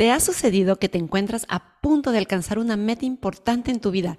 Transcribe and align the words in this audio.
¿Te 0.00 0.12
ha 0.12 0.18
sucedido 0.18 0.76
que 0.76 0.88
te 0.88 0.96
encuentras 0.96 1.44
a 1.50 1.78
punto 1.82 2.10
de 2.10 2.16
alcanzar 2.16 2.58
una 2.58 2.74
meta 2.78 3.04
importante 3.04 3.70
en 3.70 3.80
tu 3.80 3.90
vida? 3.90 4.16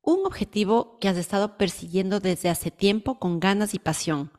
Un 0.00 0.24
objetivo 0.24 0.98
que 1.00 1.08
has 1.08 1.16
estado 1.16 1.58
persiguiendo 1.58 2.20
desde 2.20 2.48
hace 2.48 2.70
tiempo 2.70 3.18
con 3.18 3.40
ganas 3.40 3.74
y 3.74 3.80
pasión. 3.80 4.30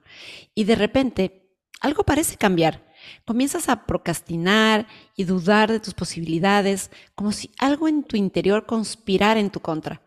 Y 0.56 0.64
de 0.64 0.76
repente, 0.76 1.52
algo 1.82 2.04
parece 2.04 2.38
cambiar. 2.38 2.88
Comienzas 3.26 3.68
a 3.68 3.86
procrastinar 3.86 4.88
y 5.18 5.26
dudar 5.26 5.70
de 5.70 5.82
tus 5.82 5.94
posibilidades, 5.94 6.90
como 7.16 7.34
si 7.34 7.52
algo 7.60 7.90
en 7.90 8.04
tu 8.04 8.16
interior 8.16 8.66
conspirara 8.66 9.42
en 9.42 9.50
tu 9.50 9.60
contra. 9.60 10.02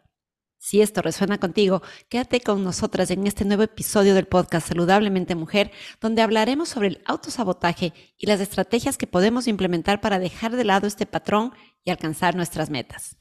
Si 0.63 0.83
esto 0.83 1.01
resuena 1.01 1.39
contigo, 1.39 1.81
quédate 2.11 2.43
con 2.43 2.63
nosotras 2.63 3.11
en 3.11 3.27
este 3.27 3.47
nuevo 3.47 3.63
episodio 3.63 4.15
del 4.15 4.27
podcast 4.27 4.69
Saludablemente 4.69 5.35
Mujer, 5.35 5.73
donde 6.03 6.21
hablaremos 6.21 6.69
sobre 6.69 6.89
el 6.89 7.03
autosabotaje 7.07 7.95
y 8.19 8.27
las 8.27 8.41
estrategias 8.41 8.99
que 8.99 9.07
podemos 9.07 9.49
implementar 9.49 10.03
para 10.03 10.19
dejar 10.19 10.55
de 10.55 10.65
lado 10.65 10.87
este 10.87 11.07
patrón 11.07 11.55
y 11.83 11.91
alcanzar 11.91 12.37
nuestras 12.37 12.69
metas. 12.69 13.17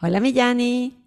Hola, 0.00 0.18
Millani. 0.18 1.03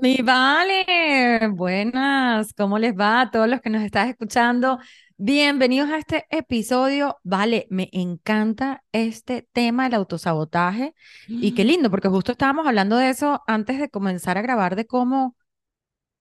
Mi 0.00 0.18
vale, 0.22 1.48
buenas, 1.48 2.52
¿cómo 2.54 2.78
les 2.78 2.94
va 2.94 3.22
a 3.22 3.30
todos 3.32 3.48
los 3.48 3.60
que 3.60 3.68
nos 3.68 3.82
están 3.82 4.08
escuchando? 4.08 4.78
Bienvenidos 5.16 5.90
a 5.90 5.98
este 5.98 6.24
episodio. 6.30 7.16
Vale, 7.24 7.66
me 7.68 7.88
encanta 7.92 8.84
este 8.92 9.48
tema 9.52 9.84
del 9.84 9.94
autosabotaje 9.94 10.94
y 11.26 11.52
qué 11.52 11.64
lindo, 11.64 11.90
porque 11.90 12.08
justo 12.08 12.30
estábamos 12.32 12.66
hablando 12.68 12.96
de 12.96 13.10
eso 13.10 13.42
antes 13.48 13.80
de 13.80 13.88
comenzar 13.90 14.38
a 14.38 14.42
grabar, 14.42 14.76
de 14.76 14.86
cómo, 14.86 15.34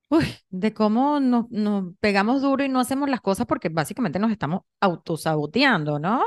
uy, 0.10 0.26
de 0.50 0.73
cómo 0.73 1.20
nos, 1.20 1.46
nos 1.52 1.94
pegamos 2.00 2.42
duro 2.42 2.64
y 2.64 2.70
no 2.70 2.80
hacemos 2.80 3.10
las 3.10 3.22
cosas 3.22 3.46
porque 3.46 3.70
básicamente 3.70 4.18
nos 4.18 4.32
estamos 4.32 4.62
autosaboteando, 4.80 6.00
¿no? 6.00 6.23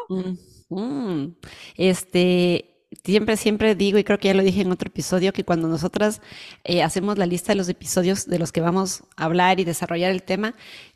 Este, 1.76 2.69
siempre, 3.04 3.36
siempre 3.36 3.74
digo, 3.74 3.98
y 3.98 4.04
creo 4.04 4.18
que 4.18 4.28
ya 4.28 4.34
lo 4.34 4.42
dije 4.42 4.62
en 4.62 4.72
otro 4.72 4.88
episodio, 4.88 5.32
que 5.32 5.44
cuando 5.44 5.68
nosotras 5.68 6.20
eh, 6.64 6.82
hacemos 6.82 7.18
la 7.18 7.26
lista 7.26 7.52
de 7.52 7.56
los 7.56 7.68
episodios 7.68 8.26
de 8.26 8.38
los 8.38 8.52
que 8.52 8.60
vamos 8.60 9.04
a 9.16 9.24
hablar 9.24 9.60
y 9.60 9.64
desarrollar 9.64 10.10
el 10.10 10.22
tema, 10.22 10.54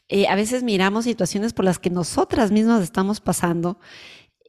eh, 0.08 0.26
a 0.28 0.34
veces 0.34 0.62
miramos 0.62 1.04
situaciones 1.04 1.52
por 1.52 1.64
las 1.64 1.78
que 1.78 1.90
nosotras 1.90 2.50
mismas 2.50 2.82
estamos 2.82 3.20
pasando 3.20 3.78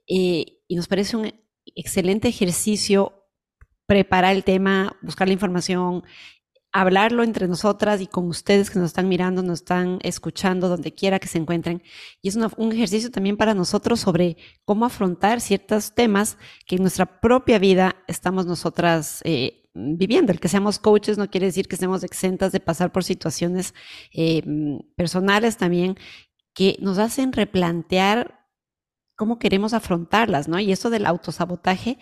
eh, 0.08 0.60
y 0.68 0.76
nos 0.76 0.88
parece 0.88 1.18
un 1.18 1.34
excelente 1.76 2.28
ejercicio 2.28 3.24
preparar 3.86 4.36
el 4.36 4.44
tema, 4.44 4.98
buscar 5.02 5.28
la 5.28 5.34
información, 5.34 6.04
hablarlo 6.76 7.24
entre 7.24 7.48
nosotras 7.48 8.02
y 8.02 8.08
con 8.08 8.28
ustedes 8.28 8.70
que 8.70 8.80
nos 8.80 8.88
están 8.88 9.08
mirando, 9.08 9.42
nos 9.42 9.60
están 9.60 10.00
escuchando, 10.02 10.68
donde 10.68 10.94
quiera 10.94 11.20
que 11.20 11.30
se 11.30 11.38
encuentren. 11.38 11.82
Y 12.22 12.28
es 12.28 12.36
un 12.36 12.72
ejercicio 12.74 13.10
también 13.10 13.38
para 13.38 13.54
nosotros 13.54 14.02
sobre 14.02 14.36
cómo 14.66 14.86
afrontar 14.86 15.40
ciertos 15.40 15.96
temas 15.96 16.38
que 16.68 16.76
en 16.76 16.82
nuestra 16.82 17.22
propia 17.22 17.60
vida 17.60 17.96
estamos 18.08 18.46
nosotras 18.46 19.22
eh, 19.24 19.70
viviendo. 19.74 20.34
El 20.34 20.42
que 20.42 20.50
seamos 20.50 20.78
coaches 20.78 21.18
no 21.18 21.30
quiere 21.30 21.46
decir 21.46 21.70
que 21.70 21.76
estemos 21.76 22.04
exentas 22.04 22.52
de 22.52 22.60
pasar 22.60 22.92
por 22.92 23.06
situaciones 23.06 23.74
eh, 24.12 24.44
personales 24.98 25.56
también 25.56 25.96
que 26.54 26.76
nos 26.82 26.98
hacen 26.98 27.32
replantear 27.32 28.45
cómo 29.16 29.40
queremos 29.40 29.74
afrontarlas, 29.74 30.48
¿no? 30.48 30.60
Y 30.60 30.72
eso 30.72 30.90
del 30.90 31.06
autosabotaje, 31.06 31.98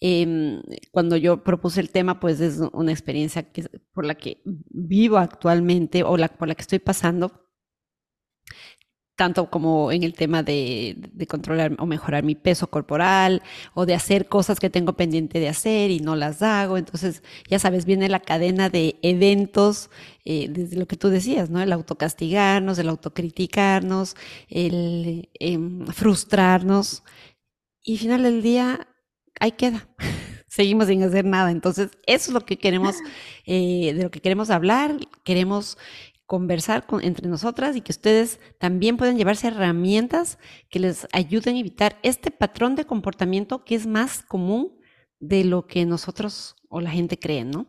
eh, 0.00 0.60
cuando 0.90 1.16
yo 1.16 1.42
propuse 1.42 1.80
el 1.80 1.90
tema, 1.90 2.20
pues 2.20 2.40
es 2.40 2.60
una 2.72 2.92
experiencia 2.92 3.50
que, 3.50 3.64
por 3.92 4.04
la 4.04 4.14
que 4.14 4.42
vivo 4.44 5.18
actualmente 5.18 6.02
o 6.02 6.16
la, 6.16 6.28
por 6.28 6.48
la 6.48 6.54
que 6.54 6.62
estoy 6.62 6.78
pasando 6.78 7.47
tanto 9.18 9.50
como 9.50 9.90
en 9.90 10.04
el 10.04 10.14
tema 10.14 10.44
de, 10.44 10.96
controlar 11.28 11.74
o 11.80 11.86
mejorar 11.86 12.22
mi 12.22 12.36
peso 12.36 12.68
corporal 12.70 13.42
o 13.74 13.84
de 13.84 13.94
hacer 13.94 14.28
cosas 14.28 14.60
que 14.60 14.70
tengo 14.70 14.92
pendiente 14.92 15.40
de 15.40 15.48
hacer 15.48 15.90
y 15.90 15.98
no 15.98 16.14
las 16.14 16.40
hago. 16.40 16.78
Entonces, 16.78 17.24
ya 17.50 17.58
sabes, 17.58 17.84
viene 17.84 18.08
la 18.08 18.20
cadena 18.20 18.70
de 18.70 18.96
eventos, 19.02 19.90
eh, 20.24 20.46
desde 20.48 20.76
lo 20.76 20.86
que 20.86 20.96
tú 20.96 21.08
decías, 21.08 21.50
¿no? 21.50 21.60
El 21.60 21.72
autocastigarnos, 21.72 22.78
el 22.78 22.88
autocriticarnos, 22.88 24.14
el 24.48 25.28
em, 25.40 25.84
frustrarnos. 25.88 27.02
Y 27.82 27.94
al 27.94 27.98
final 27.98 28.22
del 28.22 28.40
día, 28.40 28.86
ahí 29.40 29.50
queda. 29.50 29.88
Seguimos 30.46 30.86
sin 30.86 31.02
hacer 31.02 31.24
nada. 31.24 31.50
Entonces, 31.50 31.90
eso 32.06 32.30
es 32.30 32.34
lo 32.34 32.46
que 32.46 32.56
queremos, 32.56 32.94
eh, 33.46 33.94
de 33.94 34.02
lo 34.04 34.12
que 34.12 34.20
queremos 34.20 34.50
hablar. 34.50 34.94
Queremos 35.24 35.76
conversar 36.28 36.84
con, 36.84 37.02
entre 37.02 37.26
nosotras 37.26 37.74
y 37.74 37.80
que 37.80 37.90
ustedes 37.90 38.38
también 38.58 38.98
puedan 38.98 39.16
llevarse 39.16 39.48
herramientas 39.48 40.38
que 40.68 40.78
les 40.78 41.08
ayuden 41.12 41.56
a 41.56 41.60
evitar 41.60 41.98
este 42.02 42.30
patrón 42.30 42.76
de 42.76 42.84
comportamiento 42.84 43.64
que 43.64 43.74
es 43.74 43.86
más 43.86 44.22
común 44.24 44.78
de 45.20 45.44
lo 45.44 45.66
que 45.66 45.86
nosotros 45.86 46.54
o 46.68 46.82
la 46.82 46.90
gente 46.90 47.18
cree, 47.18 47.46
¿no? 47.46 47.66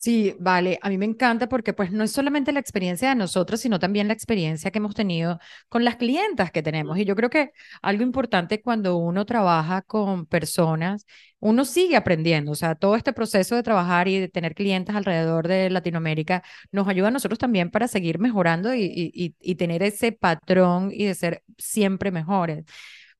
Sí, 0.00 0.36
vale, 0.38 0.78
a 0.80 0.90
mí 0.90 0.96
me 0.96 1.06
encanta 1.06 1.48
porque 1.48 1.72
pues 1.72 1.90
no 1.90 2.04
es 2.04 2.12
solamente 2.12 2.52
la 2.52 2.60
experiencia 2.60 3.08
de 3.08 3.16
nosotros, 3.16 3.60
sino 3.60 3.80
también 3.80 4.06
la 4.06 4.14
experiencia 4.14 4.70
que 4.70 4.78
hemos 4.78 4.94
tenido 4.94 5.40
con 5.68 5.84
las 5.84 5.96
clientas 5.96 6.52
que 6.52 6.62
tenemos. 6.62 6.98
Y 6.98 7.04
yo 7.04 7.16
creo 7.16 7.30
que 7.30 7.50
algo 7.82 8.04
importante 8.04 8.62
cuando 8.62 8.96
uno 8.96 9.26
trabaja 9.26 9.82
con 9.82 10.24
personas, 10.26 11.04
uno 11.40 11.64
sigue 11.64 11.96
aprendiendo. 11.96 12.52
O 12.52 12.54
sea, 12.54 12.76
todo 12.76 12.94
este 12.94 13.12
proceso 13.12 13.56
de 13.56 13.64
trabajar 13.64 14.06
y 14.06 14.20
de 14.20 14.28
tener 14.28 14.54
clientes 14.54 14.94
alrededor 14.94 15.48
de 15.48 15.68
Latinoamérica 15.68 16.44
nos 16.70 16.86
ayuda 16.86 17.08
a 17.08 17.10
nosotros 17.10 17.38
también 17.40 17.68
para 17.72 17.88
seguir 17.88 18.20
mejorando 18.20 18.72
y, 18.74 18.84
y, 19.12 19.34
y 19.40 19.54
tener 19.56 19.82
ese 19.82 20.12
patrón 20.12 20.90
y 20.92 21.06
de 21.06 21.14
ser 21.16 21.42
siempre 21.58 22.12
mejores. 22.12 22.64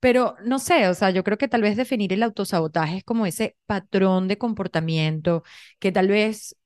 Pero 0.01 0.37
no 0.45 0.59
sé, 0.61 0.87
o 0.89 0.95
sea, 0.95 1.11
yo 1.11 1.25
creo 1.25 1.39
que 1.39 1.49
tal 1.49 1.63
vez 1.63 1.77
definir 1.77 2.13
el 2.13 2.23
autosabotaje 2.23 2.99
es 2.99 3.05
como 3.05 3.27
ese 3.27 3.57
patrón 3.67 4.29
de 4.29 4.39
comportamiento 4.39 5.43
que 5.81 5.91
tal 5.93 6.09
vez 6.09 6.57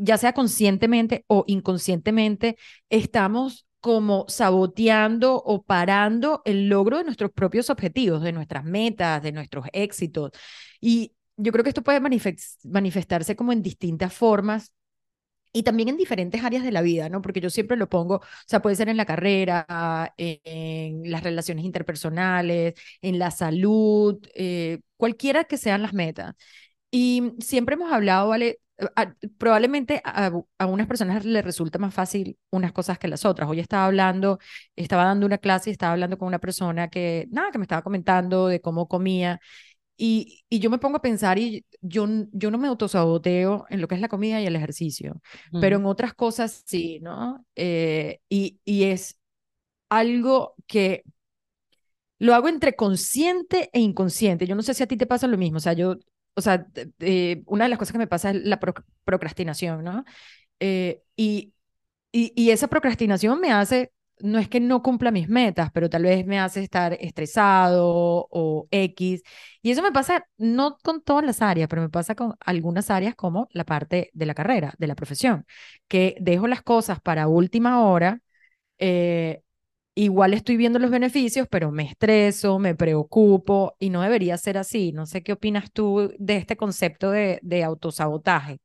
ya 0.00 0.16
sea 0.18 0.32
conscientemente 0.32 1.24
o 1.28 1.44
inconscientemente, 1.46 2.56
estamos 2.88 3.66
como 3.80 4.26
saboteando 4.28 5.36
o 5.36 5.62
parando 5.62 6.42
el 6.44 6.68
logro 6.68 6.98
de 6.98 7.04
nuestros 7.04 7.32
propios 7.32 7.70
objetivos, 7.70 8.22
de 8.22 8.32
nuestras 8.32 8.64
metas, 8.64 9.22
de 9.22 9.32
nuestros 9.32 9.66
éxitos. 9.72 10.32
Y 10.80 11.14
yo 11.36 11.52
creo 11.52 11.64
que 11.64 11.70
esto 11.70 11.82
puede 11.82 12.00
manifestarse 12.00 13.36
como 13.36 13.52
en 13.52 13.62
distintas 13.62 14.12
formas 14.14 14.72
y 15.52 15.62
también 15.64 15.88
en 15.88 15.96
diferentes 15.96 16.44
áreas 16.44 16.64
de 16.64 16.72
la 16.72 16.82
vida, 16.82 17.08
¿no? 17.08 17.22
Porque 17.22 17.40
yo 17.40 17.50
siempre 17.50 17.76
lo 17.76 17.88
pongo, 17.88 18.16
o 18.16 18.22
sea, 18.46 18.62
puede 18.62 18.76
ser 18.76 18.88
en 18.88 18.96
la 18.96 19.06
carrera, 19.06 20.14
en, 20.16 21.10
las 21.10 21.22
relaciones 21.24 21.64
interpersonales, 21.64 22.74
en 23.02 23.18
la 23.18 23.30
salud, 23.30 24.18
eh, 24.34 24.80
cualquiera 24.96 25.44
que 25.44 25.56
sean 25.58 25.82
las 25.82 25.92
metas. 25.94 26.34
Y 26.90 27.32
siempre 27.40 27.74
hemos 27.74 27.92
hablado, 27.92 28.28
¿vale? 28.28 28.60
Probablemente 29.38 30.00
a, 30.04 30.32
a, 30.58 30.66
unas 30.66 30.86
personas 30.86 31.24
les 31.24 31.44
resulta 31.44 31.78
más 31.78 31.94
fácil 31.94 32.38
unas 32.50 32.72
cosas 32.72 32.98
que 32.98 33.08
las 33.08 33.24
otras. 33.24 33.48
Hoy 33.48 33.60
estaba 33.60 33.86
hablando, 33.86 34.38
estaba 34.76 35.04
dando 35.04 35.26
una 35.26 35.38
clase 35.38 35.70
y 35.70 35.72
estaba 35.72 35.92
hablando 35.92 36.18
con 36.18 36.28
una 36.28 36.38
persona 36.38 36.88
que, 36.88 37.26
nada, 37.30 37.50
que 37.50 37.58
me 37.58 37.64
estaba 37.64 37.82
comentando 37.82 38.48
de 38.48 38.60
cómo 38.60 38.88
comía. 38.88 39.40
Y, 39.96 40.44
y 40.48 40.60
yo 40.60 40.70
me 40.70 40.78
pongo 40.78 40.96
a 40.96 41.02
pensar 41.02 41.38
y 41.38 41.66
yo, 41.82 42.06
yo 42.32 42.50
no 42.50 42.58
me 42.58 42.68
autosaboteo 42.68 43.66
en 43.68 43.82
lo 43.82 43.88
que 43.88 43.96
es 43.96 44.00
la 44.00 44.08
comida 44.08 44.40
y 44.40 44.46
el 44.46 44.56
ejercicio, 44.56 45.20
pero 45.60 45.76
en 45.76 45.84
otras 45.84 46.14
cosas 46.14 46.62
sí, 46.64 47.00
¿no? 47.00 47.44
Eh, 47.54 48.20
y, 48.30 48.60
y 48.64 48.84
es 48.84 49.18
algo 49.90 50.54
que 50.66 51.04
lo 52.18 52.34
hago 52.34 52.48
entre 52.48 52.76
consciente 52.76 53.70
e 53.72 53.80
inconsciente. 53.80 54.46
Yo 54.46 54.54
no 54.54 54.62
sé 54.62 54.74
si 54.74 54.82
a 54.82 54.86
ti 54.86 54.96
te 54.96 55.06
pasa 55.06 55.26
lo 55.26 55.38
mismo. 55.38 55.56
O 55.56 55.60
sea, 55.60 55.72
yo 55.72 55.96
o 56.34 56.40
sea, 56.40 56.66
una 57.46 57.64
de 57.64 57.68
las 57.68 57.78
cosas 57.78 57.92
que 57.92 57.98
me 57.98 58.06
pasa 58.06 58.30
es 58.30 58.42
la 58.44 58.60
procrastinación, 59.04 59.84
¿no? 59.84 60.04
Eh, 60.60 61.02
y, 61.16 61.54
y, 62.12 62.50
esa 62.50 62.68
procrastinación 62.68 63.40
me 63.40 63.52
hace, 63.52 63.92
no 64.20 64.38
es 64.38 64.48
que 64.48 64.60
no 64.60 64.82
cumpla 64.82 65.10
mis 65.10 65.28
metas, 65.28 65.70
pero 65.72 65.90
tal 65.90 66.02
vez 66.04 66.26
me 66.26 66.38
hace 66.40 66.62
estar 66.62 66.94
estresado 67.00 68.28
o 68.30 68.68
X. 68.70 69.22
Y 69.62 69.70
eso 69.70 69.82
me 69.82 69.92
pasa 69.92 70.26
no 70.38 70.76
con 70.82 71.02
todas 71.02 71.24
las 71.24 71.42
áreas, 71.42 71.68
pero 71.68 71.82
me 71.82 71.88
pasa 71.90 72.14
con 72.14 72.34
algunas 72.40 72.90
áreas 72.90 73.14
como 73.14 73.48
la 73.52 73.64
parte 73.64 74.10
de 74.14 74.26
la 74.26 74.34
carrera, 74.34 74.74
de 74.78 74.86
la 74.86 74.94
profesión, 74.96 75.46
que 75.88 76.16
dejo 76.20 76.48
las 76.48 76.62
cosas 76.62 77.00
para 77.00 77.28
última 77.28 77.82
hora. 77.84 78.20
Eh, 78.78 79.42
igual 79.94 80.34
estoy 80.34 80.56
viendo 80.56 80.78
los 80.78 80.90
beneficios, 80.90 81.48
pero 81.50 81.70
me 81.72 81.84
estreso, 81.84 82.58
me 82.58 82.74
preocupo 82.74 83.76
y 83.78 83.90
no 83.90 84.02
debería 84.02 84.38
ser 84.38 84.58
así. 84.58 84.92
No 84.92 85.06
sé 85.06 85.22
qué 85.22 85.32
opinas 85.34 85.72
tú 85.72 86.12
de 86.18 86.36
este 86.36 86.56
concepto 86.56 87.10
de, 87.10 87.40
de 87.42 87.64
autosabotaje. 87.64 88.58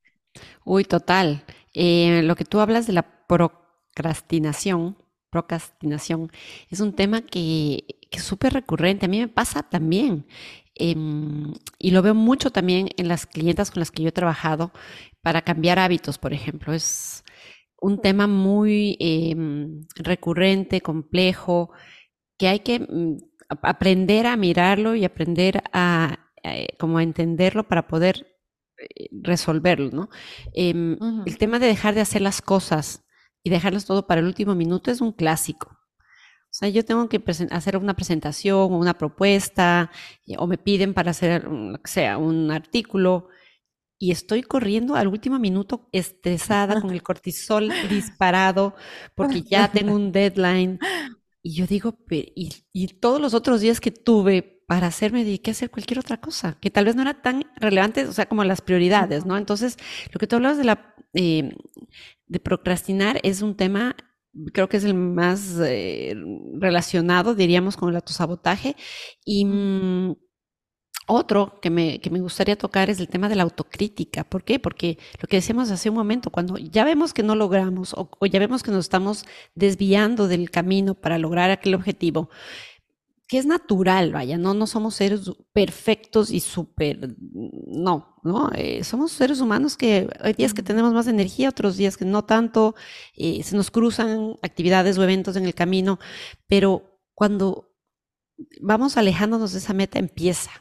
Uy, 0.65 0.85
total. 0.85 1.43
Eh, 1.73 2.21
lo 2.23 2.35
que 2.35 2.45
tú 2.45 2.59
hablas 2.59 2.87
de 2.87 2.93
la 2.93 3.03
procrastinación, 3.27 4.97
procrastinación, 5.29 6.31
es 6.69 6.79
un 6.79 6.93
tema 6.93 7.21
que, 7.21 7.85
que 8.11 8.19
es 8.19 8.23
súper 8.23 8.53
recurrente. 8.53 9.07
A 9.07 9.09
mí 9.09 9.19
me 9.19 9.27
pasa 9.27 9.63
también. 9.63 10.27
Em, 10.75 11.53
y 11.79 11.91
lo 11.91 12.01
veo 12.01 12.15
mucho 12.15 12.51
también 12.51 12.89
en 12.97 13.07
las 13.07 13.25
clientas 13.25 13.71
con 13.71 13.81
las 13.81 13.91
que 13.91 14.03
yo 14.03 14.09
he 14.09 14.11
trabajado, 14.11 14.71
para 15.21 15.41
cambiar 15.43 15.79
hábitos, 15.79 16.17
por 16.19 16.33
ejemplo. 16.33 16.73
Es 16.73 17.24
un 17.81 18.01
tema 18.01 18.27
muy 18.27 18.97
em, 18.99 19.85
recurrente, 19.95 20.81
complejo, 20.81 21.71
que 22.37 22.47
hay 22.47 22.59
que 22.59 22.79
mm, 22.79 23.17
aprender 23.61 24.27
a 24.27 24.37
mirarlo 24.37 24.95
y 24.95 25.05
aprender 25.05 25.63
a, 25.73 26.31
eh, 26.43 26.67
como 26.79 26.97
a 26.97 27.03
entenderlo 27.03 27.67
para 27.67 27.87
poder 27.87 28.27
eh, 28.77 29.07
resolverlo, 29.21 29.91
¿no? 29.91 30.09
Em, 30.53 30.97
el 31.25 31.37
tema 31.37 31.59
de 31.59 31.67
dejar 31.67 31.95
de 31.95 32.01
hacer 32.01 32.21
las 32.21 32.41
cosas 32.41 33.05
y 33.43 33.49
dejarlas 33.49 33.85
todo 33.85 34.07
para 34.07 34.21
el 34.21 34.27
último 34.27 34.55
minuto 34.55 34.91
es 34.91 35.01
un 35.01 35.11
clásico. 35.11 35.69
O 35.69 36.57
sea, 36.57 36.69
yo 36.69 36.85
tengo 36.85 37.09
que 37.09 37.21
hacer 37.51 37.77
una 37.77 37.95
presentación 37.95 38.57
o 38.57 38.77
una 38.77 38.97
propuesta 38.97 39.91
o 40.37 40.47
me 40.47 40.57
piden 40.57 40.93
para 40.93 41.11
hacer, 41.11 41.45
que 41.83 41.91
sea, 41.91 42.17
un 42.17 42.49
artículo 42.49 43.27
y 44.05 44.11
estoy 44.11 44.43
corriendo 44.43 44.93
al 44.93 45.07
último 45.07 45.39
minuto 45.39 45.89
estresada 45.91 46.79
con 46.79 46.91
el 46.91 47.01
cortisol 47.01 47.69
disparado 47.89 48.75
porque 49.15 49.41
ya 49.41 49.71
tengo 49.71 49.95
un 49.95 50.11
deadline. 50.11 50.77
Y 51.41 51.55
yo 51.55 51.65
digo, 51.65 51.97
y, 52.11 52.53
y, 52.71 52.87
todos 52.99 53.19
los 53.19 53.33
otros 53.33 53.61
días 53.61 53.79
que 53.79 53.89
tuve 53.89 54.61
para 54.67 54.87
hacer, 54.87 55.11
me 55.11 55.23
dediqué 55.23 55.49
a 55.49 55.53
hacer 55.53 55.71
cualquier 55.71 55.97
otra 55.97 56.21
cosa, 56.21 56.59
que 56.61 56.69
tal 56.69 56.85
vez 56.85 56.95
no 56.95 57.01
era 57.01 57.19
tan 57.23 57.45
relevante, 57.55 58.05
o 58.05 58.13
sea, 58.13 58.27
como 58.27 58.43
las 58.43 58.61
prioridades, 58.61 59.25
¿no? 59.25 59.37
Entonces, 59.37 59.77
lo 60.11 60.19
que 60.19 60.27
tú 60.27 60.35
hablabas 60.35 60.59
de 60.59 60.65
la 60.65 60.95
eh, 61.15 61.55
de 62.27 62.39
procrastinar 62.39 63.19
es 63.23 63.41
un 63.41 63.55
tema, 63.55 63.95
creo 64.53 64.69
que 64.69 64.77
es 64.77 64.83
el 64.83 64.93
más 64.93 65.57
eh, 65.65 66.15
relacionado, 66.59 67.33
diríamos, 67.33 67.75
con 67.75 67.89
el 67.89 67.95
autosabotaje. 67.95 68.75
Y 69.25 69.45
otro 71.07 71.59
que 71.61 71.69
me, 71.69 71.99
que 71.99 72.09
me 72.09 72.19
gustaría 72.19 72.57
tocar 72.57 72.89
es 72.89 72.99
el 72.99 73.07
tema 73.07 73.29
de 73.29 73.35
la 73.35 73.43
autocrítica. 73.43 74.23
¿Por 74.23 74.43
qué? 74.43 74.59
Porque 74.59 74.97
lo 75.21 75.27
que 75.27 75.37
decíamos 75.37 75.69
hace 75.71 75.89
un 75.89 75.95
momento, 75.95 76.29
cuando 76.29 76.57
ya 76.57 76.83
vemos 76.83 77.13
que 77.13 77.23
no 77.23 77.35
logramos 77.35 77.93
o, 77.93 78.09
ya 78.25 78.39
vemos 78.39 78.63
que 78.63 78.71
nos 78.71 78.85
estamos 78.85 79.25
desviando 79.53 80.27
del 80.27 80.49
camino 80.49 80.95
para 80.95 81.17
lograr 81.17 81.51
aquel 81.51 81.75
objetivo, 81.75 82.29
que 83.27 83.39
es 83.39 83.45
natural, 83.45 84.11
vaya, 84.11 84.37
no, 84.37 84.53
no 84.53 84.67
somos 84.67 84.95
seres 84.95 85.31
perfectos 85.51 86.29
y 86.29 86.39
súper, 86.39 87.15
no, 87.19 88.15
¿no? 88.23 88.51
Eh, 88.53 88.83
somos 88.83 89.11
seres 89.11 89.41
humanos 89.41 89.77
que 89.77 90.07
hay 90.19 90.33
días 90.33 90.53
que 90.53 90.61
tenemos 90.61 90.93
más 90.93 91.07
energía, 91.07 91.49
otros 91.49 91.75
días 91.75 91.97
que 91.97 92.05
no 92.05 92.23
tanto, 92.23 92.75
eh, 93.15 93.41
se 93.43 93.55
nos 93.55 93.71
cruzan 93.71 94.35
actividades 94.43 94.97
o 94.99 95.03
eventos 95.03 95.35
en 95.37 95.45
el 95.45 95.55
camino, 95.55 95.99
pero 96.47 96.99
cuando 97.15 97.71
vamos 98.61 98.97
alejándonos 98.97 99.53
de 99.53 99.59
esa 99.59 99.73
meta 99.73 99.97
empieza, 99.97 100.51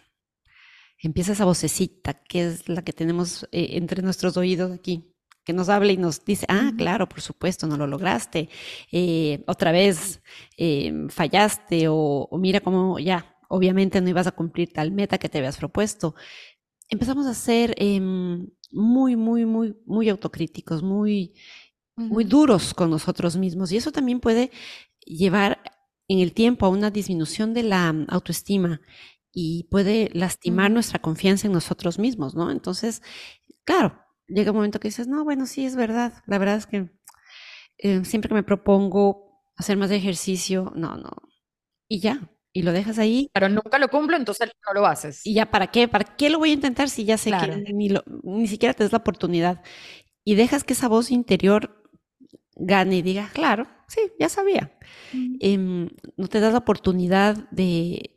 empieza 1.09 1.33
esa 1.33 1.45
vocecita 1.45 2.15
que 2.15 2.47
es 2.47 2.69
la 2.69 2.83
que 2.83 2.93
tenemos 2.93 3.45
eh, 3.53 3.71
entre 3.73 4.03
nuestros 4.03 4.37
oídos 4.37 4.73
aquí, 4.73 5.15
que 5.45 5.53
nos 5.53 5.69
habla 5.69 5.93
y 5.93 5.97
nos 5.97 6.25
dice, 6.25 6.47
ah, 6.49 6.73
claro, 6.77 7.09
por 7.09 7.21
supuesto, 7.21 7.67
no 7.67 7.77
lo 7.77 7.87
lograste, 7.87 8.49
eh, 8.91 9.45
otra 9.47 9.73
vez 9.73 10.23
eh, 10.57 11.07
fallaste 11.11 11.87
o, 11.89 12.29
mira 12.39 12.61
cómo 12.61 12.99
ya, 12.99 13.37
obviamente 13.49 14.01
no 14.01 14.09
ibas 14.09 14.27
a 14.27 14.33
cumplir 14.33 14.73
tal 14.73 14.91
meta 14.91 15.19
que 15.19 15.29
te 15.29 15.39
habías 15.39 15.59
propuesto. 15.59 16.15
Empezamos 16.89 17.27
a 17.27 17.35
ser 17.35 17.75
em, 17.77 18.47
muy, 18.73 19.17
muy, 19.17 19.45
muy, 19.45 19.77
muy 19.87 20.09
autocríticos, 20.09 20.83
muy, 20.83 21.35
muy 21.97 22.25
duros 22.25 22.75
con 22.75 22.91
nosotros 22.91 23.37
mismos 23.37 23.71
y 23.71 23.77
eso 23.77 23.93
también 23.93 24.21
puede 24.21 24.51
llevar 25.07 25.61
en 26.09 26.19
el 26.19 26.33
tiempo 26.33 26.67
a 26.67 26.71
una 26.71 26.91
disminución 26.91 27.55
de 27.55 27.63
la 27.63 27.95
autoestima 28.09 28.81
y 29.35 29.65
puede 29.71 30.11
lastimar 30.13 30.71
nuestra 30.71 31.01
confianza 31.01 31.47
en 31.47 31.53
nosotros 31.53 31.99
mismos, 31.99 32.35
¿no? 32.35 32.51
Entonces, 32.51 33.03
claro, 33.65 33.99
llega 34.29 34.53
un 34.53 34.57
momento 34.57 34.81
que 34.81 34.89
dices, 34.89 35.09
no, 35.09 35.25
bueno, 35.25 35.47
sí, 35.47 35.67
es 35.67 35.77
verdad. 35.77 36.13
La 36.27 36.39
verdad 36.39 36.57
es 36.57 36.67
que 36.67 36.91
eh, 37.79 38.05
siempre 38.05 38.29
que 38.29 38.35
me 38.35 38.43
propongo 38.43 39.43
hacer 39.57 39.77
más 39.77 39.91
de 39.91 39.97
ejercicio, 39.97 40.73
no, 40.77 40.97
no. 40.97 41.11
Y 41.89 42.01
ya, 42.01 42.31
y 42.53 42.63
lo 42.63 42.73
dejas 42.73 42.99
ahí. 42.99 43.29
Pero 43.35 43.49
nunca 43.49 43.79
lo 43.79 43.89
cumplo, 43.89 44.17
entonces 44.17 44.51
no 44.67 44.81
lo 44.81 44.87
haces. 44.87 45.27
Y 45.27 45.35
ya, 45.35 45.51
¿para 45.51 45.67
qué? 45.67 45.89
¿Para 45.89 46.05
qué 46.17 46.31
lo 46.31 46.39
voy 46.39 46.51
a 46.51 46.55
intentar 46.55 46.89
si 46.89 47.05
ya 47.05 47.19
sé 47.19 47.31
que 47.31 47.73
ni, 47.73 47.93
ni 48.23 48.47
siquiera 48.47 48.73
te 48.73 48.85
das 48.85 48.93
la 48.93 48.99
oportunidad? 48.99 49.63
Y 50.23 50.37
dejas 50.37 50.65
que 50.65 50.73
esa 50.73 50.89
voz 50.89 51.11
interior 51.11 51.83
gane 52.57 52.97
y 52.97 53.03
diga, 53.03 53.31
claro, 53.35 53.67
sí, 53.89 54.01
ya 54.19 54.29
sabía. 54.29 54.73
Em, 55.41 55.91
no 56.17 56.29
te 56.29 56.41
das 56.41 56.53
la 56.53 56.59
oportunidad 56.59 57.49
de 57.51 58.15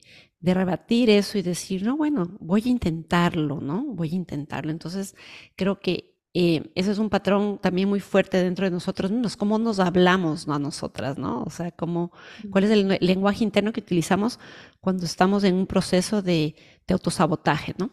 de 0.48 0.54
rebatir 0.54 1.10
eso 1.10 1.38
y 1.38 1.42
decir, 1.42 1.84
no, 1.84 1.98
bueno, 1.98 2.38
voy 2.40 2.64
a 2.66 2.70
intentarlo, 2.70 3.60
¿no? 3.60 3.84
Voy 3.84 4.14
a 4.14 4.16
intentarlo. 4.16 4.72
Entonces, 4.72 5.14
creo 5.58 5.82
que 5.82 6.16
eh, 6.34 6.72
eso 6.76 6.90
es 6.90 7.00
un 7.00 7.10
patrón 7.10 7.60
también 7.60 7.90
muy 7.90 8.00
fuerte 8.00 8.42
dentro 8.42 8.64
de 8.64 8.72
nosotros 8.72 9.12
mismos, 9.12 9.36
cómo 9.36 9.60
nos 9.60 9.80
hablamos 9.80 10.48
a 10.48 10.58
nosotras, 10.58 11.18
¿no? 11.18 11.44
O 11.44 11.50
sea, 11.50 11.72
cómo, 11.72 12.14
cuál 12.50 12.64
es 12.64 12.72
el 12.72 12.98
lenguaje 13.02 13.44
interno 13.44 13.74
que 13.74 13.82
utilizamos 13.82 14.40
cuando 14.80 15.04
estamos 15.06 15.44
en 15.44 15.56
un 15.56 15.68
proceso 15.68 16.22
de, 16.22 16.56
autosabotaje, 16.90 17.76
¿no? 17.78 17.92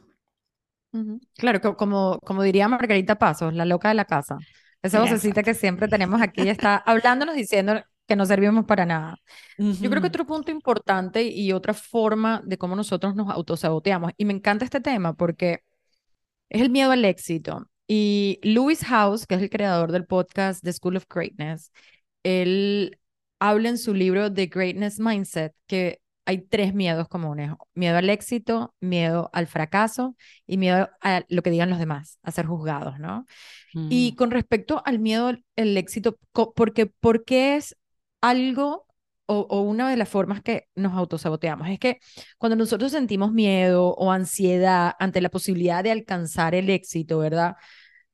Claro, 1.37 1.61
como, 1.77 2.21
como 2.21 2.45
diría 2.45 2.69
Margarita 2.69 3.19
Pasos, 3.19 3.53
la 3.53 3.65
loca 3.65 3.89
de 3.89 3.95
la 3.95 4.05
casa. 4.05 4.39
Esa 4.81 5.01
vocecita 5.01 5.43
que 5.43 5.55
siempre 5.55 5.89
tenemos 5.89 6.23
aquí 6.23 6.49
está 6.49 6.77
hablándonos, 6.77 7.35
diciendo, 7.35 7.83
que 8.07 8.17
no 8.17 8.27
servimos 8.27 8.65
para 8.67 8.85
nada. 8.87 9.19
Yo 9.59 9.89
creo 9.91 10.03
que 10.03 10.09
otro 10.09 10.27
punto 10.27 10.51
importante 10.51 11.23
y 11.25 11.53
otra 11.53 11.75
forma 11.75 12.43
de 12.45 12.59
cómo 12.59 12.77
nosotros 12.77 13.15
nos 13.15 13.31
autosaboteamos, 13.31 14.13
y 14.17 14.25
me 14.25 14.35
encanta 14.35 14.65
este 14.65 14.81
tema 14.81 15.15
porque 15.15 15.61
es 16.49 16.63
el 16.63 16.71
miedo 16.71 16.93
al 16.93 17.05
éxito. 17.05 17.69
Y 17.87 18.41
Lewis 18.43 18.85
House, 18.85 19.27
que 19.27 19.35
es 19.35 19.43
el 19.43 19.51
creador 19.51 19.93
del 19.93 20.07
podcast 20.07 20.63
The 20.63 20.73
School 20.73 20.97
of 20.97 21.07
Greatness, 21.09 21.71
él 22.23 22.99
habla 23.39 23.69
en 23.69 23.79
su 23.79 23.95
libro 23.95 24.33
The 24.33 24.47
Greatness 24.47 24.99
Mindset 24.99 25.55
que 25.67 26.01
hay 26.27 26.39
tres 26.39 26.75
miedos 26.75 27.09
comunes. 27.09 27.51
Miedo 27.75 27.99
al 27.99 28.09
éxito, 28.09 28.75
miedo 28.81 29.29
al 29.33 29.47
fracaso 29.47 30.17
y 30.47 30.57
miedo 30.57 30.89
a 31.03 31.23
lo 31.29 31.43
que 31.43 31.51
digan 31.51 31.69
los 31.69 31.79
demás, 31.79 32.19
a 32.23 32.31
ser 32.31 32.47
juzgados, 32.47 32.99
¿no? 32.99 33.27
Y 33.75 34.13
mm. 34.13 34.17
con 34.17 34.31
respecto 34.31 34.83
al 34.87 34.99
miedo 34.99 35.29
al 35.29 35.77
éxito, 35.77 36.19
porque, 36.55 36.87
¿por 36.87 37.25
qué 37.25 37.57
es 37.57 37.77
algo 38.29 38.87
o, 39.27 39.61
una 39.63 39.91
de 39.91 39.97
las 39.97 40.09
formas 40.09 40.43
que 40.43 40.69
nos 40.75 40.93
autosaboteamos 40.95 41.69
es 41.69 41.79
que 41.79 41.99
cuando 42.39 42.57
nosotros 42.57 42.93
sentimos 42.93 43.33
miedo 43.33 43.95
o 43.95 44.13
ansiedad 44.13 44.93
ante 44.99 45.21
la 45.21 45.31
posibilidad 45.31 45.83
de 45.83 45.91
alcanzar 45.93 46.55
el 46.55 46.71
éxito, 46.71 47.19
¿verdad? 47.19 47.57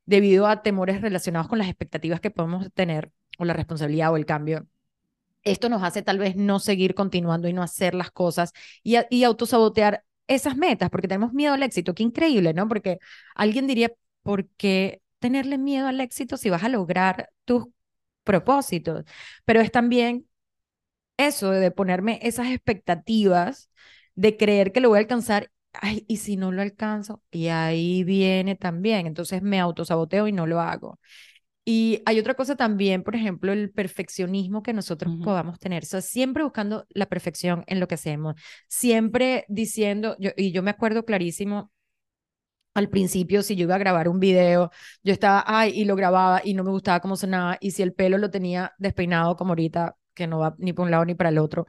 Debido 0.07 0.47
a 0.47 0.63
temores 0.63 1.01
relacionados 1.01 1.49
con 1.49 1.59
las 1.59 1.69
expectativas 1.69 2.21
que 2.21 2.31
podemos 2.31 2.73
tener 2.75 3.13
o 3.39 3.45
la 3.45 3.55
responsabilidad 3.55 4.13
o 4.13 4.17
el 4.17 4.27
cambio, 4.27 4.67
esto 5.43 5.69
nos 5.69 5.83
hace 5.83 6.03
tal 6.03 6.19
vez 6.19 6.37
no 6.37 6.61
seguir 6.61 6.95
continuando 6.95 7.49
y 7.49 7.53
no 7.53 7.63
hacer 7.63 7.95
las 7.95 8.11
cosas 8.11 8.53
y, 8.83 8.97
y 9.11 9.25
autosabotear 9.25 10.05
esas 10.29 10.57
metas 10.57 10.91
porque 10.91 11.09
tenemos 11.09 11.33
miedo 11.33 11.55
al 11.55 11.63
éxito. 11.63 11.95
Qué 11.95 12.03
increíble, 12.03 12.55
¿no? 12.55 12.69
Porque 12.69 12.99
alguien 13.35 13.67
diría, 13.67 13.93
¿por 14.23 14.49
qué 14.57 15.03
tenerle 15.19 15.59
miedo 15.59 15.89
al 15.89 16.01
éxito 16.01 16.37
si 16.37 16.51
vas 16.51 16.65
a 16.65 16.69
lograr 16.69 17.31
tus 17.45 17.67
propósitos, 18.31 19.05
pero 19.45 19.61
es 19.61 19.71
también 19.73 20.27
eso 21.17 21.51
de 21.51 21.71
ponerme 21.71 22.19
esas 22.23 22.49
expectativas, 22.49 23.71
de 24.15 24.37
creer 24.37 24.73
que 24.73 24.81
lo 24.81 24.89
voy 24.91 24.99
a 24.99 25.01
alcanzar, 25.01 25.51
ay, 25.75 26.05
y 26.09 26.19
si 26.19 26.37
no 26.37 26.53
lo 26.53 26.63
alcanzo, 26.63 27.23
y 27.31 27.49
ahí 27.49 28.05
viene 28.05 28.57
también, 28.57 29.07
entonces 29.07 29.43
me 29.43 29.61
autosaboteo 29.61 30.29
y 30.29 30.33
no 30.33 30.47
lo 30.47 30.61
hago. 30.61 30.99
Y 31.65 32.03
hay 32.07 32.19
otra 32.19 32.35
cosa 32.35 32.57
también, 32.57 33.03
por 33.05 33.15
ejemplo, 33.15 33.53
el 33.53 33.71
perfeccionismo 33.71 34.63
que 34.63 34.73
nosotros 34.73 35.15
podamos 35.23 35.59
tener. 35.61 35.85
O 35.85 35.87
sea, 35.87 36.01
siempre 36.01 36.43
buscando 36.43 36.87
la 36.91 37.07
perfección 37.07 37.65
en 37.67 37.81
lo 37.81 37.89
que 37.89 37.95
hacemos, 37.97 38.35
siempre 38.69 39.45
diciendo, 39.49 40.17
yo, 40.19 40.31
y 40.37 40.53
yo 40.53 40.63
me 40.63 40.71
acuerdo 40.71 41.05
clarísimo 41.05 41.71
al 42.75 42.89
principio, 42.91 43.43
si 43.43 43.57
yo 43.57 43.65
iba 43.65 43.75
a 43.77 43.79
grabar 43.79 44.09
un 44.09 44.21
video, 44.21 44.71
yo 45.03 45.13
estaba, 45.13 45.45
ay, 45.47 45.73
y 45.75 45.85
lo 45.85 45.97
grababa 45.97 46.41
y 46.45 46.55
no 46.55 46.65
me 46.65 46.71
gustaba 46.71 47.01
cómo 47.01 47.17
sonaba, 47.17 47.57
y 47.61 47.73
si 47.73 47.83
el 47.83 47.93
pelo 47.95 48.19
lo 48.19 48.31
tenía 48.31 48.73
despeinado 48.79 49.37
como 49.37 49.51
ahorita, 49.53 49.97
que 50.15 50.27
no 50.27 50.39
va 50.39 50.55
ni 50.59 50.73
por 50.73 50.85
un 50.85 50.91
lado 50.91 51.05
ni 51.05 51.15
para 51.15 51.31
el 51.31 51.39
otro, 51.39 51.67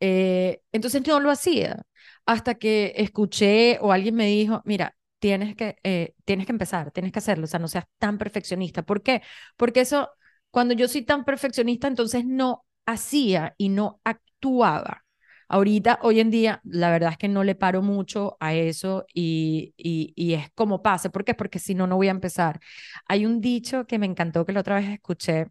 eh, 0.00 0.60
entonces 0.72 1.02
yo 1.02 1.14
no 1.18 1.20
lo 1.24 1.30
hacía, 1.30 1.82
hasta 2.26 2.54
que 2.56 2.92
escuché 2.96 3.78
o 3.80 3.92
alguien 3.92 4.14
me 4.14 4.26
dijo, 4.26 4.62
mira, 4.64 4.96
tienes 5.18 5.56
que, 5.56 5.76
eh, 5.84 6.14
tienes 6.24 6.46
que 6.46 6.52
empezar, 6.52 6.90
tienes 6.90 7.12
que 7.12 7.18
hacerlo, 7.18 7.44
o 7.44 7.46
sea, 7.46 7.60
no 7.60 7.68
seas 7.68 7.84
tan 7.98 8.18
perfeccionista. 8.18 8.82
¿Por 8.82 9.02
qué? 9.02 9.22
Porque 9.56 9.80
eso, 9.80 10.10
cuando 10.50 10.74
yo 10.74 10.88
soy 10.88 11.02
tan 11.02 11.24
perfeccionista, 11.24 11.88
entonces 11.88 12.24
no 12.26 12.64
hacía 12.86 13.54
y 13.58 13.68
no 13.70 14.00
actuaba. 14.04 15.03
Ahorita, 15.48 15.98
hoy 16.02 16.20
en 16.20 16.30
día, 16.30 16.60
la 16.64 16.90
verdad 16.90 17.12
es 17.12 17.18
que 17.18 17.28
no 17.28 17.44
le 17.44 17.54
paro 17.54 17.82
mucho 17.82 18.36
a 18.40 18.54
eso 18.54 19.06
y, 19.14 19.74
y, 19.76 20.34
es 20.34 20.50
como 20.54 20.82
pase. 20.82 21.10
¿Por 21.10 21.24
qué? 21.24 21.34
Porque 21.34 21.58
si 21.58 21.74
no, 21.74 21.86
no 21.86 21.96
voy 21.96 22.08
a 22.08 22.10
empezar. 22.12 22.60
Hay 23.08 23.26
un 23.26 23.40
dicho 23.40 23.86
que 23.86 23.98
me 23.98 24.06
encantó 24.06 24.44
que 24.44 24.52
la 24.52 24.60
otra 24.60 24.76
vez 24.76 24.88
escuché. 24.88 25.46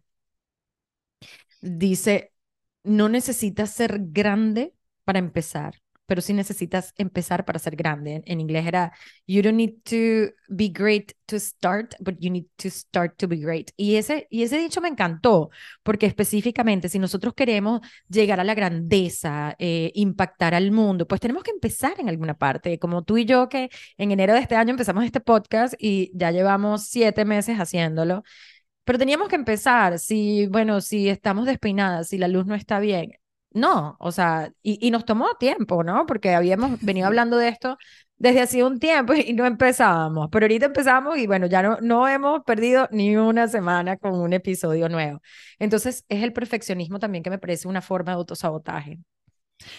Dice, 1.60 2.32
no 2.84 3.08
necesitas 3.08 3.70
ser 3.70 3.98
grande 4.00 4.74
para 5.04 5.18
empezar, 5.18 5.82
pero 6.06 6.20
sí 6.20 6.32
necesitas 6.32 6.92
empezar 6.96 7.44
para 7.44 7.58
ser 7.58 7.76
grande. 7.76 8.22
En 8.26 8.40
inglés 8.40 8.66
era, 8.66 8.92
you 9.26 9.42
don't 9.42 9.56
need 9.56 9.74
to 9.84 10.34
be 10.48 10.68
great 10.68 11.12
to 11.26 11.38
start, 11.38 11.94
but 12.00 12.16
you 12.20 12.30
need 12.30 12.46
to 12.56 12.68
start 12.70 13.16
to 13.16 13.28
be 13.28 13.36
great. 13.36 13.70
Y 13.76 13.96
ese, 13.96 14.26
y 14.30 14.42
ese 14.42 14.58
dicho 14.58 14.80
me 14.80 14.88
encantó, 14.88 15.50
porque 15.82 16.06
específicamente 16.06 16.88
si 16.88 16.98
nosotros 16.98 17.34
queremos 17.34 17.80
llegar 18.08 18.40
a 18.40 18.44
la 18.44 18.54
grandeza, 18.54 19.56
eh, 19.58 19.90
impactar 19.94 20.54
al 20.54 20.70
mundo, 20.70 21.06
pues 21.06 21.20
tenemos 21.20 21.42
que 21.42 21.50
empezar 21.50 21.94
en 21.98 22.08
alguna 22.08 22.34
parte, 22.36 22.78
como 22.78 23.02
tú 23.02 23.18
y 23.18 23.24
yo 23.24 23.48
que 23.48 23.70
en 23.96 24.10
enero 24.10 24.34
de 24.34 24.40
este 24.40 24.56
año 24.56 24.70
empezamos 24.70 25.04
este 25.04 25.20
podcast 25.20 25.74
y 25.78 26.10
ya 26.14 26.30
llevamos 26.30 26.84
siete 26.88 27.24
meses 27.24 27.56
haciéndolo. 27.58 28.22
Pero 28.84 28.98
teníamos 28.98 29.28
que 29.28 29.36
empezar, 29.36 29.98
si, 29.98 30.46
bueno, 30.46 30.80
si 30.80 31.08
estamos 31.08 31.46
despeinadas, 31.46 32.08
si 32.08 32.18
la 32.18 32.28
luz 32.28 32.46
no 32.46 32.54
está 32.54 32.80
bien, 32.80 33.12
no, 33.54 33.96
o 34.00 34.12
sea, 34.12 34.52
y, 34.62 34.86
y, 34.86 34.90
nos 34.90 35.04
tomó 35.04 35.34
tiempo, 35.38 35.82
¿no? 35.84 36.06
Porque 36.06 36.34
habíamos 36.34 36.80
venido 36.80 37.06
hablando 37.06 37.38
de 37.38 37.48
esto 37.48 37.78
desde 38.18 38.40
hace 38.40 38.64
un 38.64 38.78
tiempo 38.78 39.14
y 39.14 39.32
no 39.32 39.46
empezábamos, 39.46 40.28
pero 40.30 40.44
ahorita 40.44 40.66
empezamos 40.66 41.18
y 41.18 41.26
bueno, 41.26 41.46
ya 41.46 41.62
no, 41.62 41.78
no 41.80 42.08
hemos 42.08 42.42
perdido 42.44 42.88
ni 42.92 43.16
una 43.16 43.48
semana 43.48 43.96
con 43.96 44.14
un 44.14 44.32
episodio 44.32 44.88
nuevo. 44.88 45.20
Entonces, 45.58 46.04
es 46.08 46.22
el 46.22 46.32
perfeccionismo 46.32 46.98
también 46.98 47.22
que 47.22 47.30
me 47.30 47.38
parece 47.38 47.68
una 47.68 47.80
forma 47.82 48.12
de 48.12 48.18
autosabotaje. 48.18 48.98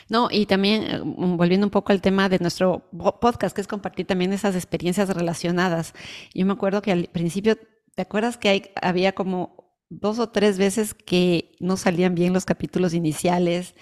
No, 0.09 0.29
y 0.31 0.45
también 0.45 0.83
eh, 0.83 0.99
volviendo 1.03 1.67
un 1.67 1.71
poco 1.71 1.91
al 1.91 2.01
tema 2.01 2.29
de 2.29 2.39
nuestro 2.39 2.89
podcast, 3.21 3.55
que 3.55 3.61
es 3.61 3.67
compartir 3.67 4.05
también 4.07 4.33
esas 4.33 4.55
experiencias 4.55 5.09
relacionadas. 5.09 5.93
Yo 6.33 6.45
me 6.45 6.53
acuerdo 6.53 6.81
que 6.81 6.91
al 6.91 7.07
principio, 7.07 7.57
¿te 7.95 8.01
acuerdas 8.01 8.37
que 8.37 8.49
hay, 8.49 8.71
había 8.81 9.13
como 9.13 9.54
dos 9.89 10.19
o 10.19 10.29
tres 10.29 10.57
veces 10.57 10.93
que 10.93 11.55
no 11.59 11.77
salían 11.77 12.15
bien 12.15 12.33
los 12.33 12.45
capítulos 12.45 12.93
iniciales 12.93 13.75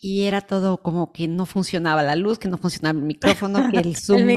y 0.00 0.24
era 0.24 0.40
todo 0.40 0.80
como 0.80 1.12
que 1.12 1.26
no 1.26 1.44
funcionaba 1.44 2.02
la 2.02 2.14
luz, 2.14 2.38
que 2.38 2.48
no 2.48 2.56
funcionaba 2.56 2.98
el 2.98 3.04
micrófono, 3.04 3.70
que 3.70 3.78
el 3.78 3.96
Zoom, 3.96 4.28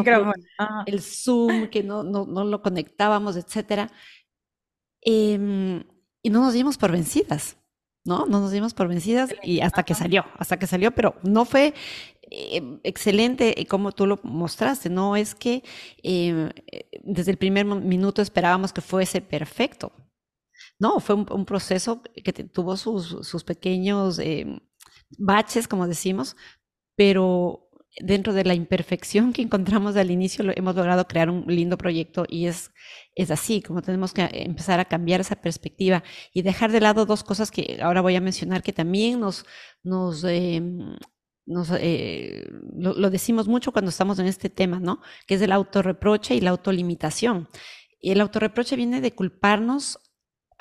el, 0.85 1.01
Zoom 1.01 1.67
que 1.69 1.83
no, 1.83 2.03
no, 2.03 2.25
no, 2.25 2.43
lo 2.43 2.61
conectábamos, 2.61 3.35
etcétera. 3.35 3.91
Em, 5.01 5.83
y 6.23 6.29
no 6.29 6.41
nos 6.41 6.53
dimos 6.53 6.77
por 6.77 6.91
vencidas, 6.91 7.57
¿no? 8.05 8.25
No 8.25 8.39
nos 8.39 8.51
dimos 8.51 8.73
por 8.73 8.87
vencidas 8.87 9.35
y 9.43 9.61
hasta 9.61 9.83
que 9.83 9.93
salió, 9.93 10.25
hasta 10.37 10.57
que 10.57 10.67
salió, 10.67 10.91
pero 10.91 11.15
no 11.23 11.45
fue 11.45 11.75
em, 12.23 12.79
excelente 12.83 13.55
como 13.69 13.91
tú 13.91 14.07
lo 14.07 14.19
mostraste, 14.23 14.89
no 14.89 15.15
es 15.15 15.35
que 15.35 15.63
em, 16.01 16.49
desde 17.03 17.31
el 17.31 17.37
primer 17.37 17.65
minuto 17.65 18.23
esperábamos 18.23 18.73
que 18.73 18.81
fuese 18.81 19.21
perfecto, 19.21 19.91
no, 20.81 20.99
fue 20.99 21.13
un, 21.13 21.45
proceso 21.45 22.01
que 22.01 22.33
tuvo 22.33 22.75
sus, 22.75 23.43
pequeños 23.43 24.17
eh, 24.17 24.47
baches, 25.19 25.67
como 25.67 25.87
decimos, 25.87 26.35
pero 26.95 27.69
dentro 27.99 28.33
de 28.33 28.45
la 28.45 28.55
imperfección 28.55 29.31
que 29.31 29.43
encontramos 29.43 29.95
al 29.95 30.09
inicio 30.09 30.43
hemos 30.55 30.75
logrado 30.75 31.07
crear 31.07 31.29
un 31.29 31.45
lindo 31.45 31.77
proyecto 31.77 32.25
y 32.27 32.47
es, 32.47 32.71
es 33.13 33.29
así, 33.29 33.61
como 33.61 33.83
tenemos 33.83 34.11
que 34.11 34.27
empezar 34.33 34.79
a 34.79 34.85
cambiar 34.85 35.21
esa 35.21 35.35
perspectiva 35.35 36.03
y 36.33 36.41
dejar 36.41 36.71
de 36.71 36.81
lado 36.81 37.05
dos 37.05 37.23
cosas 37.23 37.51
que 37.51 37.77
ahora 37.79 38.01
voy 38.01 38.15
a 38.15 38.21
mencionar 38.21 38.63
que 38.63 38.73
también 38.73 39.19
nos, 39.19 39.45
nos, 39.83 40.23
em, 40.23 40.95
eh, 41.79 42.43
lo, 42.75 42.95
lo, 42.95 43.11
decimos 43.11 43.47
mucho 43.47 43.71
cuando 43.71 43.89
estamos 43.89 44.17
en 44.17 44.25
este 44.25 44.49
tema, 44.49 44.79
¿no? 44.79 44.99
Que 45.27 45.35
es 45.35 45.41
el 45.43 45.51
autorreproche 45.51 46.33
y 46.33 46.41
la 46.41 46.49
autolimitación. 46.49 47.49
Y 47.99 48.13
el 48.13 48.21
autorreproche 48.21 48.75
viene 48.75 48.99
de 48.99 49.13
culparnos 49.13 49.99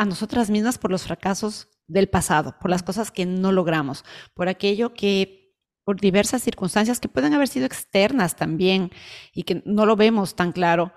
a 0.01 0.07
nosotras 0.07 0.49
mismas 0.49 0.79
por 0.79 0.91
los 0.91 1.03
fracasos 1.03 1.69
del 1.87 2.09
pasado, 2.09 2.57
por 2.59 2.71
las 2.71 2.83
cosas 2.83 3.11
que 3.11 3.27
no 3.27 3.53
logramos, 3.53 4.03
por 4.33 4.49
aquello 4.49 4.95
que 4.95 5.53
por 5.85 6.01
diversas 6.01 6.43
circunstancias 6.43 7.01
que 7.01 7.11
pueden 7.11 7.35
haber 7.35 7.49
sido 7.49 7.67
externas 7.67 8.35
también 8.35 8.93
y 9.35 9.43
que 9.43 9.63
no 9.67 9.85
lo 9.85 9.97
vemos 9.97 10.37
tan 10.37 10.53
claro, 10.53 10.95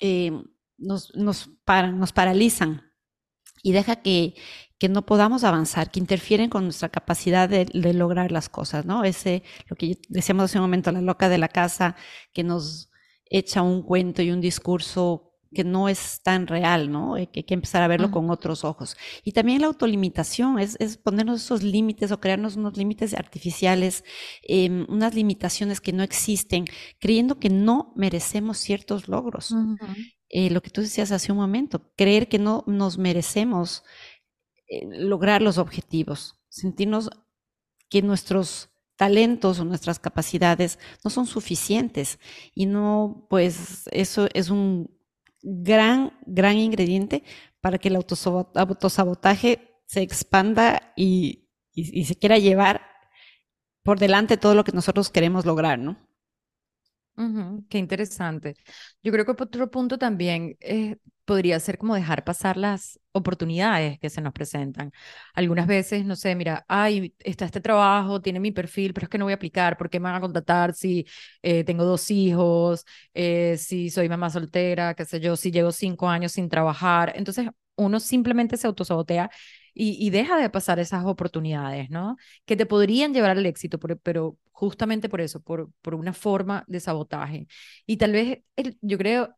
eh, 0.00 0.32
nos, 0.76 1.14
nos, 1.14 1.50
nos 1.94 2.12
paralizan 2.12 2.82
y 3.62 3.70
deja 3.70 4.02
que, 4.02 4.34
que 4.76 4.88
no 4.88 5.06
podamos 5.06 5.44
avanzar, 5.44 5.92
que 5.92 6.00
interfieren 6.00 6.50
con 6.50 6.64
nuestra 6.64 6.88
capacidad 6.88 7.48
de, 7.48 7.66
de, 7.66 7.94
lograr 7.94 8.32
las 8.32 8.48
cosas, 8.48 8.84
¿no? 8.84 9.04
Ese, 9.04 9.44
lo 9.68 9.76
que 9.76 10.00
decíamos 10.08 10.46
hace 10.46 10.58
un 10.58 10.62
momento, 10.62 10.90
la 10.90 11.00
loca 11.00 11.28
de 11.28 11.38
la 11.38 11.48
casa, 11.48 11.94
que 12.32 12.42
nos 12.42 12.90
echa 13.26 13.62
un 13.62 13.84
cuento 13.84 14.20
y 14.20 14.32
un 14.32 14.40
discurso 14.40 15.31
que 15.52 15.64
no 15.64 15.88
es 15.88 16.20
tan 16.22 16.46
real, 16.46 16.90
¿no? 16.90 17.16
Eh, 17.16 17.28
que 17.28 17.40
hay 17.40 17.44
que 17.44 17.54
empezar 17.54 17.82
a 17.82 17.88
verlo 17.88 18.10
con 18.10 18.30
otros 18.30 18.64
ojos. 18.64 18.96
Y 19.24 19.32
también 19.32 19.60
la 19.60 19.68
autolimitación 19.68 20.58
es, 20.58 20.76
es 20.80 20.96
ponernos 20.96 21.42
esos 21.42 21.62
límites 21.62 22.12
o 22.12 22.20
crearnos 22.20 22.56
unos 22.56 22.76
límites 22.76 23.14
artificiales, 23.14 24.04
em, 24.42 24.86
unas 24.88 25.14
limitaciones 25.14 25.80
que 25.80 25.92
no 25.92 26.02
existen, 26.02 26.64
creyendo 26.98 27.38
que 27.38 27.50
no 27.50 27.92
merecemos 27.96 28.58
ciertos 28.58 29.08
logros. 29.08 29.54
Eh, 30.28 30.50
lo 30.50 30.62
que 30.62 30.70
tú 30.70 30.80
decías 30.80 31.12
hace 31.12 31.30
un 31.30 31.38
momento, 31.38 31.92
creer 31.96 32.28
que 32.28 32.38
no 32.38 32.64
nos 32.66 32.96
merecemos 32.96 33.84
eh, 34.66 34.86
lograr 34.90 35.42
los 35.42 35.58
objetivos, 35.58 36.40
sentirnos 36.48 37.10
que 37.90 38.00
nuestros 38.00 38.70
talentos 38.96 39.58
o 39.58 39.64
nuestras 39.64 39.98
capacidades 39.98 40.78
no 41.04 41.10
son 41.10 41.26
suficientes 41.26 42.18
y 42.54 42.66
no, 42.66 43.26
pues 43.28 43.88
eso 43.90 44.28
es 44.32 44.48
un 44.48 44.90
gran, 45.42 46.12
gran 46.26 46.56
ingrediente 46.56 47.24
para 47.60 47.78
que 47.78 47.88
el 47.88 47.96
autosabotaje 47.96 49.80
se 49.86 50.00
expanda 50.02 50.92
y, 50.96 51.48
y, 51.74 52.04
se 52.04 52.16
quiera 52.16 52.38
llevar 52.38 52.82
por 53.82 53.98
delante 53.98 54.36
todo 54.36 54.54
lo 54.54 54.64
que 54.64 54.72
nosotros 54.72 55.10
queremos 55.10 55.44
lograr, 55.44 55.78
¿no? 55.78 55.98
Qué 57.68 57.78
interesante. 57.78 58.56
Yo 59.02 59.12
creo 59.12 59.24
que 59.24 59.32
otro 59.32 59.70
punto 59.70 59.98
también 59.98 60.56
es 60.60 60.96
podría 61.24 61.60
ser 61.60 61.78
como 61.78 61.94
dejar 61.94 62.24
pasar 62.24 62.56
las 62.56 62.98
oportunidades 63.12 63.98
que 64.00 64.10
se 64.10 64.20
nos 64.20 64.32
presentan. 64.32 64.92
Algunas 65.34 65.66
veces, 65.66 66.04
no 66.04 66.16
sé, 66.16 66.34
mira, 66.34 66.64
ay, 66.68 67.14
está 67.20 67.44
este 67.44 67.60
trabajo, 67.60 68.20
tiene 68.20 68.40
mi 68.40 68.50
perfil, 68.52 68.92
pero 68.92 69.04
es 69.04 69.08
que 69.08 69.18
no 69.18 69.26
voy 69.26 69.32
a 69.32 69.36
aplicar, 69.36 69.76
¿por 69.76 69.88
qué 69.90 70.00
me 70.00 70.04
van 70.04 70.16
a 70.16 70.20
contratar 70.20 70.74
si 70.74 71.06
eh, 71.42 71.64
tengo 71.64 71.84
dos 71.84 72.10
hijos, 72.10 72.84
eh, 73.14 73.56
si 73.58 73.90
soy 73.90 74.08
mamá 74.08 74.30
soltera, 74.30 74.94
qué 74.94 75.04
sé 75.04 75.20
yo, 75.20 75.36
si 75.36 75.50
llevo 75.52 75.72
cinco 75.72 76.08
años 76.08 76.32
sin 76.32 76.48
trabajar? 76.48 77.12
Entonces, 77.14 77.48
uno 77.76 78.00
simplemente 78.00 78.56
se 78.56 78.66
autosabotea 78.66 79.30
y, 79.74 80.10
deja 80.10 80.36
de 80.38 80.50
pasar 80.50 80.78
esas 80.78 81.04
oportunidades, 81.04 81.90
¿no? 81.90 82.16
Que 82.44 82.56
te 82.56 82.66
podrían 82.66 83.14
llevar 83.14 83.30
al 83.32 83.46
éxito, 83.46 83.78
pero 83.78 84.38
justamente 84.50 85.08
por 85.08 85.20
eso, 85.20 85.40
por 85.40 85.94
una 85.94 86.12
forma 86.12 86.64
de 86.68 86.80
sabotaje. 86.80 87.46
Y 87.86 87.96
tal 87.96 88.12
vez, 88.12 88.40
yo 88.80 88.98
creo, 88.98 89.36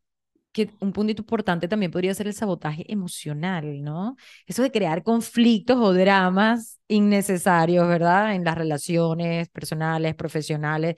que 0.55 0.71
un 0.81 0.93
punto 0.93 1.11
importante 1.13 1.69
también 1.69 1.91
podría 1.91 2.15
ser 2.15 2.29
el 2.29 2.35
sabotaje 2.35 2.91
emocional, 2.91 3.83
¿no? 3.83 4.17
Eso 4.47 4.63
de 4.63 4.71
crear 4.71 5.03
conflictos 5.03 5.77
o 5.79 5.93
dramas 5.93 6.81
innecesarios, 6.87 7.89
¿verdad? 7.89 8.35
En 8.37 8.45
las 8.45 8.57
relaciones 8.57 9.49
personales, 9.49 10.15
profesionales, 10.15 10.95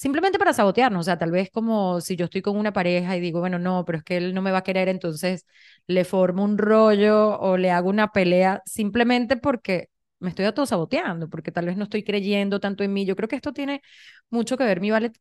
simplemente 0.00 0.38
para 0.38 0.54
sabotearnos, 0.54 1.00
o 1.00 1.04
sea, 1.04 1.18
tal 1.18 1.30
vez 1.30 1.50
como 1.50 2.00
si 2.00 2.16
yo 2.16 2.24
estoy 2.24 2.40
con 2.40 2.56
una 2.56 2.72
pareja 2.72 3.16
y 3.18 3.20
digo, 3.20 3.40
bueno, 3.40 3.58
no, 3.58 3.84
pero 3.84 3.98
es 3.98 4.04
que 4.04 4.16
él 4.16 4.32
no 4.34 4.40
me 4.40 4.50
va 4.50 4.58
a 4.58 4.62
querer, 4.62 4.88
entonces 4.88 5.44
le 5.86 6.04
formo 6.06 6.42
un 6.42 6.56
rollo 6.56 7.38
o 7.38 7.58
le 7.58 7.70
hago 7.70 7.90
una 7.90 8.10
pelea 8.10 8.62
simplemente 8.64 9.36
porque 9.36 9.90
me 10.18 10.30
estoy 10.30 10.46
autosaboteando, 10.46 11.28
porque 11.28 11.52
tal 11.52 11.66
vez 11.66 11.76
no 11.76 11.84
estoy 11.84 12.02
creyendo 12.02 12.60
tanto 12.60 12.82
en 12.82 12.94
mí. 12.94 13.04
Yo 13.04 13.14
creo 13.14 13.28
que 13.28 13.36
esto 13.36 13.52
tiene 13.52 13.82
mucho 14.30 14.56
que 14.56 14.64
ver, 14.64 14.80
mi 14.80 14.90
Vale, 14.90 15.12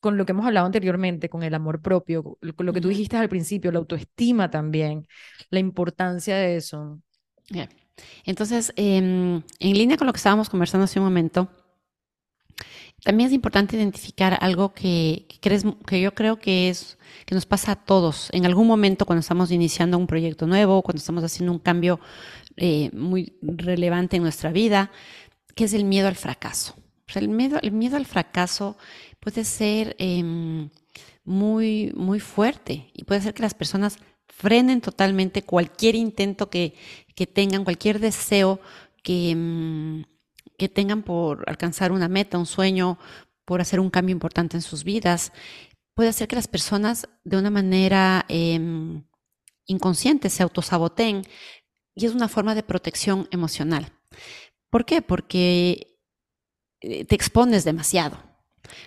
con 0.00 0.16
lo 0.16 0.24
que 0.26 0.32
hemos 0.32 0.46
hablado 0.46 0.66
anteriormente, 0.66 1.28
con 1.28 1.42
el 1.42 1.54
amor 1.54 1.82
propio, 1.82 2.22
con 2.56 2.66
lo 2.66 2.72
que 2.72 2.80
tú 2.80 2.88
dijiste 2.88 3.16
al 3.16 3.28
principio, 3.28 3.72
la 3.72 3.80
autoestima 3.80 4.48
también, 4.50 5.08
la 5.50 5.58
importancia 5.58 6.36
de 6.36 6.56
eso. 6.56 7.00
Entonces, 8.24 8.72
em, 8.76 9.42
en 9.58 9.74
línea 9.78 9.96
con 9.96 10.06
lo 10.06 10.12
que 10.12 10.18
estábamos 10.18 10.48
conversando 10.48 10.84
hace 10.84 11.00
un 11.00 11.06
momento, 11.06 11.50
también 13.04 13.28
es 13.28 13.34
importante 13.34 13.76
identificar 13.76 14.36
algo 14.40 14.74
que, 14.74 15.26
crees, 15.40 15.64
que 15.86 16.00
yo 16.00 16.14
creo 16.14 16.38
que 16.38 16.68
es 16.68 16.98
que 17.26 17.34
nos 17.34 17.46
pasa 17.46 17.72
a 17.72 17.76
todos 17.76 18.28
en 18.32 18.44
algún 18.46 18.66
momento 18.66 19.06
cuando 19.06 19.20
estamos 19.20 19.50
iniciando 19.50 19.98
un 19.98 20.06
proyecto 20.06 20.46
nuevo, 20.46 20.82
cuando 20.82 20.98
estamos 20.98 21.22
haciendo 21.22 21.52
un 21.52 21.58
cambio 21.58 22.00
eh, 22.56 22.90
muy 22.92 23.36
relevante 23.40 24.16
en 24.16 24.22
nuestra 24.22 24.50
vida, 24.50 24.90
que 25.54 25.64
es 25.64 25.74
el 25.74 25.84
miedo 25.84 26.08
al 26.08 26.16
fracaso. 26.16 26.74
el, 27.14 27.28
miedo, 27.28 27.96
al 27.96 28.06
fracaso 28.06 28.76
puede 29.20 29.44
ser 29.44 29.94
em, 29.98 30.68
muy, 31.24 31.92
muy 31.94 32.20
fuerte 32.20 32.90
y 32.94 33.04
puede 33.04 33.20
hacer 33.20 33.34
que 33.34 33.42
las 33.42 33.54
personas 33.54 33.98
frenen 34.26 34.80
totalmente 34.80 35.42
cualquier 35.42 35.94
intento 35.94 36.50
que, 36.50 36.74
que 37.14 37.26
tengan, 37.26 37.64
cualquier 37.64 38.00
deseo 38.00 38.60
que, 39.02 39.30
em, 39.30 40.04
que 40.58 40.68
tengan 40.68 41.02
por 41.02 41.44
alcanzar 41.48 41.92
una 41.92 42.08
meta, 42.08 42.36
un 42.36 42.46
sueño, 42.46 42.98
por 43.44 43.60
hacer 43.60 43.80
un 43.80 43.90
cambio 43.90 44.12
importante 44.12 44.56
en 44.56 44.62
sus 44.62 44.84
vidas. 44.84 45.32
Puede 45.94 46.10
hacer 46.10 46.28
que 46.28 46.36
las 46.36 46.48
personas 46.48 47.08
de 47.24 47.38
una 47.38 47.50
manera 47.50 48.26
eh, 48.28 48.60
inconsciente 49.64 50.28
se 50.28 50.42
autosaboteen 50.42 51.22
y 51.94 52.06
es 52.06 52.14
una 52.14 52.28
forma 52.28 52.54
de 52.54 52.62
protección 52.62 53.28
emocional. 53.30 53.92
¿Por 54.70 54.84
qué? 54.84 55.00
Porque 55.00 55.98
eh, 56.80 57.04
te 57.06 57.14
expones 57.14 57.64
demasiado 57.64 58.28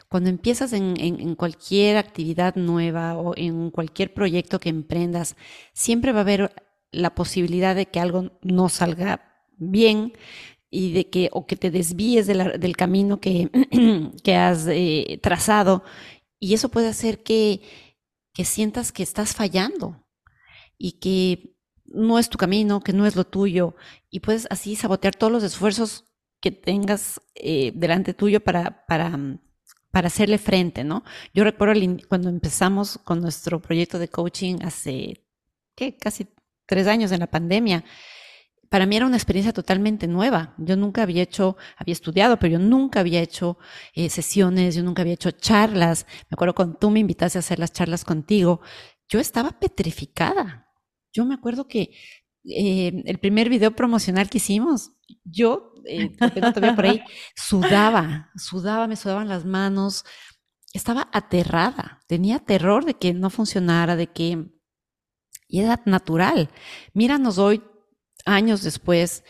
cuando 0.09 0.29
empiezas 0.29 0.73
en, 0.73 1.35
cualquier 1.35 1.97
actividad 1.97 2.55
nueva 2.55 3.15
o 3.15 3.33
en 3.35 3.71
cualquier 3.71 4.13
proyecto 4.13 4.59
que 4.59 4.69
emprendas, 4.69 5.35
siempre 5.73 6.11
va 6.11 6.19
a 6.19 6.21
haber 6.21 6.53
la 6.91 7.15
posibilidad 7.15 7.75
de 7.75 7.87
que 7.87 7.99
algo 7.99 8.31
no 8.41 8.69
salga 8.69 9.45
bien 9.57 10.13
y 10.73 10.93
de 10.93 11.09
que 11.09 11.29
o 11.33 11.45
que 11.45 11.57
te 11.57 11.69
desvíes 11.69 12.25
del 12.25 12.77
camino 12.77 13.19
que, 13.19 13.49
que 14.23 14.35
has 14.35 14.65
eh, 14.67 15.19
trazado 15.21 15.83
y 16.39 16.53
eso 16.53 16.69
puede 16.69 16.87
hacer 16.87 17.21
que, 17.21 17.61
que 18.33 18.45
sientas 18.45 18.93
que 18.93 19.03
estás 19.03 19.35
fallando 19.35 20.07
y 20.77 20.93
que 20.93 21.55
no 21.85 22.17
es 22.17 22.29
tu 22.29 22.37
camino, 22.37 22.79
que 22.79 22.93
no 22.93 23.05
es 23.05 23.17
lo 23.17 23.25
tuyo 23.25 23.75
y 24.09 24.21
puedes 24.21 24.47
así 24.49 24.77
sabotear 24.77 25.13
todos 25.13 25.31
los 25.31 25.43
esfuerzos 25.43 26.05
que 26.39 26.51
tengas 26.51 27.21
eh, 27.35 27.73
delante 27.75 28.13
tuyo 28.13 28.39
para, 28.39 28.85
para, 28.87 29.19
para 29.91 30.07
hacerle 30.07 30.37
frente, 30.37 30.85
¿no? 30.85 31.03
Yo 31.33 31.43
recuerdo 31.43 31.79
cuando 32.07 32.29
empezamos 32.29 32.97
con 32.97 33.21
nuestro 33.21 33.61
proyecto 33.61 33.99
de 33.99 34.07
coaching 34.07 34.55
hace, 34.63 35.21
¿qué? 35.75 35.97
Casi 35.97 36.27
tres 36.65 36.87
años 36.87 37.11
en 37.11 37.19
la 37.19 37.27
pandemia 37.27 37.83
para 38.71 38.85
mí 38.85 38.95
era 38.95 39.05
una 39.05 39.17
experiencia 39.17 39.51
totalmente 39.51 40.07
nueva. 40.07 40.55
Yo 40.57 40.77
nunca 40.77 41.01
había 41.03 41.21
hecho, 41.21 41.57
había 41.75 41.91
estudiado, 41.91 42.39
pero 42.39 42.53
yo 42.53 42.59
nunca 42.59 43.01
había 43.01 43.19
hecho 43.19 43.57
eh, 43.93 44.09
sesiones, 44.09 44.75
yo 44.75 44.81
nunca 44.81 45.01
había 45.01 45.15
hecho 45.15 45.31
charlas. 45.31 46.05
Me 46.29 46.35
acuerdo 46.35 46.55
cuando 46.55 46.77
tú 46.77 46.89
me 46.89 47.01
invitaste 47.01 47.37
a 47.37 47.41
hacer 47.41 47.59
las 47.59 47.73
charlas 47.73 48.05
contigo, 48.05 48.61
yo 49.09 49.19
estaba 49.19 49.59
petrificada. 49.59 50.69
Yo 51.11 51.25
me 51.25 51.33
acuerdo 51.35 51.67
que 51.67 51.91
eh, 52.45 53.03
el 53.07 53.19
primer 53.19 53.49
video 53.49 53.75
promocional 53.75 54.29
que 54.29 54.37
hicimos, 54.37 54.93
yo, 55.25 55.73
eh, 55.85 56.15
todavía 56.17 56.73
por 56.73 56.85
ahí, 56.85 57.03
sudaba, 57.35 58.31
sudaba, 58.37 58.87
me 58.87 58.95
sudaban 58.95 59.27
las 59.27 59.43
manos, 59.43 60.05
estaba 60.71 61.09
aterrada, 61.11 61.99
tenía 62.07 62.39
terror 62.39 62.85
de 62.85 62.93
que 62.93 63.13
no 63.13 63.29
funcionara, 63.29 63.97
de 63.97 64.07
que... 64.07 64.45
Y 65.49 65.59
era 65.59 65.81
natural. 65.85 66.49
Míranos 66.93 67.37
hoy 67.37 67.61
años 68.25 68.63
después, 68.63 69.23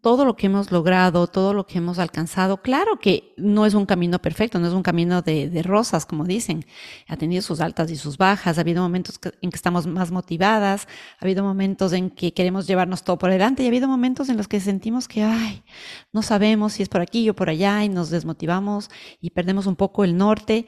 todo 0.00 0.24
lo 0.24 0.36
que 0.36 0.46
hemos 0.46 0.70
logrado, 0.70 1.26
todo 1.26 1.54
lo 1.54 1.66
que 1.66 1.78
hemos 1.78 1.98
alcanzado, 1.98 2.62
claro 2.62 2.98
que 3.00 3.34
no 3.36 3.66
es 3.66 3.74
un 3.74 3.86
camino 3.86 4.20
perfecto, 4.20 4.58
no 4.58 4.68
es 4.68 4.72
un 4.72 4.82
camino 4.82 5.22
de, 5.22 5.62
rosas, 5.62 6.06
como 6.06 6.24
dicen. 6.24 6.64
Ha 7.08 7.16
tenido 7.16 7.42
sus 7.42 7.60
altas 7.60 7.90
y 7.90 7.96
sus 7.96 8.16
bajas, 8.16 8.58
ha 8.58 8.60
habido 8.60 8.82
momentos 8.82 9.18
en 9.42 9.50
que 9.50 9.56
estamos 9.56 9.86
más 9.86 10.10
motivadas, 10.10 10.86
ha 11.18 11.24
habido 11.24 11.42
momentos 11.42 11.92
en 11.92 12.10
que 12.10 12.32
queremos 12.32 12.66
llevarnos 12.66 13.02
todo 13.02 13.18
por 13.18 13.30
delante 13.30 13.62
y 13.62 13.66
ha 13.66 13.68
habido 13.68 13.88
momentos 13.88 14.28
en 14.28 14.36
los 14.36 14.48
que 14.48 14.60
sentimos 14.60 15.08
que, 15.08 15.22
ay, 15.22 15.64
no 16.12 16.22
sabemos 16.22 16.74
si 16.74 16.82
es 16.82 16.88
por 16.88 17.00
aquí 17.00 17.28
o 17.28 17.34
por 17.34 17.50
allá 17.50 17.84
y 17.84 17.88
nos 17.88 18.10
desmotivamos 18.10 18.90
y 19.20 19.30
perdemos 19.30 19.66
un 19.66 19.76
poco 19.76 20.04
el 20.04 20.16
norte, 20.16 20.66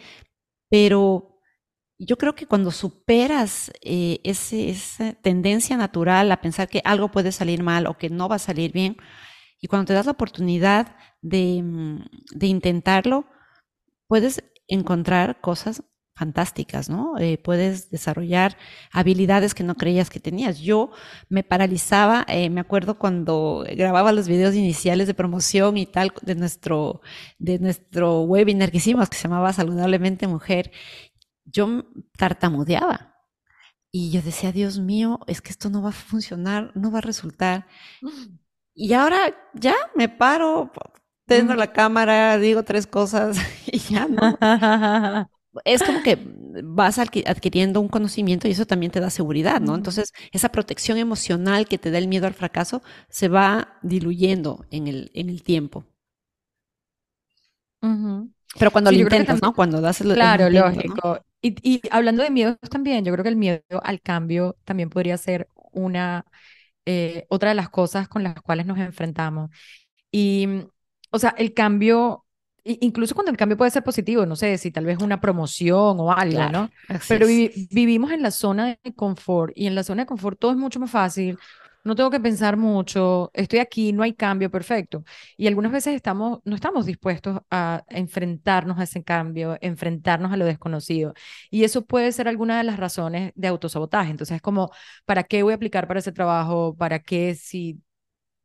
pero 0.68 1.29
yo 2.00 2.16
creo 2.16 2.34
que 2.34 2.46
cuando 2.46 2.70
superas 2.70 3.70
eh, 3.82 4.20
esa 4.24 5.12
tendencia 5.14 5.76
natural 5.76 6.32
a 6.32 6.40
pensar 6.40 6.68
que 6.68 6.80
algo 6.84 7.10
puede 7.10 7.30
salir 7.30 7.62
mal 7.62 7.86
o 7.86 7.98
que 7.98 8.08
no 8.08 8.28
va 8.28 8.36
a 8.36 8.38
salir 8.38 8.72
bien, 8.72 8.96
y 9.60 9.68
cuando 9.68 9.86
te 9.86 9.92
das 9.94 10.06
la 10.06 10.12
oportunidad 10.12 10.96
de, 11.20 11.62
mm, 11.62 12.04
intentarlo, 12.40 13.26
puedes 14.08 14.42
encontrar 14.68 15.40
cosas 15.40 15.84
fantásticas, 16.14 16.90
¿no? 16.90 17.18
Eh, 17.18 17.38
puedes 17.38 17.90
desarrollar 17.90 18.56
habilidades 18.92 19.54
que 19.54 19.64
no 19.64 19.74
creías 19.74 20.10
que 20.10 20.20
tenías. 20.20 20.58
Yo 20.60 20.90
me 21.30 21.42
paralizaba, 21.44 22.26
eh, 22.28 22.50
me 22.50 22.60
acuerdo 22.60 22.98
cuando 22.98 23.64
grababa 23.76 24.12
los 24.12 24.28
videos 24.28 24.54
iniciales 24.54 25.06
de 25.06 25.14
promoción 25.14 25.78
y 25.78 25.86
tal 25.86 26.12
de 26.22 26.34
nuestro, 26.34 27.00
de 27.38 27.58
nuestro 27.58 28.22
webinar 28.22 28.70
que 28.70 28.78
hicimos, 28.78 29.08
que 29.08 29.16
se 29.16 29.24
llamaba 29.24 29.52
Saludablemente 29.54 30.26
Mujer, 30.26 30.72
yo 31.50 31.84
tartamudeaba. 32.16 33.14
Y 33.92 34.10
yo 34.10 34.22
decía, 34.22 34.52
Dios 34.52 34.78
mío, 34.78 35.20
es 35.26 35.40
que 35.40 35.50
esto 35.50 35.68
no 35.68 35.82
va 35.82 35.88
a 35.88 35.92
funcionar, 35.92 36.72
no 36.76 36.92
va 36.92 36.98
a 36.98 37.02
resultar. 37.02 37.66
Y 38.74 38.92
ahora 38.92 39.36
ya 39.54 39.74
me 39.96 40.08
paro, 40.08 40.70
tengo 41.26 41.54
la 41.54 41.72
cámara, 41.72 42.38
digo 42.38 42.62
tres 42.62 42.86
cosas 42.86 43.38
y 43.66 43.78
ya 43.78 44.06
no. 44.06 44.38
es 45.64 45.82
como 45.82 46.02
que 46.02 46.18
vas 46.64 46.98
adquiriendo 46.98 47.80
un 47.80 47.88
conocimiento 47.88 48.46
y 48.48 48.52
eso 48.52 48.66
también 48.66 48.92
te 48.92 49.00
da 49.00 49.10
seguridad, 49.10 49.60
¿no? 49.60 49.74
Entonces, 49.74 50.12
esa 50.32 50.50
protección 50.50 50.98
emocional 50.98 51.66
que 51.66 51.78
te 51.78 51.90
da 51.90 51.98
el 51.98 52.08
miedo 52.08 52.26
al 52.26 52.34
fracaso 52.34 52.82
se 53.08 53.28
va 53.28 53.78
diluyendo 53.82 54.66
en 54.70 54.86
el, 54.86 55.10
en 55.14 55.28
el 55.28 55.42
tiempo. 55.42 55.84
Pero 58.58 58.70
cuando 58.70 58.92
lo 58.92 58.98
intentas, 58.98 59.40
¿no? 59.42 59.54
Cuando 59.54 59.80
das 59.80 60.00
el 60.00 60.14
Claro, 60.14 60.50
lógico. 60.50 61.20
Y, 61.42 61.80
hablando 61.90 62.22
de 62.22 62.30
miedos 62.30 62.58
también, 62.70 63.04
yo 63.04 63.12
creo 63.12 63.22
que 63.22 63.30
el 63.30 63.36
miedo 63.36 63.62
al 63.82 64.00
cambio 64.00 64.56
también 64.64 64.90
podría 64.90 65.16
ser 65.16 65.48
una, 65.72 66.26
eh, 66.84 67.26
otra 67.28 67.50
de 67.50 67.54
las 67.54 67.70
cosas 67.70 68.08
con 68.08 68.22
las 68.22 68.34
cuales 68.42 68.66
nos 68.66 68.78
enfrentamos. 68.78 69.50
Y, 70.12 70.46
o 71.10 71.18
sea, 71.18 71.34
el 71.38 71.54
cambio, 71.54 72.26
incluso 72.64 73.14
cuando 73.14 73.30
el 73.30 73.38
cambio 73.38 73.56
puede 73.56 73.70
ser 73.70 73.82
positivo, 73.82 74.26
no 74.26 74.36
sé, 74.36 74.58
si 74.58 74.70
tal 74.70 74.84
vez 74.84 74.98
una 74.98 75.20
promoción 75.20 75.98
o 75.98 76.12
algo, 76.12 76.48
¿no? 76.50 76.70
Pero 77.08 77.26
vivimos 77.26 78.12
en 78.12 78.22
la 78.22 78.30
zona 78.30 78.78
de 78.82 78.94
confort 78.94 79.52
y 79.56 79.66
en 79.66 79.74
la 79.74 79.82
zona 79.82 80.02
de 80.02 80.06
confort 80.06 80.38
todo 80.38 80.50
es 80.50 80.58
mucho 80.58 80.78
más 80.78 80.90
fácil, 80.90 81.38
no 81.84 81.94
tengo 81.94 82.10
que 82.10 82.20
pensar 82.20 82.56
mucho, 82.56 83.30
estoy 83.34 83.58
aquí, 83.60 83.92
no 83.92 84.02
hay 84.02 84.12
cambio, 84.14 84.50
perfecto. 84.50 85.04
Y 85.36 85.46
algunas 85.46 85.72
veces 85.72 85.94
estamos, 85.94 86.40
no 86.44 86.54
estamos 86.54 86.86
dispuestos 86.86 87.40
a 87.50 87.84
enfrentarnos 87.88 88.78
a 88.78 88.84
ese 88.84 89.02
cambio, 89.02 89.56
enfrentarnos 89.60 90.32
a 90.32 90.36
lo 90.36 90.44
desconocido. 90.44 91.14
Y 91.50 91.64
eso 91.64 91.86
puede 91.86 92.12
ser 92.12 92.28
alguna 92.28 92.58
de 92.58 92.64
las 92.64 92.78
razones 92.78 93.32
de 93.34 93.48
autosabotaje. 93.48 94.10
Entonces 94.10 94.36
es 94.36 94.42
como, 94.42 94.70
¿para 95.06 95.24
qué 95.24 95.42
voy 95.42 95.52
a 95.52 95.56
aplicar 95.56 95.88
para 95.88 96.00
ese 96.00 96.12
trabajo? 96.12 96.76
¿Para 96.76 97.00
qué 97.00 97.34
si 97.34 97.80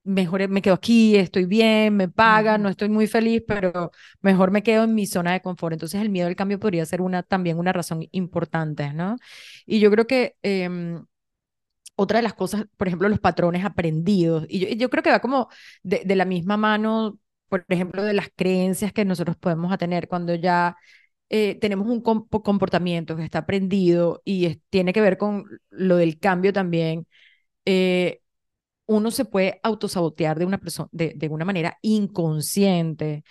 mejor 0.04 0.48
me 0.50 0.62
quedo 0.62 0.76
aquí, 0.76 1.16
estoy 1.16 1.46
bien, 1.46 1.96
me 1.98 2.08
pagan, 2.10 2.62
no 2.62 2.70
estoy 2.70 2.90
muy 2.90 3.08
feliz, 3.08 3.44
pero 3.48 3.92
mejor 4.22 4.52
me 4.52 4.64
quedo 4.64 4.84
en 4.84 4.94
mi 4.96 5.08
zona 5.08 5.34
de 5.34 5.42
confort. 5.42 5.74
Entonces 5.74 6.02
el 6.02 6.10
miedo 6.10 6.28
al 6.28 6.36
cambio 6.36 6.60
podría 6.60 6.86
ser 6.86 7.02
una, 7.02 7.24
también 7.24 7.58
una 7.58 7.74
razón 7.74 8.08
importante, 8.12 8.94
¿no? 8.94 9.18
Y 9.66 9.80
yo 9.80 9.92
creo 9.92 10.08
que... 10.08 10.36
Em, 10.44 11.06
otra 11.96 12.20
de 12.20 12.24
las 12.24 12.34
cosas, 12.34 12.66
por 12.78 12.88
ejemplo, 12.88 13.10
los 13.10 13.20
patrones 13.20 13.66
aprendidos. 13.66 14.46
Y 14.50 14.78
yo, 14.78 14.90
creo 14.90 15.04
que 15.04 15.12
va 15.12 15.20
como 15.20 15.50
de, 15.84 16.04
la 16.16 16.26
misma 16.26 16.58
mano, 16.58 17.20
por 17.50 17.66
ejemplo, 17.70 18.04
de 18.04 18.14
las 18.14 18.30
creencias 18.36 18.94
que 18.94 19.06
nosotros 19.06 19.38
podemos 19.38 19.76
tener 19.78 20.08
cuando 20.08 20.36
ya 20.36 20.78
eh, 21.30 21.56
tenemos 21.60 21.88
un 21.88 22.02
comportamiento 22.02 23.16
que 23.16 23.24
está 23.24 23.40
aprendido 23.40 24.22
y 24.26 24.58
tiene 24.70 24.94
que 24.94 25.02
ver 25.02 25.18
con 25.18 25.46
lo 25.70 25.98
del 25.98 26.20
cambio 26.20 26.54
también. 26.54 27.08
Eh, 27.66 28.22
uno 28.88 29.12
se 29.12 29.26
puede 29.26 29.60
autosabotear 29.64 30.40
de 30.40 30.46
una, 30.46 30.60
de, 30.92 31.14
de 31.16 31.30
una 31.30 31.46
manera 31.46 31.78
inconsciente. 31.82 33.24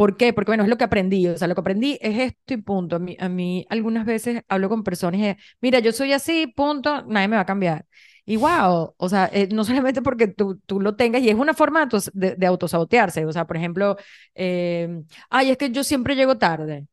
¿Por 0.00 0.16
qué? 0.16 0.32
Porque, 0.32 0.50
bueno, 0.50 0.62
es 0.62 0.70
lo 0.70 0.78
que 0.78 0.84
aprendí. 0.84 1.26
O 1.28 1.36
sea, 1.36 1.46
lo 1.46 1.54
que 1.54 1.60
aprendí 1.60 1.98
es 2.00 2.18
esto 2.18 2.54
y 2.54 2.56
punto. 2.58 2.96
A 2.96 2.98
mí, 2.98 3.16
a 3.20 3.28
mí 3.28 3.66
algunas 3.68 4.06
veces 4.06 4.42
hablo 4.48 4.68
con 4.70 4.82
personas 4.82 5.20
y, 5.20 5.36
mira, 5.60 5.78
yo 5.80 5.92
soy 5.92 6.12
así, 6.14 6.46
punto, 6.46 7.02
nadie 7.06 7.28
me 7.28 7.36
va 7.36 7.42
a 7.42 7.46
cambiar. 7.46 7.86
Y 8.30 8.36
wow, 8.36 8.94
o 8.96 9.08
sea, 9.08 9.28
eh, 9.32 9.48
no 9.50 9.64
solamente 9.64 10.02
porque 10.02 10.28
tú, 10.28 10.60
tú, 10.64 10.80
lo 10.80 10.94
tengas, 10.94 11.20
y 11.20 11.30
es 11.30 11.34
una 11.34 11.52
forma 11.52 11.88
de, 12.12 12.36
de, 12.36 12.46
autosabotearse. 12.46 13.26
O 13.26 13.32
sea, 13.32 13.44
por 13.44 13.56
ejemplo, 13.56 13.96
eh, 14.36 15.02
ay, 15.30 15.50
es 15.50 15.58
que 15.58 15.72
yo 15.72 15.82
siempre 15.82 16.14
llego 16.14 16.38
tarde. 16.38 16.86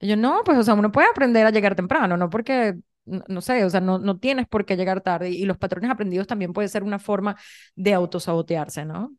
Y 0.00 0.08
yo, 0.08 0.16
no, 0.16 0.42
pues, 0.44 0.58
o 0.58 0.64
sea, 0.64 0.74
uno 0.74 0.90
puede 0.90 1.06
aprender 1.08 1.46
a 1.46 1.50
llegar 1.50 1.76
temprano, 1.76 2.16
no 2.16 2.30
porque, 2.30 2.74
no, 3.04 3.40
sé, 3.40 3.64
o 3.64 3.70
sea, 3.70 3.80
no, 3.80 4.00
no 4.00 4.18
tienes 4.18 4.48
por 4.48 4.64
qué 4.66 4.76
llegar 4.76 5.02
tarde. 5.02 5.30
Y 5.30 5.44
los 5.44 5.56
patrones 5.56 5.88
aprendidos 5.88 6.26
también 6.26 6.52
puede 6.52 6.66
ser 6.68 6.82
una 6.82 6.98
forma 6.98 7.36
de 7.76 7.94
autosabotearse, 7.94 8.84
¿no? 8.84 9.14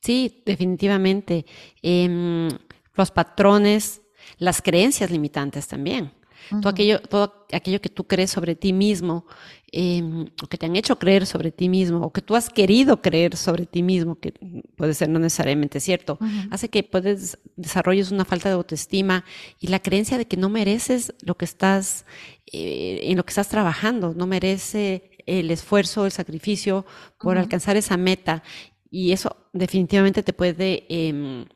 Sí, 0.00 0.42
definitivamente. 0.46 1.44
Em, 1.82 2.48
los 2.94 3.10
patrones, 3.10 4.00
las 4.38 4.62
creencias 4.62 5.10
limitantes 5.10 5.68
también 5.68 6.23
todo, 6.48 6.68
aquello, 6.68 7.00
todo 7.00 7.46
aquello 7.52 7.80
que 7.80 7.88
tú 7.88 8.04
crees 8.04 8.30
sobre 8.30 8.54
ti 8.54 8.72
mismo, 8.72 9.26
em, 9.72 10.26
o 10.42 10.46
que 10.46 10.58
te 10.58 10.66
han 10.66 10.76
hecho 10.76 10.98
creer 10.98 11.26
sobre 11.26 11.50
ti 11.50 11.68
mismo, 11.68 11.98
o 12.00 12.12
que 12.12 12.22
tú 12.22 12.36
has 12.36 12.48
querido 12.50 13.02
creer 13.02 13.36
sobre 13.36 13.66
ti 13.66 13.82
mismo, 13.82 14.18
que 14.18 14.32
puede 14.76 14.94
ser 14.94 15.08
no 15.08 15.18
necesariamente 15.18 15.80
cierto, 15.80 16.18
hace 16.50 16.68
que 16.68 16.82
puedes 16.82 17.38
desarrolles 17.56 18.10
una 18.10 18.24
falta 18.24 18.48
de 18.48 18.54
autoestima 18.54 19.24
y 19.60 19.68
la 19.68 19.80
creencia 19.80 20.18
de 20.18 20.26
que 20.26 20.36
no 20.36 20.48
mereces 20.48 21.14
lo 21.22 21.36
que 21.36 21.44
estás, 21.44 22.06
eh, 22.52 23.00
en 23.04 23.16
lo 23.16 23.24
que 23.24 23.30
estás 23.30 23.48
trabajando, 23.48 24.14
no 24.14 24.26
merece 24.26 25.10
el 25.26 25.50
esfuerzo, 25.50 26.04
el 26.06 26.12
sacrificio 26.12 26.84
por 27.18 27.38
alcanzar 27.38 27.76
esa 27.76 27.96
meta. 27.96 28.42
Y 28.90 29.12
eso 29.12 29.36
definitivamente 29.52 30.22
te 30.22 30.32
puede 30.32 30.86
em, 30.88 31.46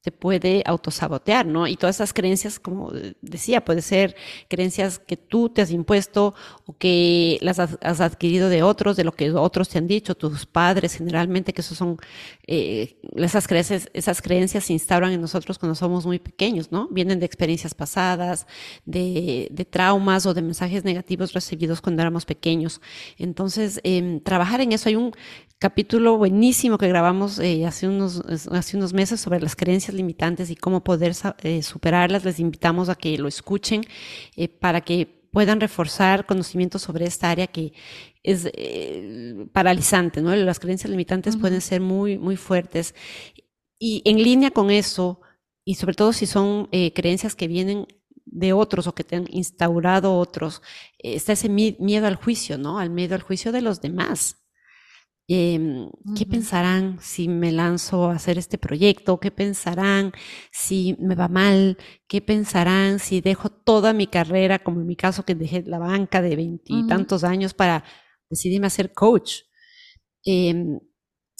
se 0.00 0.12
puede 0.12 0.62
autosabotear, 0.64 1.44
¿no? 1.44 1.66
Y 1.66 1.76
todas 1.76 1.96
esas 1.96 2.12
creencias, 2.12 2.60
como 2.60 2.92
decía, 3.20 3.64
puede 3.64 3.82
ser 3.82 4.14
creencias 4.48 5.00
que 5.00 5.16
tú 5.16 5.48
te 5.48 5.60
has 5.60 5.72
impuesto 5.72 6.34
o 6.66 6.76
que 6.76 7.38
las 7.42 7.58
has, 7.58 8.00
adquirido 8.00 8.48
de 8.48 8.62
otros, 8.62 8.96
de 8.96 9.02
lo 9.02 9.12
que 9.12 9.32
otros 9.32 9.68
te 9.68 9.78
han 9.78 9.88
dicho, 9.88 10.14
tus 10.14 10.46
padres 10.46 10.94
generalmente, 10.94 11.52
que 11.52 11.62
eso 11.62 11.74
son, 11.74 11.96
eh, 12.46 12.96
esas 13.16 13.48
creencias, 13.48 13.90
esas 13.92 14.22
creencias 14.22 14.64
se 14.64 14.72
instauran 14.72 15.12
en 15.12 15.20
nosotros 15.20 15.58
cuando 15.58 15.74
somos 15.74 16.06
muy 16.06 16.20
pequeños, 16.20 16.70
¿no? 16.70 16.88
Vienen 16.88 17.18
de 17.18 17.26
experiencias 17.26 17.74
pasadas, 17.74 18.46
de, 18.84 19.48
de 19.50 19.64
traumas 19.64 20.26
o 20.26 20.34
de 20.34 20.42
mensajes 20.42 20.84
negativos 20.84 21.32
recibidos 21.32 21.80
cuando 21.80 22.02
éramos 22.02 22.24
pequeños. 22.24 22.80
Entonces, 23.18 23.80
eh, 23.82 24.20
trabajar 24.24 24.60
en 24.60 24.72
eso, 24.72 24.88
hay 24.88 24.96
un 24.96 25.12
capítulo 25.58 26.16
buenísimo 26.16 26.78
que 26.78 26.86
grabamos 26.86 27.40
eh, 27.40 27.66
hace, 27.66 27.88
unos, 27.88 28.22
hace 28.50 28.76
unos 28.76 28.92
meses 28.92 29.20
sobre 29.20 29.40
las 29.40 29.56
creencias 29.56 29.94
limitantes 29.94 30.50
y 30.50 30.56
cómo 30.56 30.84
poder 30.84 31.14
eh, 31.42 31.62
superarlas. 31.62 32.24
Les 32.24 32.38
invitamos 32.38 32.88
a 32.88 32.94
que 32.94 33.18
lo 33.18 33.28
escuchen 33.28 33.82
eh, 34.36 34.48
para 34.48 34.80
que 34.80 35.28
puedan 35.32 35.60
reforzar 35.60 36.26
conocimientos 36.26 36.82
sobre 36.82 37.06
esta 37.06 37.30
área 37.30 37.48
que 37.48 37.72
es 38.22 38.50
paralizante, 39.52 40.20
¿no? 40.22 40.34
Las 40.34 40.58
creencias 40.58 40.90
limitantes 40.90 41.36
pueden 41.36 41.60
ser 41.60 41.80
muy, 41.80 42.18
muy 42.18 42.36
fuertes. 42.36 42.94
Y 43.78 44.02
en 44.04 44.22
línea 44.22 44.50
con 44.50 44.70
eso, 44.70 45.20
y 45.64 45.74
sobre 45.76 45.94
todo 45.94 46.12
si 46.12 46.26
son 46.26 46.68
creencias 46.94 47.34
que 47.34 47.46
vienen 47.46 47.86
de 48.24 48.52
otros 48.52 48.86
o 48.86 48.94
que 48.94 49.04
te 49.04 49.16
han 49.16 49.26
instaurado 49.30 50.16
otros, 50.16 50.62
está 50.98 51.32
ese 51.32 51.48
miedo 51.48 52.06
al 52.06 52.16
juicio, 52.16 52.58
¿no? 52.58 52.78
Al 52.78 52.90
miedo 52.90 53.14
al 53.14 53.22
juicio 53.22 53.52
de 53.52 53.62
los 53.62 53.80
demás. 53.80 54.47
Em, 55.30 55.90
¿Qué 56.16 56.24
pensarán 56.24 56.98
si 57.02 57.28
me 57.28 57.52
lanzo 57.52 58.06
a 58.06 58.14
hacer 58.14 58.38
este 58.38 58.56
proyecto? 58.56 59.20
¿Qué 59.20 59.30
pensarán 59.30 60.12
si 60.50 60.96
me 61.00 61.14
va 61.14 61.28
mal? 61.28 61.76
¿Qué 62.06 62.22
pensarán 62.22 62.98
si 62.98 63.20
dejo 63.20 63.50
toda 63.50 63.92
mi 63.92 64.06
carrera, 64.06 64.58
como 64.58 64.80
en 64.80 64.86
mi 64.86 64.96
caso 64.96 65.24
que 65.26 65.34
dejé 65.34 65.62
la 65.66 65.78
banca 65.78 66.22
de 66.22 66.34
veintitantos 66.34 67.24
años 67.24 67.52
para 67.52 67.84
decidirme 68.30 68.68
a 68.68 68.70
ser 68.70 68.94
coach? 68.94 69.42
Em, 70.24 70.80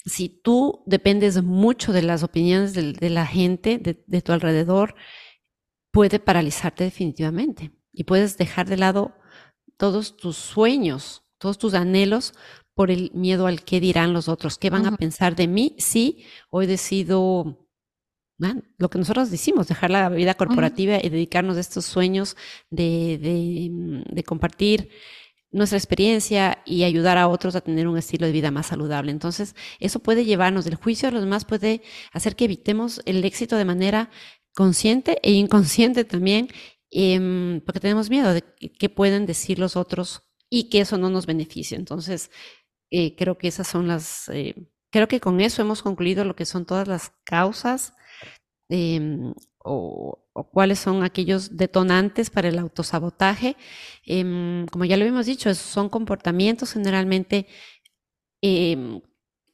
si 0.05 0.29
tú 0.29 0.83
dependes 0.85 1.41
mucho 1.43 1.91
de 1.91 2.03
las 2.03 2.21
opiniones 2.23 2.73
de, 2.75 3.09
la 3.09 3.25
gente 3.25 3.79
de, 3.79 4.03
de 4.05 4.21
tu 4.21 4.31
alrededor, 4.33 4.93
puede 5.91 6.19
paralizarte 6.19 6.83
definitivamente 6.83 7.71
y 7.91 8.03
puedes 8.03 8.37
dejar 8.37 8.67
de 8.69 8.77
lado 8.77 9.15
todos 9.77 10.15
tus 10.15 10.37
sueños, 10.37 11.23
todos 11.39 11.57
tus 11.57 11.73
anhelos 11.73 12.33
por 12.79 12.91
el 12.91 13.11
miedo 13.13 13.45
al 13.45 13.63
qué 13.65 13.81
dirán 13.81 14.13
los 14.13 14.29
otros, 14.29 14.57
qué 14.57 14.69
van 14.69 14.85
a 14.85 14.95
pensar 14.95 15.35
de 15.35 15.49
mí 15.49 15.75
si 15.79 16.23
hoy 16.49 16.65
decido 16.65 17.67
lo 18.77 18.89
que 18.89 18.97
nosotros 18.97 19.29
decimos, 19.29 19.67
dejar 19.67 19.89
la 19.89 20.07
vida 20.07 20.33
corporativa 20.35 20.97
y 21.03 21.09
dedicarnos 21.09 21.57
a 21.57 21.59
estos 21.59 21.83
sueños 21.83 22.37
de, 22.69 23.67
mm, 23.69 24.15
de, 24.15 24.23
compartir 24.23 24.91
nuestra 25.51 25.77
experiencia 25.77 26.63
y 26.65 26.83
ayudar 26.85 27.17
a 27.17 27.27
otros 27.27 27.53
a 27.57 27.59
tener 27.59 27.85
un 27.85 27.97
estilo 27.97 28.27
de 28.27 28.31
vida 28.31 28.49
más 28.49 28.67
saludable. 28.67 29.11
Entonces, 29.11 29.57
eso 29.81 29.99
puede 29.99 30.23
llevarnos 30.23 30.63
del 30.63 30.75
juicio 30.75 31.09
a 31.09 31.11
los 31.11 31.21
demás, 31.21 31.43
puede 31.43 31.81
hacer 32.13 32.37
que 32.37 32.45
evitemos 32.45 33.01
el 33.03 33.25
éxito 33.25 33.57
de 33.57 33.65
manera 33.65 34.09
consciente 34.53 35.19
e 35.21 35.33
inconsciente 35.33 36.05
también, 36.05 36.47
em, 36.91 37.59
porque 37.65 37.81
tenemos 37.81 38.09
miedo 38.09 38.33
de 38.33 38.41
qué 38.79 38.87
pueden 38.87 39.25
decir 39.25 39.59
los 39.59 39.75
otros 39.75 40.23
y 40.49 40.69
que 40.69 40.81
eso 40.81 40.97
no 40.97 41.09
nos 41.09 41.25
beneficie. 41.25 41.77
Entonces, 41.77 42.31
eh, 42.91 43.15
creo 43.15 43.37
que 43.37 43.47
esas 43.47 43.67
son 43.67 43.87
las, 43.87 44.29
eh, 44.29 44.55
creo 44.91 45.07
que 45.07 45.19
con 45.19 45.41
eso 45.41 45.61
hemos 45.61 45.83
concluido 45.83 46.25
lo 46.25 46.35
que 46.35 46.45
son 46.45 46.65
todas 46.65 46.87
las 46.87 47.11
causas 47.23 47.93
em, 48.69 49.33
o, 49.63 50.19
cuáles 50.53 50.79
son 50.79 51.03
aquellos 51.03 51.57
detonantes 51.57 52.29
para 52.29 52.49
el 52.49 52.59
autosabotaje. 52.59 53.57
Em, 54.05 54.65
como 54.67 54.85
ya 54.85 54.97
lo 54.97 55.05
hemos 55.05 55.25
dicho, 55.25 55.53
son 55.55 55.89
comportamientos 55.89 56.73
generalmente 56.73 57.47
em, 58.41 59.01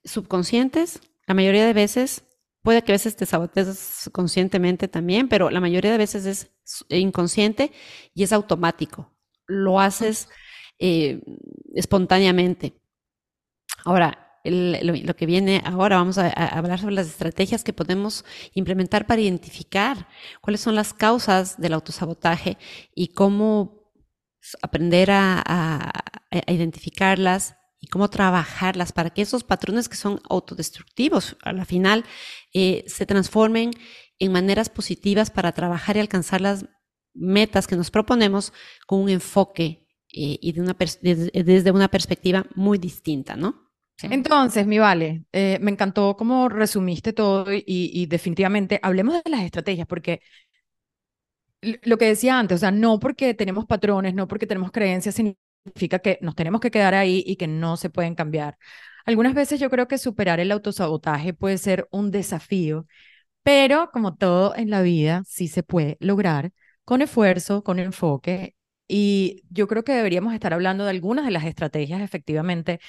subconscientes. 0.04 1.02
La 1.28 1.34
mayoría 1.34 1.66
de 1.66 1.74
veces, 1.74 2.24
puede 2.62 2.84
que 2.84 2.92
a 2.92 2.96
veces 2.96 3.16
te 3.16 3.26
sabotees 3.26 4.10
conscientemente 4.14 4.88
también, 4.88 5.28
pero 5.30 5.50
la 5.50 5.60
mayoría 5.62 5.92
de 5.92 5.98
veces 5.98 6.26
es 6.26 6.52
inconsciente 6.90 7.72
y 8.14 8.24
es 8.24 8.34
automático. 8.34 9.12
Lo 9.48 9.80
haces 9.80 10.30
eh, 10.80 11.22
espontáneamente. 11.76 12.74
Ahora, 13.84 14.26
lo, 14.46 15.16
que 15.16 15.26
viene 15.26 15.62
ahora, 15.66 15.98
vamos 15.98 16.18
a, 16.18 16.30
hablar 16.30 16.80
sobre 16.80 16.96
las 16.96 17.08
estrategias 17.08 17.64
que 17.64 17.74
podemos 17.74 18.26
implementar 18.54 19.08
para 19.08 19.22
identificar 19.22 20.08
cuáles 20.42 20.62
son 20.62 20.76
las 20.76 20.94
causas 20.94 21.60
del 21.60 21.74
autosabotaje 21.74 22.58
y 22.94 23.10
cómo 23.10 23.92
aprender 24.62 25.10
a, 25.12 25.92
identificarlas 26.48 27.56
y 27.80 27.88
cómo 27.88 28.10
trabajarlas 28.10 28.92
para 28.92 29.10
que 29.10 29.22
esos 29.22 29.44
patrones 29.44 29.90
que 29.90 29.96
son 29.96 30.20
autodestructivos 30.30 31.38
a 31.44 31.54
la 31.54 31.66
final 31.66 32.04
eh, 32.54 32.84
se 32.88 33.06
transformen 33.06 33.72
en 34.20 34.32
maneras 34.32 34.70
positivas 34.70 35.32
para 35.32 35.54
trabajar 35.54 35.98
y 35.98 36.02
alcanzar 36.02 36.42
las 36.42 36.66
metas 37.14 37.68
que 37.68 37.76
nos 37.76 37.92
proponemos 37.92 38.54
con 38.86 39.00
un 39.00 39.10
enfoque 39.10 39.88
eh, 40.14 40.38
y 40.42 40.52
de 40.52 40.62
una 40.62 40.76
desde 41.02 41.72
una 41.72 41.88
perspectiva 41.88 42.46
muy 42.56 42.78
distinta, 42.78 43.36
¿no? 43.36 43.65
Entonces, 44.04 44.68
mi 44.68 44.78
vale, 44.78 45.24
eh, 45.32 45.58
me 45.62 45.72
encantó 45.72 46.16
cómo 46.18 46.50
resumiste 46.50 47.14
todo 47.14 47.46
y, 47.52 48.06
definitivamente 48.08 48.80
hablemos 48.84 49.24
de 49.24 49.30
las 49.30 49.42
estrategias, 49.42 49.88
porque 49.88 50.22
lo 51.62 51.98
que 51.98 52.06
decía 52.06 52.38
antes, 52.40 52.58
o 52.58 52.60
sea, 52.60 52.72
no 52.72 53.00
porque 53.00 53.34
tenemos 53.34 53.66
patrones, 53.66 54.14
no 54.14 54.28
porque 54.28 54.48
tenemos 54.48 54.72
creencias, 54.72 55.16
significa 55.16 56.00
que 56.00 56.20
nos 56.22 56.36
tenemos 56.36 56.62
que 56.62 56.72
quedar 56.72 56.94
ahí 56.94 57.24
y 57.26 57.38
que 57.38 57.48
no 57.48 57.78
se 57.78 57.90
pueden 57.90 58.16
cambiar. 58.16 58.58
Algunas 59.06 59.34
veces 59.34 59.60
yo 59.60 59.70
creo 59.70 59.88
que 59.88 59.98
superar 59.98 60.40
el 60.40 60.52
autosabotaje 60.52 61.34
puede 61.34 61.58
ser 61.58 61.88
un 61.92 62.12
desafío, 62.12 62.86
pero 63.44 63.92
como 63.92 64.16
todo 64.16 64.56
en 64.56 64.70
la 64.70 64.82
vida, 64.82 65.24
sí 65.28 65.48
se 65.48 65.64
puede 65.64 65.98
lograr 66.00 66.52
con 66.86 67.02
esfuerzo, 67.02 67.64
con 67.64 67.80
enfoque. 67.80 68.56
Y 68.88 69.44
yo 69.50 69.68
creo 69.68 69.84
que 69.84 69.94
deberíamos 69.94 70.34
estar 70.34 70.54
hablando 70.54 70.84
de 70.86 70.92
algunas 70.92 71.26
de 71.26 71.32
las 71.32 71.46
estrategias 71.46 72.02
efectivamente 72.02 72.80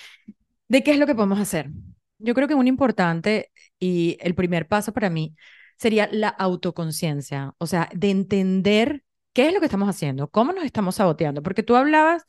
¿De 0.68 0.82
qué 0.82 0.92
es 0.92 0.98
lo 0.98 1.06
que 1.06 1.14
podemos 1.14 1.38
hacer? 1.38 1.70
Yo 2.18 2.34
creo 2.34 2.48
que 2.48 2.54
un 2.54 2.66
importante 2.66 3.50
y 3.78 4.16
el 4.20 4.34
primer 4.34 4.66
paso 4.68 4.92
para 4.92 5.10
mí 5.10 5.34
sería 5.78 6.08
la 6.10 6.28
autoconciencia, 6.28 7.54
o 7.58 7.66
sea, 7.66 7.88
de 7.94 8.10
entender 8.10 9.04
qué 9.32 9.48
es 9.48 9.54
lo 9.54 9.60
que 9.60 9.66
estamos 9.66 9.88
haciendo, 9.88 10.28
cómo 10.30 10.52
nos 10.52 10.64
estamos 10.64 10.96
saboteando, 10.96 11.42
porque 11.42 11.62
tú 11.62 11.76
hablabas, 11.76 12.24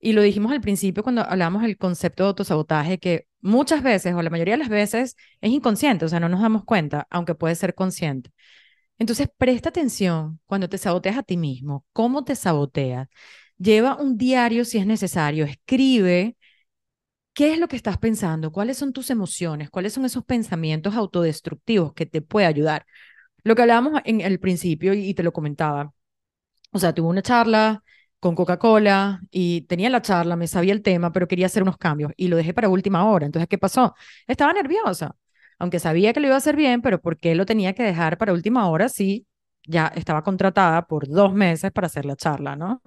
y 0.00 0.12
lo 0.12 0.22
dijimos 0.22 0.52
al 0.52 0.60
principio 0.60 1.02
cuando 1.02 1.22
hablamos 1.22 1.62
del 1.62 1.76
concepto 1.76 2.22
de 2.22 2.28
autosabotaje, 2.28 2.98
que 2.98 3.26
muchas 3.40 3.82
veces, 3.82 4.14
o 4.14 4.22
la 4.22 4.30
mayoría 4.30 4.54
de 4.54 4.58
las 4.58 4.68
veces, 4.68 5.16
es 5.40 5.50
inconsciente, 5.50 6.04
o 6.04 6.08
sea, 6.08 6.20
no 6.20 6.28
nos 6.28 6.40
damos 6.40 6.64
cuenta, 6.64 7.06
aunque 7.10 7.34
puede 7.34 7.56
ser 7.56 7.74
consciente. 7.74 8.30
Entonces, 8.98 9.28
presta 9.36 9.70
atención 9.70 10.40
cuando 10.46 10.68
te 10.68 10.78
saboteas 10.78 11.18
a 11.18 11.22
ti 11.24 11.36
mismo, 11.36 11.84
cómo 11.92 12.24
te 12.24 12.36
saboteas. 12.36 13.08
Lleva 13.58 13.96
un 13.96 14.18
diario 14.18 14.64
si 14.64 14.78
es 14.78 14.86
necesario, 14.86 15.44
escribe 15.44 16.37
¿Qué 17.38 17.52
es 17.52 17.58
lo 17.60 17.68
que 17.68 17.76
estás 17.76 17.98
pensando? 17.98 18.50
¿Cuáles 18.50 18.78
son 18.78 18.92
tus 18.92 19.10
emociones? 19.10 19.70
¿Cuáles 19.70 19.92
son 19.92 20.04
esos 20.04 20.24
pensamientos 20.24 20.96
autodestructivos 20.96 21.92
que 21.92 22.04
te 22.04 22.20
puede 22.20 22.48
ayudar? 22.48 22.84
Lo 23.44 23.54
que 23.54 23.62
hablábamos 23.62 24.00
en 24.06 24.20
el 24.20 24.40
principio 24.40 24.92
y 24.92 25.14
te 25.14 25.22
lo 25.22 25.32
comentaba. 25.32 25.92
O 26.72 26.80
sea, 26.80 26.94
tuve 26.94 27.08
una 27.08 27.22
charla 27.22 27.84
con 28.20 28.34
Coca-Cola 28.34 29.20
y 29.30 29.62
tenía 29.62 29.90
la 29.90 30.02
charla, 30.02 30.36
me 30.36 30.48
sabía 30.48 30.72
el 30.74 30.82
tema, 30.82 31.12
pero 31.12 31.28
quería 31.28 31.46
hacer 31.46 31.62
unos 31.62 31.78
cambios 31.78 32.12
y 32.16 32.28
lo 32.28 32.36
dejé 32.36 32.54
para 32.54 32.68
última 32.70 33.04
hora. 33.08 33.26
Entonces, 33.26 33.48
¿qué 33.48 33.58
pasó? 33.58 33.94
Estaba 34.26 34.52
nerviosa, 34.52 35.16
aunque 35.60 35.80
sabía 35.80 36.12
que 36.12 36.20
lo 36.20 36.26
iba 36.28 36.36
a 36.36 36.38
hacer 36.38 36.56
bien, 36.56 36.82
pero 36.82 37.00
¿por 37.00 37.18
qué 37.18 37.36
lo 37.36 37.46
tenía 37.46 37.74
que 37.74 37.84
dejar 37.84 38.18
para 38.18 38.32
última 38.32 38.68
hora 38.68 38.88
si 38.88 39.26
ya 39.66 39.88
estaba 39.88 40.22
contratada 40.24 40.86
por 40.88 41.08
dos 41.08 41.34
meses 41.34 41.72
para 41.72 41.86
hacer 41.86 42.06
la 42.06 42.16
charla, 42.16 42.56
¿no? 42.56 42.82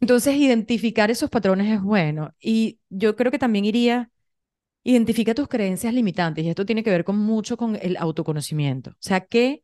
Entonces, 0.00 0.36
identificar 0.36 1.10
esos 1.10 1.30
patrones 1.30 1.72
es 1.72 1.82
bueno. 1.82 2.34
Y 2.40 2.80
yo 2.88 3.16
creo 3.16 3.32
que 3.32 3.38
también 3.38 3.64
iría, 3.64 4.10
identifica 4.84 5.34
tus 5.34 5.48
creencias 5.48 5.94
limitantes. 5.94 6.44
Y 6.44 6.48
esto 6.50 6.66
tiene 6.66 6.84
que 6.84 6.90
ver 6.90 7.04
con 7.04 7.18
mucho 7.18 7.56
con 7.56 7.76
el 7.80 7.96
autoconocimiento. 7.96 8.90
O 8.90 8.96
sea, 9.00 9.20
¿qué, 9.20 9.62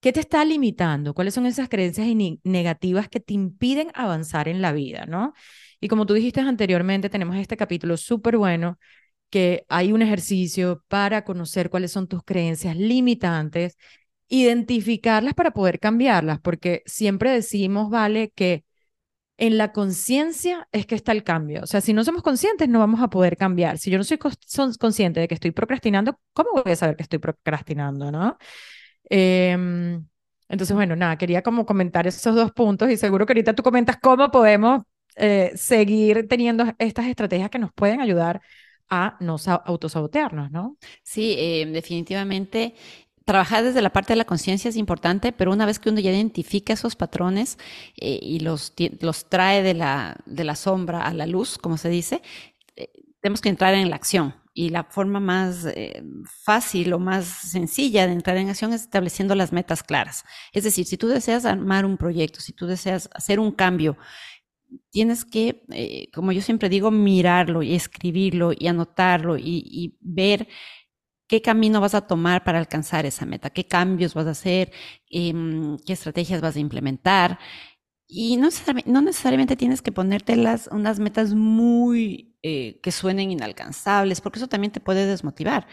qué 0.00 0.12
te 0.12 0.20
está 0.20 0.44
limitando? 0.44 1.14
¿Cuáles 1.14 1.34
son 1.34 1.46
esas 1.46 1.68
creencias 1.68 2.06
negativas 2.44 3.08
que 3.08 3.20
te 3.20 3.34
impiden 3.34 3.90
avanzar 3.94 4.48
en 4.48 4.62
la 4.62 4.72
vida, 4.72 5.06
no? 5.06 5.34
Y 5.80 5.88
como 5.88 6.06
tú 6.06 6.14
dijiste 6.14 6.40
anteriormente, 6.40 7.10
tenemos 7.10 7.36
este 7.36 7.56
capítulo 7.56 7.96
súper 7.96 8.38
bueno 8.38 8.78
que 9.30 9.66
hay 9.68 9.92
un 9.92 10.02
ejercicio 10.02 10.84
para 10.88 11.24
conocer 11.24 11.68
cuáles 11.70 11.92
son 11.92 12.06
tus 12.08 12.22
creencias 12.22 12.76
limitantes, 12.76 13.76
identificarlas 14.28 15.34
para 15.34 15.52
poder 15.52 15.80
cambiarlas, 15.80 16.40
porque 16.40 16.82
siempre 16.86 17.30
decimos, 17.30 17.90
vale, 17.90 18.30
que 18.34 18.64
en 19.36 19.58
la 19.58 19.72
conciencia 19.72 20.68
es 20.72 20.86
que 20.86 20.94
está 20.94 21.12
el 21.12 21.24
cambio. 21.24 21.62
O 21.62 21.66
sea, 21.66 21.80
si 21.80 21.92
no 21.92 22.04
somos 22.04 22.22
conscientes, 22.22 22.68
no 22.68 22.78
vamos 22.78 23.02
a 23.02 23.08
poder 23.08 23.36
cambiar. 23.36 23.78
Si 23.78 23.90
yo 23.90 23.98
no 23.98 24.04
soy 24.04 24.18
consciente 24.78 25.20
de 25.20 25.28
que 25.28 25.34
estoy 25.34 25.50
procrastinando, 25.50 26.18
¿cómo 26.32 26.50
voy 26.62 26.72
a 26.72 26.76
saber 26.76 26.96
que 26.96 27.02
estoy 27.02 27.18
procrastinando, 27.18 28.12
no? 28.12 28.38
Em, 29.10 30.04
entonces, 30.48 30.74
bueno, 30.74 30.96
nada, 30.96 31.16
quería 31.18 31.42
como 31.42 31.66
comentar 31.66 32.06
esos 32.06 32.34
dos 32.34 32.52
puntos 32.52 32.90
y 32.90 32.96
seguro 32.96 33.26
que 33.26 33.32
ahorita 33.32 33.54
tú 33.54 33.62
comentas 33.62 33.96
cómo 34.00 34.30
podemos 34.30 34.82
eh, 35.16 35.52
seguir 35.56 36.28
teniendo 36.28 36.64
estas 36.78 37.06
estrategias 37.06 37.50
que 37.50 37.58
nos 37.58 37.72
pueden 37.72 38.00
ayudar 38.00 38.40
a 38.88 39.16
no 39.20 39.36
autosabotearnos, 39.64 40.50
¿no? 40.50 40.76
Sí, 41.02 41.34
eh, 41.38 41.66
definitivamente. 41.66 42.74
Trabajar 43.24 43.64
desde 43.64 43.82
la 43.82 43.90
parte 43.90 44.12
de 44.12 44.16
la 44.16 44.24
conciencia 44.24 44.68
es 44.68 44.76
importante, 44.76 45.32
pero 45.32 45.52
una 45.52 45.66
vez 45.66 45.78
que 45.78 45.88
uno 45.88 46.00
ya 46.00 46.10
identifica 46.10 46.72
esos 46.72 46.96
patrones 46.96 47.58
eh, 47.96 48.18
y 48.20 48.40
los, 48.40 48.74
los 49.00 49.28
trae 49.28 49.62
de 49.62 49.74
la, 49.74 50.16
de 50.26 50.44
la 50.44 50.56
sombra 50.56 51.06
a 51.06 51.14
la 51.14 51.26
luz, 51.26 51.56
como 51.58 51.78
se 51.78 51.88
dice, 51.88 52.22
tenemos 53.20 53.40
que 53.40 53.48
entrar 53.48 53.74
en 53.74 53.90
la 53.90 53.96
acción. 53.96 54.34
Y 54.56 54.68
la 54.68 54.84
forma 54.84 55.18
más 55.18 55.66
fácil 56.44 56.92
o 56.92 57.00
más 57.00 57.24
sencilla 57.26 58.06
de 58.06 58.12
entrar 58.12 58.36
en 58.36 58.50
acción 58.50 58.72
es 58.72 58.82
estableciendo 58.82 59.34
las 59.34 59.52
metas 59.52 59.82
claras. 59.82 60.24
Es 60.52 60.62
decir, 60.62 60.86
si 60.86 60.96
tú 60.96 61.08
deseas 61.08 61.44
armar 61.44 61.84
un 61.84 61.96
proyecto, 61.96 62.40
si 62.40 62.52
tú 62.52 62.66
deseas 62.66 63.10
hacer 63.14 63.40
un 63.40 63.50
cambio 63.50 63.96
tienes 64.90 65.24
que, 65.24 65.64
eh, 65.70 66.10
como 66.12 66.32
yo 66.32 66.42
siempre 66.42 66.68
digo, 66.68 66.90
mirarlo 66.90 67.62
y 67.62 67.74
escribirlo 67.74 68.52
y 68.56 68.66
anotarlo 68.68 69.36
y, 69.38 69.96
ver 70.00 70.48
qué 71.34 71.42
camino 71.42 71.80
vas 71.80 71.96
a 71.96 72.06
tomar 72.06 72.44
para 72.44 72.60
alcanzar 72.60 73.06
esa 73.06 73.26
meta, 73.26 73.50
qué 73.50 73.66
cambios 73.66 74.14
vas 74.14 74.26
a 74.28 74.30
hacer, 74.30 74.70
em, 75.10 75.76
qué 75.84 75.92
estrategias 75.92 76.40
vas 76.40 76.54
a 76.54 76.60
implementar. 76.60 77.40
Y 78.06 78.36
no 78.36 79.00
necesariamente, 79.02 79.56
tienes 79.56 79.82
que 79.82 79.90
ponerte 79.92 80.34
unas 80.70 81.00
metas 81.00 81.34
muy 81.34 82.36
eh, 82.42 82.80
que 82.82 82.92
suenen 82.92 83.32
inalcanzables, 83.32 84.20
porque 84.20 84.38
eso 84.38 84.46
también 84.48 84.72
te 84.72 84.78
puede 84.80 85.06
desmotivar. 85.06 85.66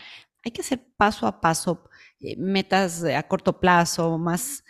Hay 0.43 0.51
que 0.51 0.61
hacer 0.61 0.83
paso 0.97 1.27
a 1.27 1.41
paso 1.41 1.83
eh, 2.21 2.35
metas 2.37 3.03
a 3.03 3.23
corto 3.27 3.59
plazo, 3.59 4.17
más 4.17 4.63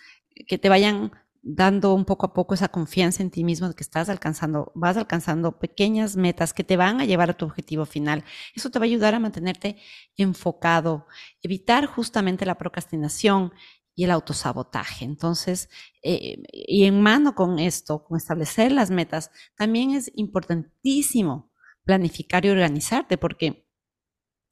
que 0.48 0.58
te 0.58 0.68
vayan 0.70 1.12
dando 1.44 1.94
un 1.96 2.06
poco 2.06 2.28
a 2.28 2.34
poco 2.34 2.54
esa 2.54 2.70
confianza 2.70 3.24
en 3.24 3.32
ti 3.32 3.44
mismo 3.44 3.68
de 3.68 3.74
que 3.74 3.84
estás 3.84 4.10
alcanzando, 4.10 4.72
vas 4.76 4.98
alcanzando 4.98 5.60
pequeñas 5.60 6.16
metas 6.16 6.54
que 6.54 6.64
te 6.64 6.78
van 6.78 7.02
a 7.02 7.06
llevar 7.06 7.32
a 7.32 7.34
tu 7.34 7.46
objetivo 7.46 7.86
final. 7.86 8.24
Eso 8.56 8.70
te 8.70 8.80
va 8.80 8.86
a 8.86 8.88
ayudar 8.88 9.16
a 9.16 9.20
mantenerte 9.20 9.78
enfocado, 10.18 11.08
evitar 11.42 11.88
justamente 11.88 12.46
la 12.46 12.58
procrastinación 12.58 13.54
y 13.96 14.04
el 14.04 14.12
autosabotaje. 14.12 15.06
Entonces, 15.06 15.70
eh, 16.04 16.44
y 16.52 16.86
en 16.86 17.02
mano 17.02 17.36
con 17.36 17.60
esto, 17.60 18.04
con 18.04 18.18
establecer 18.18 18.72
las 18.72 18.92
metas, 18.92 19.32
también 19.56 19.92
es 19.92 20.12
importantísimo 20.16 21.52
planificar 21.84 22.46
y 22.46 22.50
organizarte 22.50 23.18
porque, 23.18 23.68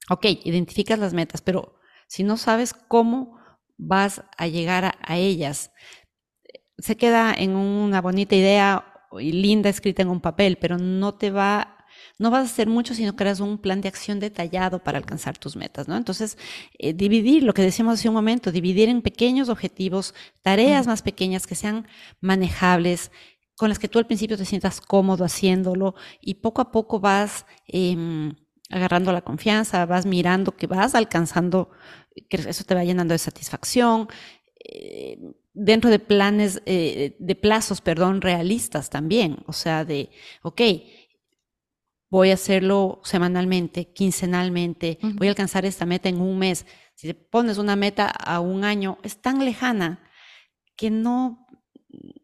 ok, 0.09 0.25
identificas 0.43 0.99
las 0.99 1.13
metas, 1.13 1.41
pero 1.41 1.75
si 2.07 2.23
no 2.23 2.37
sabes 2.37 2.73
cómo 2.73 3.39
vas 3.77 4.23
a 4.37 4.47
llegar 4.47 4.97
a 5.01 5.17
ellas, 5.17 5.71
se 6.81 6.97
queda 6.97 7.33
en 7.33 7.55
una 7.55 8.01
bonita 8.01 8.35
idea 8.35 8.85
y 9.19 9.31
linda 9.31 9.69
escrita 9.69 10.01
en 10.01 10.09
un 10.09 10.21
papel, 10.21 10.57
pero 10.59 10.77
no 10.77 11.15
te 11.15 11.31
va, 11.31 11.77
no 12.17 12.31
vas 12.31 12.41
a 12.41 12.51
hacer 12.51 12.67
mucho 12.67 12.93
si 12.93 13.05
no 13.05 13.15
creas 13.15 13.39
un 13.39 13.57
plan 13.57 13.81
de 13.81 13.87
acción 13.87 14.19
detallado 14.19 14.83
para 14.83 14.97
alcanzar 14.97 15.37
tus 15.37 15.55
metas, 15.55 15.87
¿no? 15.87 15.97
Entonces, 15.97 16.37
eh, 16.77 16.93
dividir, 16.93 17.43
lo 17.43 17.53
que 17.53 17.61
decíamos 17.61 17.95
hace 17.99 18.09
un 18.09 18.15
momento, 18.15 18.51
dividir 18.51 18.89
en 18.89 19.01
pequeños 19.01 19.49
objetivos, 19.49 20.13
tareas 20.41 20.87
más 20.87 21.01
pequeñas 21.01 21.47
que 21.47 21.55
sean 21.55 21.87
manejables, 22.21 23.11
con 23.57 23.69
las 23.69 23.79
que 23.79 23.89
tú 23.89 23.99
al 23.99 24.07
principio 24.07 24.37
te 24.37 24.45
sientas 24.45 24.79
cómodo 24.79 25.25
haciéndolo 25.25 25.95
y 26.21 26.35
poco 26.35 26.61
a 26.61 26.71
poco 26.71 26.99
vas 27.01 27.45
em, 27.67 28.33
agarrando 28.69 29.11
la 29.11 29.21
confianza, 29.21 29.85
vas 29.85 30.05
mirando 30.05 30.55
que 30.55 30.67
vas 30.67 30.95
alcanzando, 30.95 31.69
que 32.29 32.37
eso 32.37 32.63
te 32.63 32.75
va 32.75 32.85
llenando 32.85 33.13
de 33.13 33.17
satisfacción. 33.17 34.07
Eh, 34.63 35.17
dentro 35.59 35.89
de 35.89 35.99
planes, 35.99 36.61
eh, 36.65 37.15
de 37.19 37.35
plazos, 37.35 37.81
perdón, 37.81 38.21
realistas 38.21 38.89
también. 38.89 39.39
O 39.45 39.53
sea, 39.53 39.83
de, 39.83 40.09
ok, 40.41 40.61
voy 42.09 42.31
a 42.31 42.35
hacerlo 42.35 43.01
semanalmente, 43.03 43.91
quincenalmente, 43.91 44.99
voy 45.01 45.27
a 45.27 45.31
alcanzar 45.31 45.65
esta 45.65 45.85
meta 45.85 46.09
en 46.09 46.21
un 46.21 46.39
mes. 46.39 46.65
Si 46.95 47.07
te 47.07 47.13
pones 47.13 47.57
una 47.57 47.75
meta 47.75 48.07
a 48.07 48.39
un 48.39 48.63
año, 48.63 48.97
es 49.03 49.21
tan 49.21 49.43
lejana 49.43 50.01
que 50.75 50.89
no, 50.89 51.45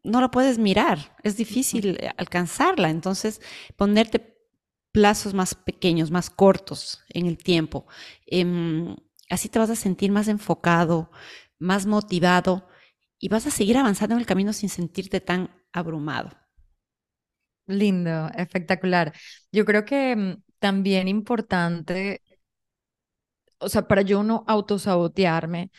no 0.04 0.22
la 0.22 0.32
puedes 0.32 0.58
mirar, 0.58 1.16
es 1.24 1.36
difícil 1.36 2.00
alcanzarla. 2.18 2.90
Entonces, 2.90 3.42
ponerte 3.76 4.34
plazos 4.94 5.34
más 5.34 5.56
pequeños, 5.56 6.10
más 6.10 6.30
cortos 6.30 7.02
en 7.10 7.26
el 7.26 7.38
tiempo. 7.38 7.86
Em, 8.26 8.96
así 9.30 9.50
te 9.50 9.60
vas 9.60 9.70
a 9.70 9.76
sentir 9.76 10.10
más 10.10 10.30
enfocado, 10.30 11.12
más 11.60 11.86
motivado 11.86 12.66
y 13.20 13.30
vas 13.30 13.48
a 13.48 13.52
seguir 13.52 13.78
avanzando 13.78 14.16
en 14.16 14.22
el 14.22 14.28
camino 14.28 14.54
sin 14.54 14.70
sentirte 14.70 15.22
tan 15.22 15.50
abrumado. 15.74 16.32
Lindo, 17.68 18.30
espectacular. 18.36 19.14
Yo 19.52 19.66
creo 19.66 19.86
que 19.86 20.16
mm, 20.16 20.44
también 20.60 21.08
importante, 21.08 22.22
o 23.60 23.70
sea, 23.70 23.88
para 23.88 24.02
yo 24.02 24.24
no 24.24 24.44
autosabotearme, 24.48 25.72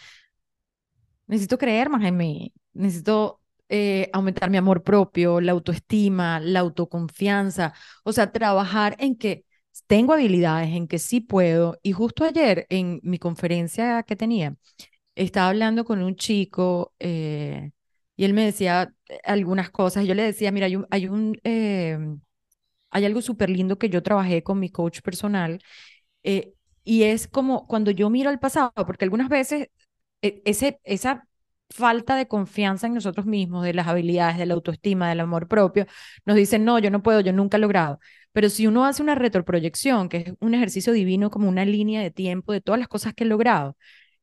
necesito 1.27 1.59
creer 1.59 1.89
más 1.91 2.05
en 2.05 2.17
mí, 2.17 2.53
necesito 2.73 3.41
eh, 3.69 4.11
aumentar 4.13 4.51
mi 4.51 4.57
amor 4.57 4.83
propio, 4.83 5.41
la 5.41 5.53
autoestima, 5.53 6.41
la 6.41 6.61
autoconfianza, 6.61 7.75
o 8.05 8.13
sea, 8.13 8.33
trabajar 8.33 8.97
en 8.99 9.17
que 9.17 9.45
tengo 9.87 10.13
habilidades, 10.13 10.75
en 10.75 10.89
que 10.89 10.99
sí 10.99 11.21
puedo. 11.21 11.79
Y 11.83 11.93
justo 11.93 12.25
ayer 12.25 12.67
en 12.71 13.01
mi 13.03 13.19
conferencia 13.19 14.03
que 14.05 14.17
tenía, 14.17 14.57
estaba 15.17 15.49
hablando 15.49 15.85
con 15.85 16.03
un 16.03 16.17
chico 16.17 16.95
eh, 17.01 17.73
y 18.17 18.25
él 18.25 18.35
me 18.35 18.45
decía 18.45 18.95
eh, 19.09 19.21
algunas 19.25 19.71
cosas. 19.71 20.07
Yo 20.07 20.15
le 20.15 20.23
decía, 20.25 20.53
mira, 20.53 20.67
hay, 20.67 20.77
un, 20.77 20.87
hay, 20.91 21.05
em, 21.45 22.21
algo 22.91 23.23
súper 23.23 23.51
lindo 23.51 23.79
que 23.79 23.89
yo 23.91 24.03
trabajé 24.03 24.43
con 24.43 24.59
mi 24.61 24.71
coach 24.71 25.01
personal 25.03 25.61
eh, 26.25 26.55
y 26.85 27.05
es 27.05 27.29
como 27.29 27.67
cuando 27.69 27.91
yo 27.91 28.11
miro 28.11 28.31
al 28.31 28.41
pasado, 28.41 28.73
porque 28.87 29.05
algunas 29.05 29.29
veces 29.29 29.69
ese, 30.23 30.81
esa 30.85 31.27
falta 31.71 32.17
de 32.17 32.29
confianza 32.29 32.87
en 32.87 32.95
nosotros 32.95 33.27
mismos, 33.27 33.65
de 33.65 33.75
las 33.75 33.89
habilidades, 33.89 34.39
de 34.39 34.47
la 34.47 34.55
autoestima, 34.55 35.09
del 35.09 35.21
amor 35.21 35.49
propio, 35.49 35.87
nos 36.25 36.37
dicen, 36.37 36.65
no, 36.65 36.79
yo 36.79 36.91
no 36.91 37.03
puedo, 37.03 37.21
yo 37.21 37.33
nunca 37.33 37.57
he 37.57 37.61
logrado. 37.61 37.99
Pero 38.33 38.49
si 38.51 38.67
uno 38.67 38.85
hace 38.85 39.03
una 39.03 39.15
retroproyección, 39.15 40.09
que 40.09 40.19
es 40.19 40.35
un 40.41 40.55
ejercicio 40.55 40.93
divino 40.93 41.31
como 41.31 41.49
una 41.49 41.65
línea 41.65 42.03
de 42.03 42.11
tiempo 42.11 42.53
de 42.53 42.61
todas 42.61 42.79
las 42.79 42.89
cosas 42.89 43.15
que 43.15 43.25
he 43.25 43.27
logrado, 43.27 43.77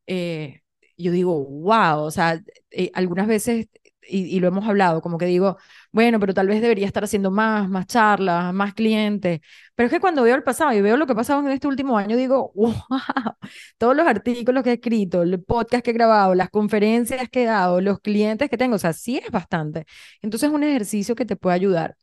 eh, 0.07 0.62
yo 0.97 1.11
digo, 1.11 1.43
wow, 1.45 2.01
o 2.03 2.11
sea, 2.11 2.41
eh, 2.71 2.91
algunas 2.93 3.27
veces, 3.27 3.67
y, 4.07 4.39
lo 4.39 4.47
hemos 4.49 4.67
hablado, 4.67 5.01
como 5.01 5.17
que 5.17 5.25
digo, 5.25 5.57
bueno, 5.91 6.19
pero 6.19 6.33
tal 6.33 6.47
vez 6.47 6.61
debería 6.61 6.85
estar 6.87 7.03
haciendo 7.03 7.31
más, 7.31 7.69
más 7.69 7.87
charlas, 7.87 8.53
más 8.53 8.73
clientes. 8.73 9.39
Pero 9.75 9.87
es 9.87 9.93
que 9.93 9.99
cuando 9.99 10.23
veo 10.23 10.35
el 10.35 10.43
pasado 10.43 10.73
y 10.73 10.81
veo 10.81 10.97
lo 10.97 11.05
que 11.05 11.13
ha 11.13 11.15
pasado 11.15 11.39
en 11.41 11.51
este 11.51 11.67
último 11.67 11.97
año, 11.97 12.17
digo, 12.17 12.51
wow, 12.55 12.73
todos 13.77 13.95
los 13.95 14.07
artículos 14.07 14.63
que 14.63 14.71
he 14.71 14.73
escrito, 14.73 15.21
el 15.23 15.41
podcast 15.43 15.83
que 15.83 15.91
he 15.91 15.93
grabado, 15.93 16.35
las 16.35 16.49
conferencias 16.49 17.29
que 17.29 17.43
he 17.43 17.45
dado, 17.45 17.81
los 17.81 17.99
clientes 17.99 18.49
que 18.49 18.57
tengo, 18.57 18.75
o 18.75 18.79
sea, 18.79 18.93
sí 18.93 19.17
es 19.17 19.31
bastante. 19.31 19.85
Entonces 20.21 20.49
es 20.49 20.55
un 20.55 20.63
ejercicio 20.63 21.15
que 21.15 21.25
te 21.25 21.35
puede 21.35 21.55
ayudar. 21.55 21.95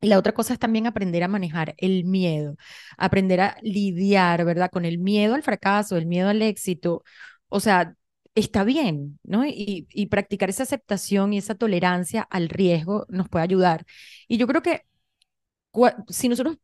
Y 0.00 0.08
la 0.08 0.18
otra 0.18 0.32
cosa 0.32 0.52
es 0.52 0.60
también 0.60 0.86
aprender 0.86 1.24
a 1.24 1.28
manejar 1.28 1.74
el 1.76 2.04
miedo, 2.04 2.56
aprender 2.96 3.40
a 3.40 3.56
lidiar, 3.62 4.44
¿verdad? 4.44 4.70
Con 4.70 4.84
el 4.84 4.98
miedo 4.98 5.34
al 5.34 5.42
fracaso, 5.42 5.96
el 5.96 6.06
miedo 6.06 6.28
al 6.28 6.40
éxito, 6.40 7.02
o 7.48 7.60
sea, 7.60 7.94
está 8.34 8.64
bien, 8.64 9.18
¿no? 9.24 9.44
Y, 9.46 10.06
practicar 10.10 10.50
esa 10.50 10.62
aceptación 10.62 11.32
y 11.32 11.38
esa 11.38 11.54
tolerancia 11.54 12.22
al 12.22 12.48
riesgo 12.48 13.06
nos 13.08 13.28
puede 13.28 13.44
ayudar. 13.44 13.84
Y 14.28 14.38
yo 14.38 14.46
creo 14.46 14.62
que 14.62 14.84
si 16.08 16.28
nosotros, 16.28 16.58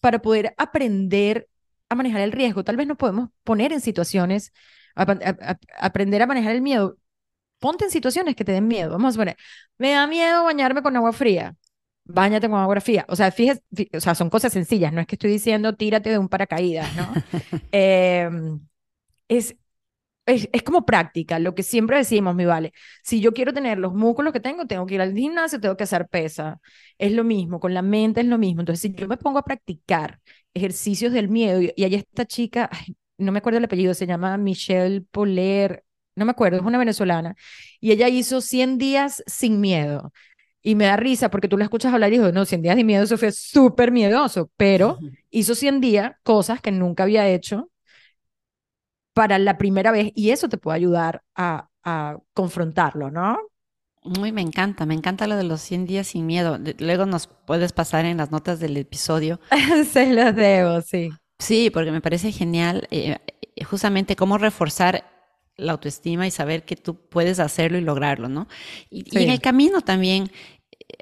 para 0.00 0.20
poder 0.22 0.54
aprender 0.58 1.48
a 1.88 1.94
manejar 1.94 2.22
el 2.22 2.32
riesgo, 2.32 2.64
tal 2.64 2.76
vez 2.76 2.86
nos 2.86 2.96
podemos 2.96 3.30
poner 3.44 3.72
en 3.72 3.80
situaciones, 3.80 4.52
aprender 4.94 6.22
a 6.22 6.26
manejar 6.26 6.54
el 6.54 6.62
miedo, 6.62 6.96
ponte 7.58 7.84
en 7.84 7.90
situaciones 7.90 8.36
que 8.36 8.44
te 8.44 8.52
den 8.52 8.68
miedo. 8.68 8.90
Vamos 8.92 9.14
a 9.16 9.18
poner, 9.18 9.36
me 9.78 9.92
da 9.92 10.06
miedo 10.06 10.44
bañarme 10.44 10.82
con 10.82 10.96
agua 10.96 11.12
fría. 11.12 11.56
Báñate 12.04 12.48
con 12.48 12.58
agua 12.58 12.80
fría. 12.80 13.04
O 13.08 13.16
sea, 13.16 13.30
fíjate, 13.30 13.62
o 13.94 14.00
sea, 14.00 14.14
son 14.14 14.30
cosas 14.30 14.52
sencillas, 14.52 14.92
no 14.92 15.00
es 15.00 15.06
que 15.06 15.16
estoy 15.16 15.30
diciendo 15.30 15.76
tírate 15.76 16.10
de 16.10 16.18
un 16.18 16.28
paracaídas, 16.28 16.88
¿no? 16.96 17.12
Em, 17.72 18.60
es 19.28 19.56
es, 20.30 20.62
como 20.62 20.84
práctica, 20.84 21.38
lo 21.38 21.54
que 21.54 21.62
siempre 21.62 21.96
decimos, 21.96 22.34
mi 22.34 22.44
vale. 22.44 22.72
Si 23.02 23.20
yo 23.20 23.32
quiero 23.32 23.52
tener 23.52 23.78
los 23.78 23.94
músculos 23.94 24.32
que 24.32 24.40
tengo, 24.40 24.66
tengo 24.66 24.86
que 24.86 24.94
ir 24.94 25.00
al 25.00 25.14
gimnasio, 25.14 25.60
tengo 25.60 25.76
que 25.76 25.84
hacer 25.84 26.08
pesa. 26.08 26.60
Es 26.98 27.12
lo 27.12 27.24
mismo, 27.24 27.60
con 27.60 27.74
la 27.74 27.82
mente 27.82 28.20
es 28.20 28.26
lo 28.26 28.38
mismo. 28.38 28.62
Entonces, 28.62 28.82
si 28.82 28.94
yo 28.94 29.08
me 29.08 29.16
pongo 29.16 29.38
a 29.38 29.44
practicar 29.44 30.20
ejercicios 30.54 31.12
del 31.12 31.28
miedo, 31.28 31.60
y, 31.60 31.72
hay 31.82 31.94
esta 31.94 32.24
chica, 32.26 32.70
no 33.18 33.32
me 33.32 33.38
acuerdo 33.38 33.58
el 33.58 33.64
apellido, 33.64 33.94
se 33.94 34.06
llama 34.06 34.36
Michelle 34.36 35.02
Poler, 35.10 35.84
no 36.16 36.24
me 36.24 36.32
acuerdo, 36.32 36.58
es 36.58 36.64
una 36.64 36.78
venezolana, 36.78 37.34
y 37.80 37.92
ella 37.92 38.08
hizo 38.08 38.40
100 38.40 38.78
días 38.78 39.22
sin 39.26 39.60
miedo. 39.60 40.12
Y 40.62 40.74
me 40.74 40.84
da 40.84 40.96
risa 40.96 41.30
porque 41.30 41.48
tú 41.48 41.56
la 41.56 41.64
escuchas 41.64 41.92
hablar 41.94 42.12
y 42.12 42.18
dices, 42.18 42.34
no, 42.34 42.44
100 42.44 42.62
días 42.62 42.76
sin 42.76 42.86
miedo, 42.86 43.04
eso 43.04 43.16
fue 43.16 43.32
súper 43.32 43.90
miedoso, 43.92 44.50
pero 44.56 44.98
hizo 45.30 45.54
100 45.54 45.80
días 45.80 46.12
cosas 46.22 46.60
que 46.60 46.70
nunca 46.70 47.04
había 47.04 47.28
hecho 47.28 47.70
para 49.14 49.38
la 49.38 49.58
primera 49.58 49.90
vez 49.92 50.12
y 50.14 50.30
eso 50.30 50.48
te 50.48 50.58
puede 50.58 50.76
ayudar 50.76 51.22
a, 51.34 51.68
a 51.84 52.18
confrontarlo, 52.32 53.10
¿no? 53.10 53.38
Muy, 54.02 54.32
me 54.32 54.40
encanta, 54.40 54.86
me 54.86 54.94
encanta 54.94 55.26
lo 55.26 55.36
de 55.36 55.44
los 55.44 55.60
100 55.60 55.86
días 55.86 56.06
sin 56.08 56.26
miedo. 56.26 56.58
Luego 56.78 57.04
nos 57.04 57.26
puedes 57.26 57.72
pasar 57.72 58.06
en 58.06 58.16
las 58.16 58.30
notas 58.30 58.58
del 58.58 58.76
episodio. 58.76 59.40
Se 59.92 60.12
los 60.12 60.34
debo, 60.34 60.80
sí. 60.80 61.10
Sí, 61.38 61.70
porque 61.70 61.90
me 61.90 62.00
parece 62.00 62.32
genial 62.32 62.86
eh, 62.90 63.18
justamente 63.64 64.16
cómo 64.16 64.38
reforzar 64.38 65.04
la 65.56 65.72
autoestima 65.72 66.26
y 66.26 66.30
saber 66.30 66.64
que 66.64 66.76
tú 66.76 67.08
puedes 67.08 67.38
hacerlo 67.40 67.76
y 67.76 67.82
lograrlo, 67.82 68.28
¿no? 68.28 68.48
Y, 68.88 69.04
y 69.18 69.24
en 69.24 69.30
el 69.30 69.40
camino 69.40 69.82
también 69.82 70.30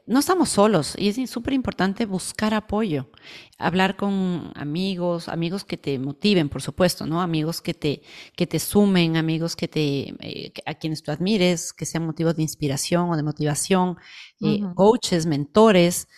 no 0.07 0.21
estamos 0.21 0.49
solos 0.49 0.95
y 0.97 1.09
es 1.09 1.31
súper 1.31 1.53
importante 1.53 2.07
buscar 2.07 2.55
apoyo, 2.55 3.11
hablar 3.59 3.97
con 3.97 4.53
amigos, 4.55 5.29
amigos 5.29 5.65
que 5.65 5.77
te 5.77 5.99
motiven, 5.99 6.49
por 6.49 6.63
supuesto, 6.63 7.07
¿no? 7.07 7.21
Amigos 7.21 7.61
que 7.61 7.75
te, 7.75 8.03
que 8.37 8.47
te 8.47 8.59
sumen, 8.59 9.17
amigos 9.17 9.57
que 9.57 9.69
te, 9.69 10.15
eh, 10.21 10.53
a 10.65 10.75
quienes 10.75 11.03
tú 11.03 11.11
admires, 11.11 11.73
que 11.73 11.85
sean 11.85 12.07
motivos 12.07 12.37
de 12.37 12.43
inspiración 12.43 13.11
o 13.11 13.17
de 13.17 13.23
motivación, 13.23 13.99
eh, 14.41 14.61
coaches, 14.75 15.27
mentores. 15.27 16.09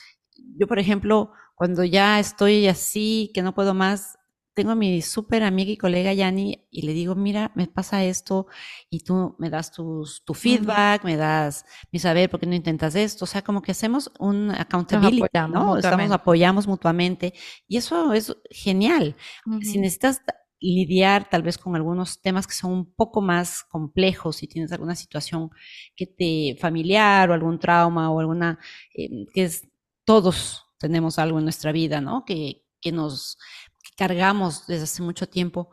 Yo, 0.57 0.67
por 0.67 0.79
ejemplo, 0.79 1.33
cuando 1.57 1.85
ya 1.85 2.21
estoy 2.21 2.69
así, 2.69 3.31
que 3.35 3.43
no 3.43 3.55
puedo 3.55 3.75
más, 3.75 4.20
tengo 4.55 4.73
a 4.73 4.75
mi 4.75 5.01
súper 5.03 5.43
amiga 5.43 5.71
y 5.71 5.77
colega 5.77 6.13
Yani 6.13 6.67
y 6.71 6.83
le 6.83 6.93
digo, 6.93 7.15
mira, 7.15 7.53
me 7.55 7.67
pasa 7.67 8.05
esto 8.05 8.47
y 8.91 9.01
tú 9.01 9.37
me 9.39 9.49
das 9.49 9.73
tu 9.73 10.05
feedback, 10.35 11.05
me 11.05 11.17
das 11.17 11.65
mi 11.93 11.99
saber 11.99 12.29
por 12.29 12.41
qué 12.41 12.47
no 12.47 12.55
intentas 12.55 12.95
esto. 12.95 13.25
O 13.25 13.29
sea, 13.29 13.43
como 13.43 13.63
que 13.63 13.73
hacemos 13.73 14.11
un 14.19 14.51
accountability, 14.51 15.39
¿no? 15.51 15.77
Estamos, 15.77 16.11
apoyamos 16.11 16.67
mutuamente 16.67 17.33
y 17.69 17.77
eso 17.77 18.13
es 18.13 18.37
genial. 18.51 19.17
Si 19.63 19.79
necesitas 19.79 20.23
lidiar 20.61 21.29
tal 21.31 21.43
vez 21.43 21.57
con 21.57 21.75
algunos 21.75 22.21
temas 22.21 22.47
que 22.47 22.55
son 22.55 22.73
un 22.73 22.93
poco 22.93 23.23
más 23.23 23.65
complejos, 23.65 24.37
si 24.37 24.47
tienes 24.47 24.73
alguna 24.73 24.95
situación 24.95 25.51
que 25.97 26.07
te 26.07 26.57
familiar 26.61 27.31
o 27.31 27.35
algún 27.35 27.59
trauma 27.59 28.11
o 28.11 28.21
alguna, 28.21 28.59
eh, 28.95 29.27
que 29.33 29.45
es, 29.45 29.67
todos 30.05 30.67
tenemos 30.79 31.19
algo 31.19 31.39
en 31.39 31.45
nuestra 31.45 31.73
vida, 31.73 32.01
¿no? 32.01 32.25
Que, 32.25 32.65
que 32.81 32.93
nos 32.93 33.39
cargamos 33.97 34.67
desde 34.67 34.85
hace 34.85 35.03
mucho 35.03 35.29
tiempo, 35.29 35.71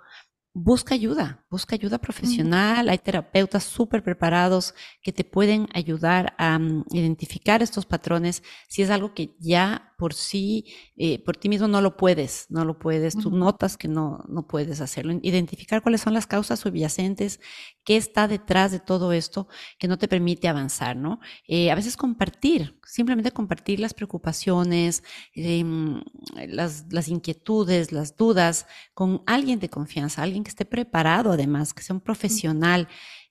busca 0.53 0.95
ayuda, 0.95 1.45
busca 1.49 1.75
ayuda 1.75 1.99
profesional. 1.99 2.89
Hay 2.89 2.97
terapeutas 2.97 3.63
súper 3.63 4.03
preparados 4.03 4.73
que 5.01 5.13
te 5.13 5.23
pueden 5.23 5.67
ayudar 5.73 6.33
a 6.37 6.57
mm, 6.57 6.85
identificar 6.91 7.61
estos 7.61 7.85
patrones 7.85 8.43
si 8.67 8.81
es 8.81 8.89
algo 8.89 9.13
que 9.13 9.35
ya 9.39 9.93
por 9.97 10.13
sí, 10.13 10.65
eh, 10.95 11.21
por 11.23 11.35
ti 11.37 11.49
mismo 11.49 11.67
no 11.67 11.81
lo 11.81 11.97
puedes, 11.97 12.45
no 12.49 12.63
lo 12.63 12.77
puedes, 12.77 13.17
tú 13.17 13.31
notas 13.31 13.77
que 13.77 13.87
no, 13.87 14.23
no 14.29 14.47
puedes 14.47 14.79
hacerlo. 14.79 15.13
Identificar 15.23 15.81
cuáles 15.81 16.01
son 16.01 16.13
las 16.13 16.27
causas 16.27 16.59
subyacentes, 16.59 17.39
qué 17.83 17.97
está 17.97 18.27
detrás 18.27 18.71
de 18.71 18.79
todo 18.79 19.11
esto 19.11 19.47
que 19.79 19.87
no 19.87 19.97
te 19.97 20.07
permite 20.07 20.47
avanzar, 20.47 20.95
¿no? 20.95 21.19
Eh, 21.47 21.71
a 21.71 21.75
veces 21.75 21.97
compartir, 21.97 22.79
simplemente 22.85 23.31
compartir 23.31 23.79
las 23.79 23.93
preocupaciones, 23.95 25.03
em, 25.33 26.01
las, 26.47 26.85
las 26.91 27.07
inquietudes, 27.07 27.91
las 27.91 28.15
dudas 28.15 28.67
con 28.93 29.23
alguien 29.25 29.59
de 29.59 29.69
confianza, 29.69 30.21
alguien 30.21 30.43
que 30.43 30.49
esté 30.49 30.65
preparado 30.65 31.31
además, 31.31 31.73
que 31.73 31.81
sea 31.83 31.95
un 31.95 32.01
profesional. 32.01 32.87
Eh, 32.87 33.26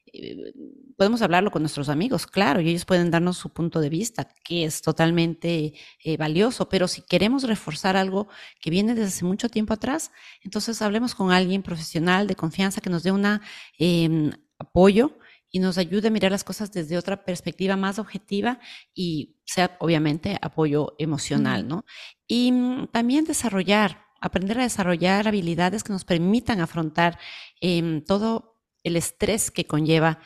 podemos 0.96 1.22
hablarlo 1.22 1.50
con 1.50 1.62
nuestros 1.62 1.88
amigos, 1.88 2.26
claro, 2.26 2.60
y 2.60 2.68
ellos 2.70 2.84
pueden 2.84 3.10
darnos 3.10 3.36
su 3.36 3.50
punto 3.50 3.80
de 3.80 3.90
vista, 3.90 4.28
que 4.44 4.64
es 4.64 4.82
totalmente 4.82 5.74
eh, 6.02 6.16
valioso, 6.16 6.68
pero 6.68 6.88
si 6.88 7.02
queremos 7.02 7.44
reforzar 7.44 7.96
algo 7.96 8.28
que 8.60 8.70
viene 8.70 8.94
desde 8.94 9.08
hace 9.08 9.24
mucho 9.24 9.48
tiempo 9.48 9.74
atrás, 9.74 10.10
entonces 10.42 10.80
hablemos 10.82 11.14
con 11.14 11.32
alguien 11.32 11.62
profesional 11.62 12.26
de 12.26 12.34
confianza 12.34 12.80
que 12.80 12.90
nos 12.90 13.02
dé 13.02 13.12
un 13.12 13.40
em, 13.78 14.32
apoyo 14.58 15.18
y 15.50 15.58
nos 15.58 15.78
ayude 15.78 16.08
a 16.08 16.10
mirar 16.10 16.32
las 16.32 16.44
cosas 16.44 16.72
desde 16.72 16.98
otra 16.98 17.24
perspectiva 17.24 17.76
más 17.76 17.98
objetiva 17.98 18.58
y 18.94 19.36
sea 19.44 19.76
obviamente 19.80 20.38
apoyo 20.40 20.94
emocional, 20.98 21.68
¿no? 21.68 21.84
Y 22.26 22.52
mm, 22.52 22.88
también 22.88 23.24
desarrollar, 23.24 24.06
aprender 24.20 24.58
a 24.58 24.62
desarrollar 24.62 25.28
habilidades 25.28 25.84
que 25.84 25.92
nos 25.92 26.04
permitan 26.04 26.60
afrontar 26.60 27.18
em, 27.60 28.02
todo 28.02 28.55
el 28.86 28.96
estrés 28.96 29.50
que 29.50 29.66
conlleva 29.66 30.20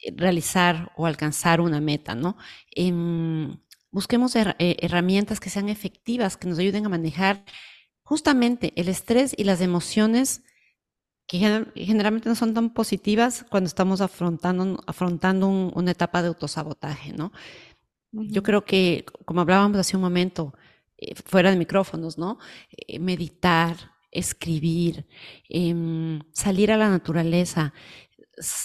eh, 0.00 0.14
realizar 0.16 0.92
o 0.96 1.06
alcanzar 1.06 1.60
una 1.60 1.80
meta, 1.80 2.14
¿no? 2.14 2.36
Em, 2.70 3.58
busquemos 3.90 4.36
eh, 4.36 4.54
herramientas 4.58 5.40
que 5.40 5.50
sean 5.50 5.68
efectivas, 5.68 6.36
que 6.36 6.48
nos 6.48 6.58
ayuden 6.58 6.86
a 6.86 6.88
manejar 6.88 7.44
justamente 8.02 8.72
el 8.76 8.88
estrés 8.88 9.34
y 9.36 9.44
las 9.44 9.60
emociones 9.60 10.42
que 11.26 11.38
generalmente 11.74 12.28
no 12.28 12.36
son 12.36 12.54
tan 12.54 12.72
positivas 12.72 13.44
cuando 13.50 13.66
estamos 13.66 14.00
afrontando, 14.00 14.80
afrontando 14.86 15.48
una 15.48 15.90
etapa 15.90 16.22
de 16.22 16.28
autosabotaje, 16.28 17.12
¿no? 17.12 17.32
Yo 18.12 18.42
creo 18.44 18.64
que, 18.64 19.04
como 19.24 19.40
hablábamos 19.40 19.78
hace 19.78 19.96
un 19.96 20.02
momento, 20.02 20.54
eh, 20.98 21.14
fuera 21.16 21.50
de 21.50 21.56
micrófonos, 21.56 22.16
¿no? 22.18 22.38
meditar, 23.00 23.95
escribir, 24.18 25.06
em, 25.48 26.20
salir 26.32 26.72
a 26.72 26.76
la 26.76 26.88
naturaleza. 26.88 27.72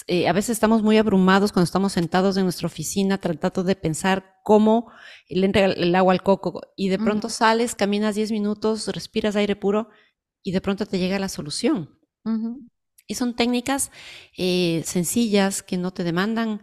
Eh, 0.06 0.28
a 0.28 0.32
veces 0.32 0.50
estamos 0.50 0.82
muy 0.82 0.98
abrumados 0.98 1.52
cuando 1.52 1.64
estamos 1.64 1.92
sentados 1.92 2.36
en 2.36 2.44
nuestra 2.44 2.66
oficina 2.66 3.18
tratando 3.18 3.64
de 3.64 3.74
pensar 3.74 4.36
cómo 4.44 4.92
le 5.28 5.46
entra 5.46 5.64
el 5.64 5.94
agua 5.94 6.12
al 6.12 6.22
coco 6.22 6.60
y 6.76 6.88
de 6.88 6.98
pronto 6.98 7.30
sales, 7.30 7.74
caminas 7.74 8.14
10 8.14 8.32
minutos, 8.32 8.86
respiras 8.88 9.34
aire 9.36 9.56
puro 9.56 9.88
y 10.42 10.52
de 10.52 10.60
pronto 10.60 10.84
te 10.84 10.98
llega 10.98 11.18
la 11.18 11.28
solución. 11.28 11.98
Y 13.06 13.14
son 13.14 13.34
técnicas 13.34 13.90
eh, 14.36 14.82
sencillas 14.84 15.62
que 15.62 15.76
no 15.76 15.92
te 15.92 16.04
demandan 16.04 16.62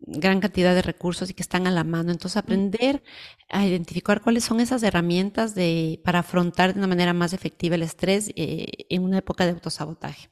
gran 0.00 0.40
cantidad 0.40 0.74
de 0.74 0.82
recursos 0.82 1.30
y 1.30 1.34
que 1.34 1.42
están 1.42 1.66
a 1.66 1.70
la 1.70 1.84
mano. 1.84 2.12
Entonces, 2.12 2.36
aprender 2.36 3.02
a 3.48 3.66
identificar 3.66 4.22
cuáles 4.22 4.44
son 4.44 4.60
esas 4.60 4.82
herramientas 4.82 5.54
de, 5.54 6.00
para 6.04 6.20
afrontar 6.20 6.72
de 6.72 6.80
una 6.80 6.88
manera 6.88 7.12
más 7.12 7.32
efectiva 7.32 7.74
el 7.74 7.82
estrés 7.82 8.30
eh, 8.36 8.86
en 8.90 9.02
una 9.02 9.18
época 9.18 9.44
de 9.44 9.52
autosabotaje. 9.52 10.30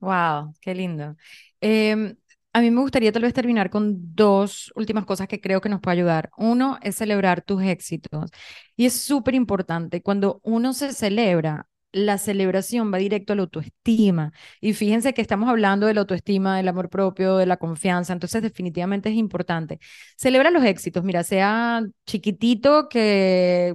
Wow, 0.00 0.54
qué 0.60 0.74
lindo. 0.74 1.16
Em, 1.60 2.16
a 2.52 2.60
mí 2.60 2.70
me 2.70 2.80
gustaría 2.80 3.10
tal 3.12 3.22
vez 3.22 3.34
terminar 3.34 3.70
con 3.70 4.14
dos 4.14 4.70
últimas 4.76 5.04
cosas 5.06 5.28
que 5.28 5.40
creo 5.40 5.60
que 5.60 5.68
nos 5.68 5.80
puede 5.80 5.98
ayudar. 5.98 6.30
Uno 6.36 6.78
es 6.82 6.96
celebrar 6.96 7.42
tus 7.42 7.62
éxitos. 7.62 8.30
Y 8.76 8.86
es 8.86 8.94
súper 8.94 9.34
importante. 9.34 10.02
Cuando 10.02 10.40
uno 10.44 10.72
se 10.72 10.92
celebra, 10.92 11.68
la 11.94 12.18
celebración 12.18 12.92
va 12.92 12.98
directo 12.98 13.32
a 13.32 13.36
la 13.36 13.42
autoestima. 13.42 14.32
Y 14.60 14.74
fíjense 14.74 15.14
que 15.14 15.22
estamos 15.22 15.48
hablando 15.48 15.86
de 15.86 15.94
la 15.94 16.00
autoestima, 16.00 16.56
del 16.56 16.68
amor 16.68 16.90
propio, 16.90 17.36
de 17.36 17.46
la 17.46 17.56
confianza, 17.56 18.12
entonces 18.12 18.42
definitivamente 18.42 19.08
es 19.10 19.16
importante. 19.16 19.78
Celebra 20.16 20.50
los 20.50 20.64
éxitos, 20.64 21.04
mira, 21.04 21.22
sea 21.24 21.82
chiquitito 22.06 22.88
que 22.88 23.74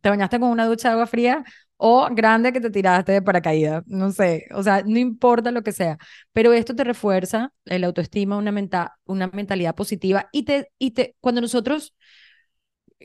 te 0.00 0.08
bañaste 0.10 0.38
con 0.40 0.50
una 0.50 0.66
ducha 0.66 0.88
de 0.88 0.92
agua 0.94 1.06
fría 1.06 1.44
o 1.76 2.08
grande 2.12 2.52
que 2.52 2.60
te 2.60 2.70
tiraste 2.70 3.12
de 3.12 3.22
paracaídas, 3.22 3.82
no 3.86 4.12
sé, 4.12 4.46
o 4.54 4.62
sea, 4.62 4.82
no 4.86 4.98
importa 4.98 5.50
lo 5.50 5.62
que 5.62 5.72
sea, 5.72 5.98
pero 6.32 6.52
esto 6.52 6.74
te 6.76 6.84
refuerza 6.84 7.52
la 7.64 7.86
autoestima, 7.86 8.36
una, 8.36 8.52
una 9.06 9.28
mentalidad 9.28 9.74
positiva 9.74 10.28
y 10.32 10.44
te, 10.44 10.70
y 10.78 10.92
te, 10.92 11.16
cuando 11.20 11.40
nosotros 11.40 11.94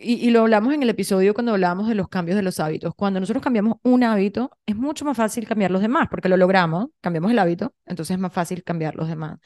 y, 0.01 0.29
lo 0.31 0.41
hablamos 0.41 0.73
en 0.73 0.83
el 0.83 0.89
episodio 0.89 1.33
cuando 1.33 1.53
hablábamos 1.53 1.87
de 1.87 1.95
los 1.95 2.07
cambios 2.09 2.35
de 2.35 2.41
los 2.41 2.59
hábitos. 2.59 2.93
Cuando 2.95 3.19
nosotros 3.19 3.43
cambiamos 3.43 3.77
un 3.83 4.03
hábito, 4.03 4.51
es 4.65 4.75
mucho 4.75 5.05
más 5.05 5.17
fácil 5.17 5.47
cambiar 5.47 5.71
los 5.71 5.81
demás, 5.81 6.07
porque 6.09 6.29
lo 6.29 6.37
logramos, 6.37 6.87
cambiamos 7.01 7.31
el 7.31 7.39
hábito, 7.39 7.73
entonces 7.85 8.15
es 8.15 8.19
más 8.19 8.33
fácil 8.33 8.63
cambiar 8.63 8.95
los 8.95 9.07
demás. 9.07 9.39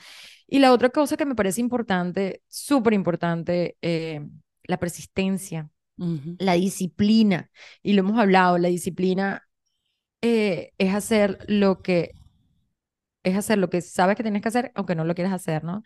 Y 0.48 0.60
la 0.60 0.72
otra 0.72 0.90
cosa 0.90 1.18
que 1.18 1.26
me 1.26 1.36
parece 1.36 1.62
importante, 1.62 2.44
súper 2.48 2.94
importante, 2.94 3.78
eh, 3.82 4.22
la 4.64 4.78
persistencia, 4.78 5.70
la 6.38 6.54
disciplina. 6.54 7.50
Y 7.82 7.94
lo 7.94 8.02
hemos 8.02 8.20
hablado, 8.20 8.58
la 8.58 8.68
disciplina 8.68 9.48
eh, 10.22 10.72
es 10.78 10.94
hacer 10.94 11.40
lo 11.48 11.82
que 11.82 12.14
es 13.24 13.38
hacer 13.38 13.58
lo 13.58 13.70
que 13.70 13.82
sabes 13.82 14.16
que 14.16 14.24
tienes 14.24 14.42
que 14.42 14.50
hacer, 14.50 14.72
aunque 14.76 14.96
no 14.96 15.06
lo 15.06 15.16
quieras 15.16 15.34
hacer, 15.34 15.64
¿no? 15.64 15.84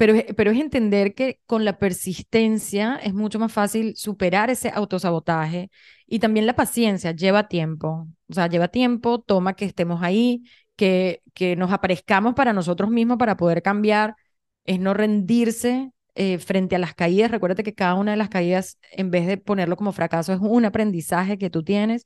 Pero, 0.00 0.14
pero 0.34 0.50
es 0.50 0.58
entender 0.58 1.14
que 1.14 1.40
con 1.44 1.66
la 1.66 1.78
persistencia 1.78 2.96
es 3.02 3.12
mucho 3.12 3.38
más 3.38 3.52
fácil 3.52 3.94
superar 3.96 4.48
ese 4.48 4.70
autosabotaje 4.70 5.70
y 6.06 6.20
también 6.20 6.46
la 6.46 6.56
paciencia 6.56 7.12
lleva 7.12 7.48
tiempo, 7.48 8.08
o 8.26 8.32
sea, 8.32 8.46
lleva 8.46 8.68
tiempo, 8.68 9.20
toma 9.20 9.54
que 9.56 9.66
estemos 9.66 10.02
ahí, 10.02 10.42
que, 10.74 11.20
que 11.34 11.54
nos 11.54 11.70
aparezcamos 11.70 12.32
para 12.34 12.54
nosotros 12.54 12.88
mismos 12.88 13.18
para 13.18 13.36
poder 13.36 13.60
cambiar, 13.60 14.16
es 14.64 14.80
no 14.80 14.94
rendirse 14.94 15.90
eh, 16.14 16.38
frente 16.38 16.76
a 16.76 16.78
las 16.78 16.94
caídas. 16.94 17.30
Recuérdate 17.30 17.62
que 17.62 17.74
cada 17.74 17.94
una 17.94 18.12
de 18.12 18.16
las 18.16 18.30
caídas, 18.30 18.78
en 18.92 19.10
vez 19.10 19.26
de 19.26 19.36
ponerlo 19.36 19.76
como 19.76 19.92
fracaso, 19.92 20.32
es 20.32 20.40
un 20.40 20.64
aprendizaje 20.64 21.36
que 21.36 21.50
tú 21.50 21.62
tienes 21.62 22.04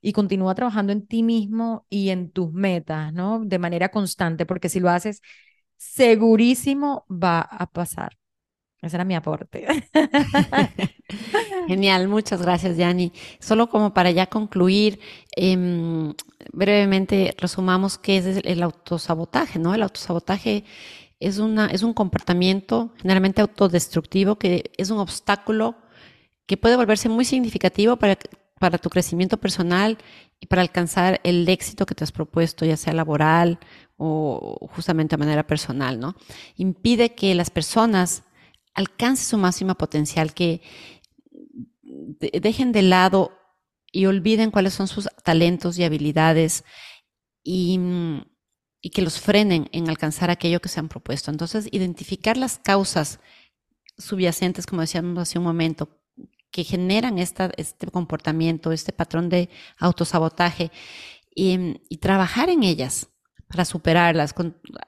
y 0.00 0.12
continúa 0.14 0.54
trabajando 0.54 0.94
en 0.94 1.06
ti 1.06 1.22
mismo 1.22 1.84
y 1.90 2.08
en 2.08 2.30
tus 2.30 2.52
metas, 2.54 3.12
¿no? 3.12 3.40
De 3.44 3.58
manera 3.58 3.90
constante, 3.90 4.46
porque 4.46 4.70
si 4.70 4.80
lo 4.80 4.88
haces 4.88 5.20
segurísimo 5.92 7.04
va 7.10 7.40
a 7.40 7.66
pasar. 7.66 8.16
Ese 8.80 8.96
era 8.96 9.04
mi 9.04 9.14
aporte. 9.14 9.66
Genial, 11.68 12.08
muchas 12.08 12.42
gracias, 12.42 12.76
Yanni. 12.76 13.12
Solo 13.38 13.68
como 13.68 13.94
para 13.94 14.10
ya 14.10 14.26
concluir, 14.26 15.00
em, 15.36 16.12
brevemente 16.52 17.34
resumamos 17.38 17.96
qué 17.96 18.18
es 18.18 18.40
el 18.44 18.62
autosabotaje, 18.62 19.58
¿no? 19.58 19.74
El 19.74 19.82
autosabotaje 19.82 20.64
es, 21.18 21.38
una, 21.38 21.66
es 21.68 21.82
un 21.82 21.94
comportamiento 21.94 22.92
generalmente 23.00 23.40
autodestructivo 23.40 24.36
que 24.36 24.70
es 24.76 24.90
un 24.90 24.98
obstáculo 24.98 25.76
que 26.46 26.58
puede 26.58 26.76
volverse 26.76 27.08
muy 27.08 27.24
significativo 27.24 27.96
para, 27.96 28.18
para 28.58 28.76
tu 28.76 28.90
crecimiento 28.90 29.38
personal 29.38 29.96
y 30.40 30.46
para 30.46 30.60
alcanzar 30.60 31.20
el 31.24 31.48
éxito 31.48 31.86
que 31.86 31.94
te 31.94 32.04
has 32.04 32.12
propuesto, 32.12 32.66
ya 32.66 32.76
sea 32.76 32.92
laboral 32.92 33.58
o 33.96 34.68
justamente 34.72 35.16
de 35.16 35.20
manera 35.20 35.46
personal, 35.46 36.00
¿no? 36.00 36.16
Impide 36.56 37.14
que 37.14 37.34
las 37.34 37.50
personas 37.50 38.24
alcancen 38.74 39.26
su 39.26 39.38
máxima 39.38 39.76
potencial, 39.76 40.34
que 40.34 40.60
dejen 41.82 42.72
de 42.72 42.82
lado 42.82 43.32
y 43.92 44.06
olviden 44.06 44.50
cuáles 44.50 44.74
son 44.74 44.88
sus 44.88 45.08
talentos 45.22 45.78
y 45.78 45.84
habilidades 45.84 46.64
y, 47.42 47.78
que 48.92 49.02
los 49.02 49.18
frenen 49.18 49.70
en 49.72 49.88
alcanzar 49.88 50.30
aquello 50.30 50.60
que 50.60 50.68
se 50.68 50.78
han 50.78 50.88
propuesto. 50.88 51.30
Entonces, 51.30 51.68
identificar 51.70 52.36
las 52.36 52.58
causas 52.58 53.20
subyacentes, 53.96 54.66
como 54.66 54.82
decíamos 54.82 55.18
hace 55.18 55.38
un 55.38 55.44
momento, 55.44 55.88
que 56.50 56.64
generan 56.64 57.18
este 57.18 57.50
comportamiento, 57.90 58.72
este 58.72 58.92
patrón 58.92 59.28
de 59.28 59.48
autosabotaje 59.78 60.70
y 61.34 61.96
trabajar 61.98 62.50
en 62.50 62.62
ellas 62.62 63.08
para 63.54 63.64
superarlas. 63.64 64.34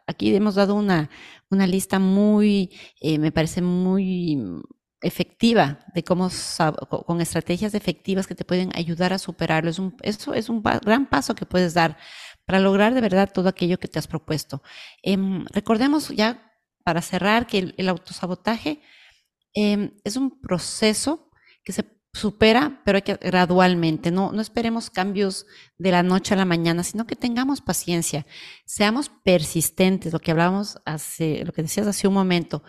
aquí 0.09 0.35
hemos 0.35 0.57
dado 0.57 0.75
una, 0.75 1.09
una 1.51 1.69
lista 1.69 2.01
muy, 2.01 2.71
eh, 3.01 3.19
me 3.19 3.31
parece 3.31 3.63
muy 3.63 4.37
efectiva 5.01 5.79
de 5.95 6.03
cómo, 6.03 6.29
con 7.07 7.21
estrategias 7.21 7.75
efectivas 7.75 8.27
que 8.27 8.35
te 8.35 8.45
pueden 8.45 8.71
ayudar 8.75 9.13
a 9.13 9.19
superarlo. 9.19 9.71
Es 9.71 9.79
un, 9.79 9.97
eso 10.03 10.35
es 10.35 10.49
un 10.49 10.63
gran 10.63 11.07
paso 11.07 11.37
que 11.37 11.47
puedes 11.47 11.75
dar 11.75 11.97
para 12.45 12.59
lograr 12.59 12.93
de 12.93 13.01
verdad 13.01 13.31
todo 13.33 13.49
aquello 13.49 13.79
que 13.79 13.87
te 13.87 14.01
has 14.01 14.09
propuesto. 14.09 14.63
Em, 15.03 15.45
recordemos 15.53 16.09
ya, 16.09 16.53
para 16.85 17.03
cerrar, 17.03 17.47
que 17.47 17.73
el, 17.77 17.89
autosabotaje 17.89 18.81
em, 19.55 19.93
es 20.03 20.17
un 20.17 20.41
proceso 20.41 21.31
que 21.63 21.73
se 21.73 21.85
supera, 22.17 22.81
pero 22.85 22.97
hay 22.97 23.03
que 23.03 23.15
gradualmente, 23.15 24.11
no, 24.11 24.33
no 24.33 24.41
esperemos 24.41 24.89
cambios 24.89 25.47
de 25.77 25.91
la 25.91 26.03
noche 26.03 26.33
a 26.33 26.37
la 26.39 26.47
mañana, 26.47 26.83
sino 26.83 27.07
que 27.07 27.15
tengamos 27.15 27.61
paciencia, 27.61 28.27
seamos 28.65 29.11
persistentes, 29.23 30.15
lo 30.15 30.21
que 30.21 30.31
hablábamos 30.31 30.79
hace, 30.87 31.45
lo 31.45 31.53
que 31.53 31.63
decías 31.63 31.87
hace 31.87 32.09
un 32.09 32.15
momento, 32.15 32.63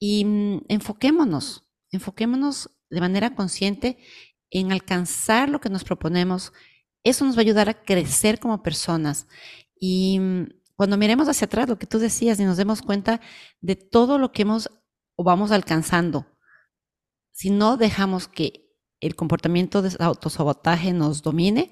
y 0.00 0.24
mm, 0.24 0.64
enfoquémonos, 0.68 1.68
enfoquémonos 1.92 2.70
de 2.90 3.00
manera 3.00 3.34
consciente 3.36 3.98
en 4.50 4.72
alcanzar 4.72 5.48
lo 5.48 5.60
que 5.60 5.70
nos 5.70 5.84
proponemos. 5.84 6.52
Eso 7.04 7.24
nos 7.24 7.36
va 7.36 7.40
a 7.40 7.42
ayudar 7.42 7.68
a 7.68 7.82
crecer 7.82 8.40
como 8.40 8.62
personas. 8.62 9.28
Y 9.78 10.18
mm, 10.18 10.48
cuando 10.74 10.96
miremos 10.96 11.28
hacia 11.28 11.44
atrás, 11.44 11.68
lo 11.68 11.78
que 11.78 11.86
tú 11.86 11.98
decías, 11.98 12.40
y 12.40 12.44
nos 12.44 12.56
demos 12.56 12.82
cuenta 12.82 13.20
de 13.60 13.76
todo 13.76 14.18
lo 14.18 14.32
que 14.32 14.42
hemos 14.42 14.70
o 15.14 15.24
vamos 15.24 15.52
alcanzando, 15.52 16.26
si 17.32 17.50
no 17.50 17.76
dejamos 17.76 18.26
que 18.26 18.67
el 19.00 19.14
comportamiento 19.14 19.82
de 19.82 19.96
autosabotaje 19.98 20.92
nos 20.92 21.22
domine, 21.22 21.70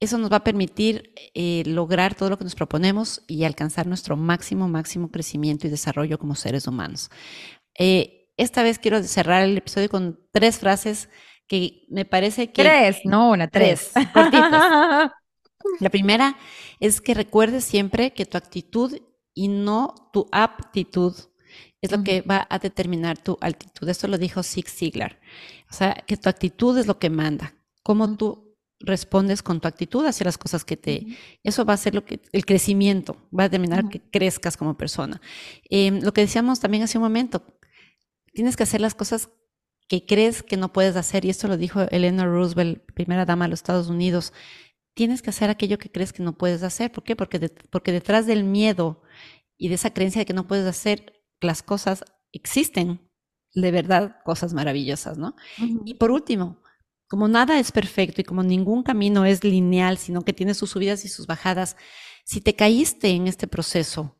eso 0.00 0.18
nos 0.18 0.32
va 0.32 0.38
a 0.38 0.44
permitir 0.44 1.14
eh, 1.34 1.62
lograr 1.64 2.16
todo 2.16 2.30
lo 2.30 2.36
que 2.36 2.44
nos 2.44 2.56
proponemos 2.56 3.22
y 3.28 3.44
alcanzar 3.44 3.86
nuestro 3.86 4.16
máximo, 4.16 4.66
máximo 4.66 5.10
crecimiento 5.12 5.66
y 5.66 5.70
desarrollo 5.70 6.18
como 6.18 6.34
seres 6.34 6.66
humanos. 6.66 7.08
Eh, 7.78 8.28
esta 8.36 8.64
vez 8.64 8.80
quiero 8.80 9.02
cerrar 9.04 9.44
el 9.44 9.58
episodio 9.58 9.88
con 9.88 10.18
tres 10.32 10.58
frases 10.58 11.08
que 11.46 11.84
me 11.88 12.04
parece 12.04 12.50
que... 12.50 12.62
Tres, 12.62 12.98
no 13.04 13.30
una, 13.30 13.46
tres. 13.46 13.92
tres 13.92 14.10
La 15.80 15.90
primera 15.90 16.36
es 16.80 17.00
que 17.00 17.14
recuerdes 17.14 17.64
siempre 17.64 18.12
que 18.12 18.26
tu 18.26 18.36
actitud 18.36 18.98
y 19.34 19.48
no 19.48 19.94
tu 20.12 20.26
aptitud 20.32 21.14
es 21.82 21.90
lo 21.90 22.02
que 22.04 22.22
va 22.22 22.46
a 22.48 22.58
determinar 22.60 23.18
tu 23.18 23.36
altitud. 23.40 23.88
Esto 23.88 24.06
lo 24.06 24.16
dijo 24.16 24.42
Zig 24.42 24.68
Ziglar. 24.68 25.18
O 25.68 25.74
sea, 25.74 25.94
que 26.06 26.16
tu 26.16 26.28
actitud 26.28 26.78
es 26.78 26.86
lo 26.86 26.98
que 26.98 27.10
manda. 27.10 27.54
Cómo 27.82 28.16
tú 28.16 28.56
respondes 28.78 29.42
con 29.42 29.60
tu 29.60 29.66
actitud 29.66 30.06
hacia 30.06 30.24
las 30.24 30.38
cosas 30.38 30.64
que 30.64 30.76
te... 30.76 31.06
Eso 31.42 31.64
va 31.64 31.74
a 31.74 31.76
ser 31.76 31.94
lo 31.94 32.04
que... 32.04 32.20
El 32.30 32.46
crecimiento 32.46 33.16
va 33.36 33.44
a 33.44 33.48
determinar 33.48 33.88
que 33.88 34.00
crezcas 34.00 34.56
como 34.56 34.76
persona. 34.76 35.20
Em, 35.68 36.00
lo 36.02 36.12
que 36.14 36.20
decíamos 36.20 36.60
también 36.60 36.84
hace 36.84 36.98
un 36.98 37.04
momento, 37.04 37.44
tienes 38.32 38.56
que 38.56 38.62
hacer 38.62 38.80
las 38.80 38.94
cosas 38.94 39.30
que 39.88 40.06
crees 40.06 40.44
que 40.44 40.56
no 40.56 40.72
puedes 40.72 40.96
hacer, 40.96 41.24
y 41.24 41.30
esto 41.30 41.48
lo 41.48 41.56
dijo 41.56 41.82
Eleanor 41.90 42.28
Roosevelt, 42.28 42.80
primera 42.92 43.26
dama 43.26 43.44
de 43.44 43.50
los 43.50 43.58
Estados 43.58 43.88
Unidos, 43.88 44.32
tienes 44.94 45.20
que 45.20 45.30
hacer 45.30 45.50
aquello 45.50 45.78
que 45.78 45.90
crees 45.90 46.12
que 46.12 46.22
no 46.22 46.38
puedes 46.38 46.62
hacer. 46.62 46.92
¿Por 46.92 47.04
qué? 47.04 47.16
Porque, 47.16 47.50
porque 47.70 47.92
detrás 47.92 48.26
del 48.26 48.44
miedo 48.44 49.02
y 49.58 49.68
de 49.68 49.74
esa 49.74 49.92
creencia 49.92 50.20
de 50.20 50.26
que 50.26 50.32
no 50.32 50.46
puedes 50.46 50.66
hacer, 50.66 51.21
las 51.42 51.62
cosas 51.62 52.04
existen 52.32 53.10
de 53.54 53.70
verdad 53.70 54.16
cosas 54.24 54.54
maravillosas, 54.54 55.18
¿no? 55.18 55.36
Y 55.84 55.94
por 55.94 56.10
último, 56.10 56.62
como 57.08 57.28
nada 57.28 57.58
es 57.58 57.72
perfecto 57.72 58.22
y 58.22 58.24
como 58.24 58.42
ningún 58.42 58.82
camino 58.82 59.24
es 59.24 59.44
lineal, 59.44 59.98
sino 59.98 60.22
que 60.22 60.32
tiene 60.32 60.54
sus 60.54 60.70
subidas 60.70 61.04
y 61.04 61.08
sus 61.08 61.26
bajadas, 61.26 61.76
si 62.24 62.40
te 62.40 62.54
caíste 62.54 63.10
en 63.10 63.26
este 63.28 63.46
proceso, 63.46 64.18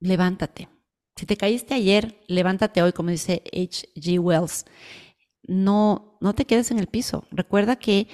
levántate. 0.00 0.68
Si 1.16 1.26
te 1.26 1.36
caíste 1.36 1.74
ayer, 1.74 2.22
levántate 2.28 2.82
hoy, 2.82 2.92
como 2.92 3.10
dice 3.10 3.42
H.G. 3.46 4.18
Wells. 4.20 4.66
No, 5.42 6.18
no 6.20 6.34
te 6.34 6.44
quedes 6.44 6.70
en 6.70 6.78
el 6.78 6.86
piso. 6.88 7.26
Recuerda 7.30 7.76
que 7.76 8.08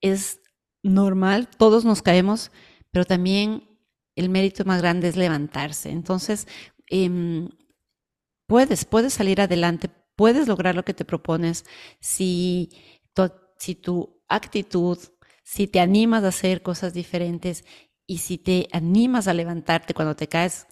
es 0.00 0.40
normal, 0.82 1.48
todos 1.48 1.84
nos 1.84 2.00
caemos, 2.00 2.52
pero 2.92 3.04
también 3.04 3.68
el 4.16 4.28
mérito 4.28 4.64
más 4.64 4.80
grande 4.80 5.08
es 5.08 5.16
levantarse. 5.16 5.90
Entonces, 5.90 6.46
Em, 6.96 7.48
puedes, 8.46 8.84
puedes 8.84 9.14
salir 9.14 9.40
adelante, 9.40 9.90
puedes 10.14 10.46
lograr 10.46 10.76
lo 10.76 10.84
que 10.84 10.94
te 10.94 11.04
propones 11.04 11.64
si 11.98 12.70
tu, 13.14 13.32
si 13.58 13.74
tu 13.74 14.22
actitud, 14.28 14.98
si 15.42 15.66
te 15.66 15.80
animas 15.80 16.22
a 16.22 16.28
hacer 16.28 16.62
cosas 16.62 16.94
diferentes 16.94 17.64
y 18.06 18.18
si 18.18 18.38
te 18.38 18.68
animas 18.70 19.26
a 19.26 19.34
levantarte 19.34 19.92
cuando 19.92 20.14
te 20.14 20.28
caes, 20.28 20.68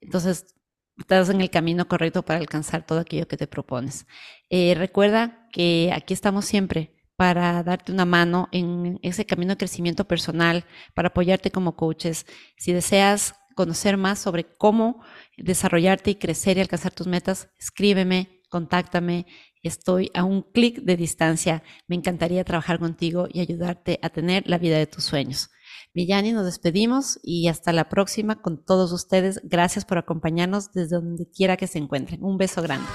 entonces 0.00 0.56
estás 0.98 1.28
en 1.28 1.40
el 1.40 1.50
camino 1.50 1.86
correcto 1.86 2.24
para 2.24 2.40
alcanzar 2.40 2.84
todo 2.84 2.98
aquello 2.98 3.28
que 3.28 3.36
te 3.36 3.46
propones. 3.46 4.06
Eh, 4.50 4.74
recuerda 4.76 5.48
que 5.52 5.92
aquí 5.94 6.12
estamos 6.12 6.44
siempre 6.44 6.96
para 7.14 7.62
darte 7.62 7.92
una 7.92 8.04
mano 8.04 8.48
en 8.50 8.98
ese 9.02 9.24
camino 9.26 9.52
de 9.52 9.58
crecimiento 9.58 10.08
personal, 10.08 10.64
para 10.94 11.08
apoyarte 11.08 11.52
como 11.52 11.76
coaches. 11.76 12.26
Si 12.56 12.72
deseas 12.72 13.36
conocer 13.54 13.96
más 13.96 14.18
sobre 14.18 14.44
cómo 14.44 15.02
desarrollarte 15.36 16.10
y 16.10 16.14
crecer 16.16 16.56
y 16.56 16.60
alcanzar 16.60 16.92
tus 16.92 17.06
metas, 17.06 17.48
escríbeme, 17.58 18.42
contáctame. 18.48 19.26
Estoy 19.62 20.10
a 20.14 20.24
un 20.24 20.42
clic 20.42 20.82
de 20.82 20.96
distancia. 20.96 21.62
Me 21.86 21.96
encantaría 21.96 22.44
trabajar 22.44 22.78
contigo 22.78 23.28
y 23.32 23.40
ayudarte 23.40 23.98
a 24.02 24.10
tener 24.10 24.42
la 24.46 24.58
vida 24.58 24.76
de 24.76 24.86
tus 24.86 25.04
sueños. 25.04 25.50
Millani, 25.94 26.32
nos 26.32 26.44
despedimos 26.44 27.18
y 27.22 27.48
hasta 27.48 27.72
la 27.72 27.88
próxima 27.88 28.40
con 28.40 28.64
todos 28.64 28.92
ustedes. 28.92 29.40
Gracias 29.44 29.84
por 29.84 29.98
acompañarnos 29.98 30.72
desde 30.72 30.96
donde 30.96 31.28
quiera 31.30 31.56
que 31.56 31.66
se 31.66 31.78
encuentren. 31.78 32.22
Un 32.22 32.38
beso 32.38 32.62
grande. 32.62 32.86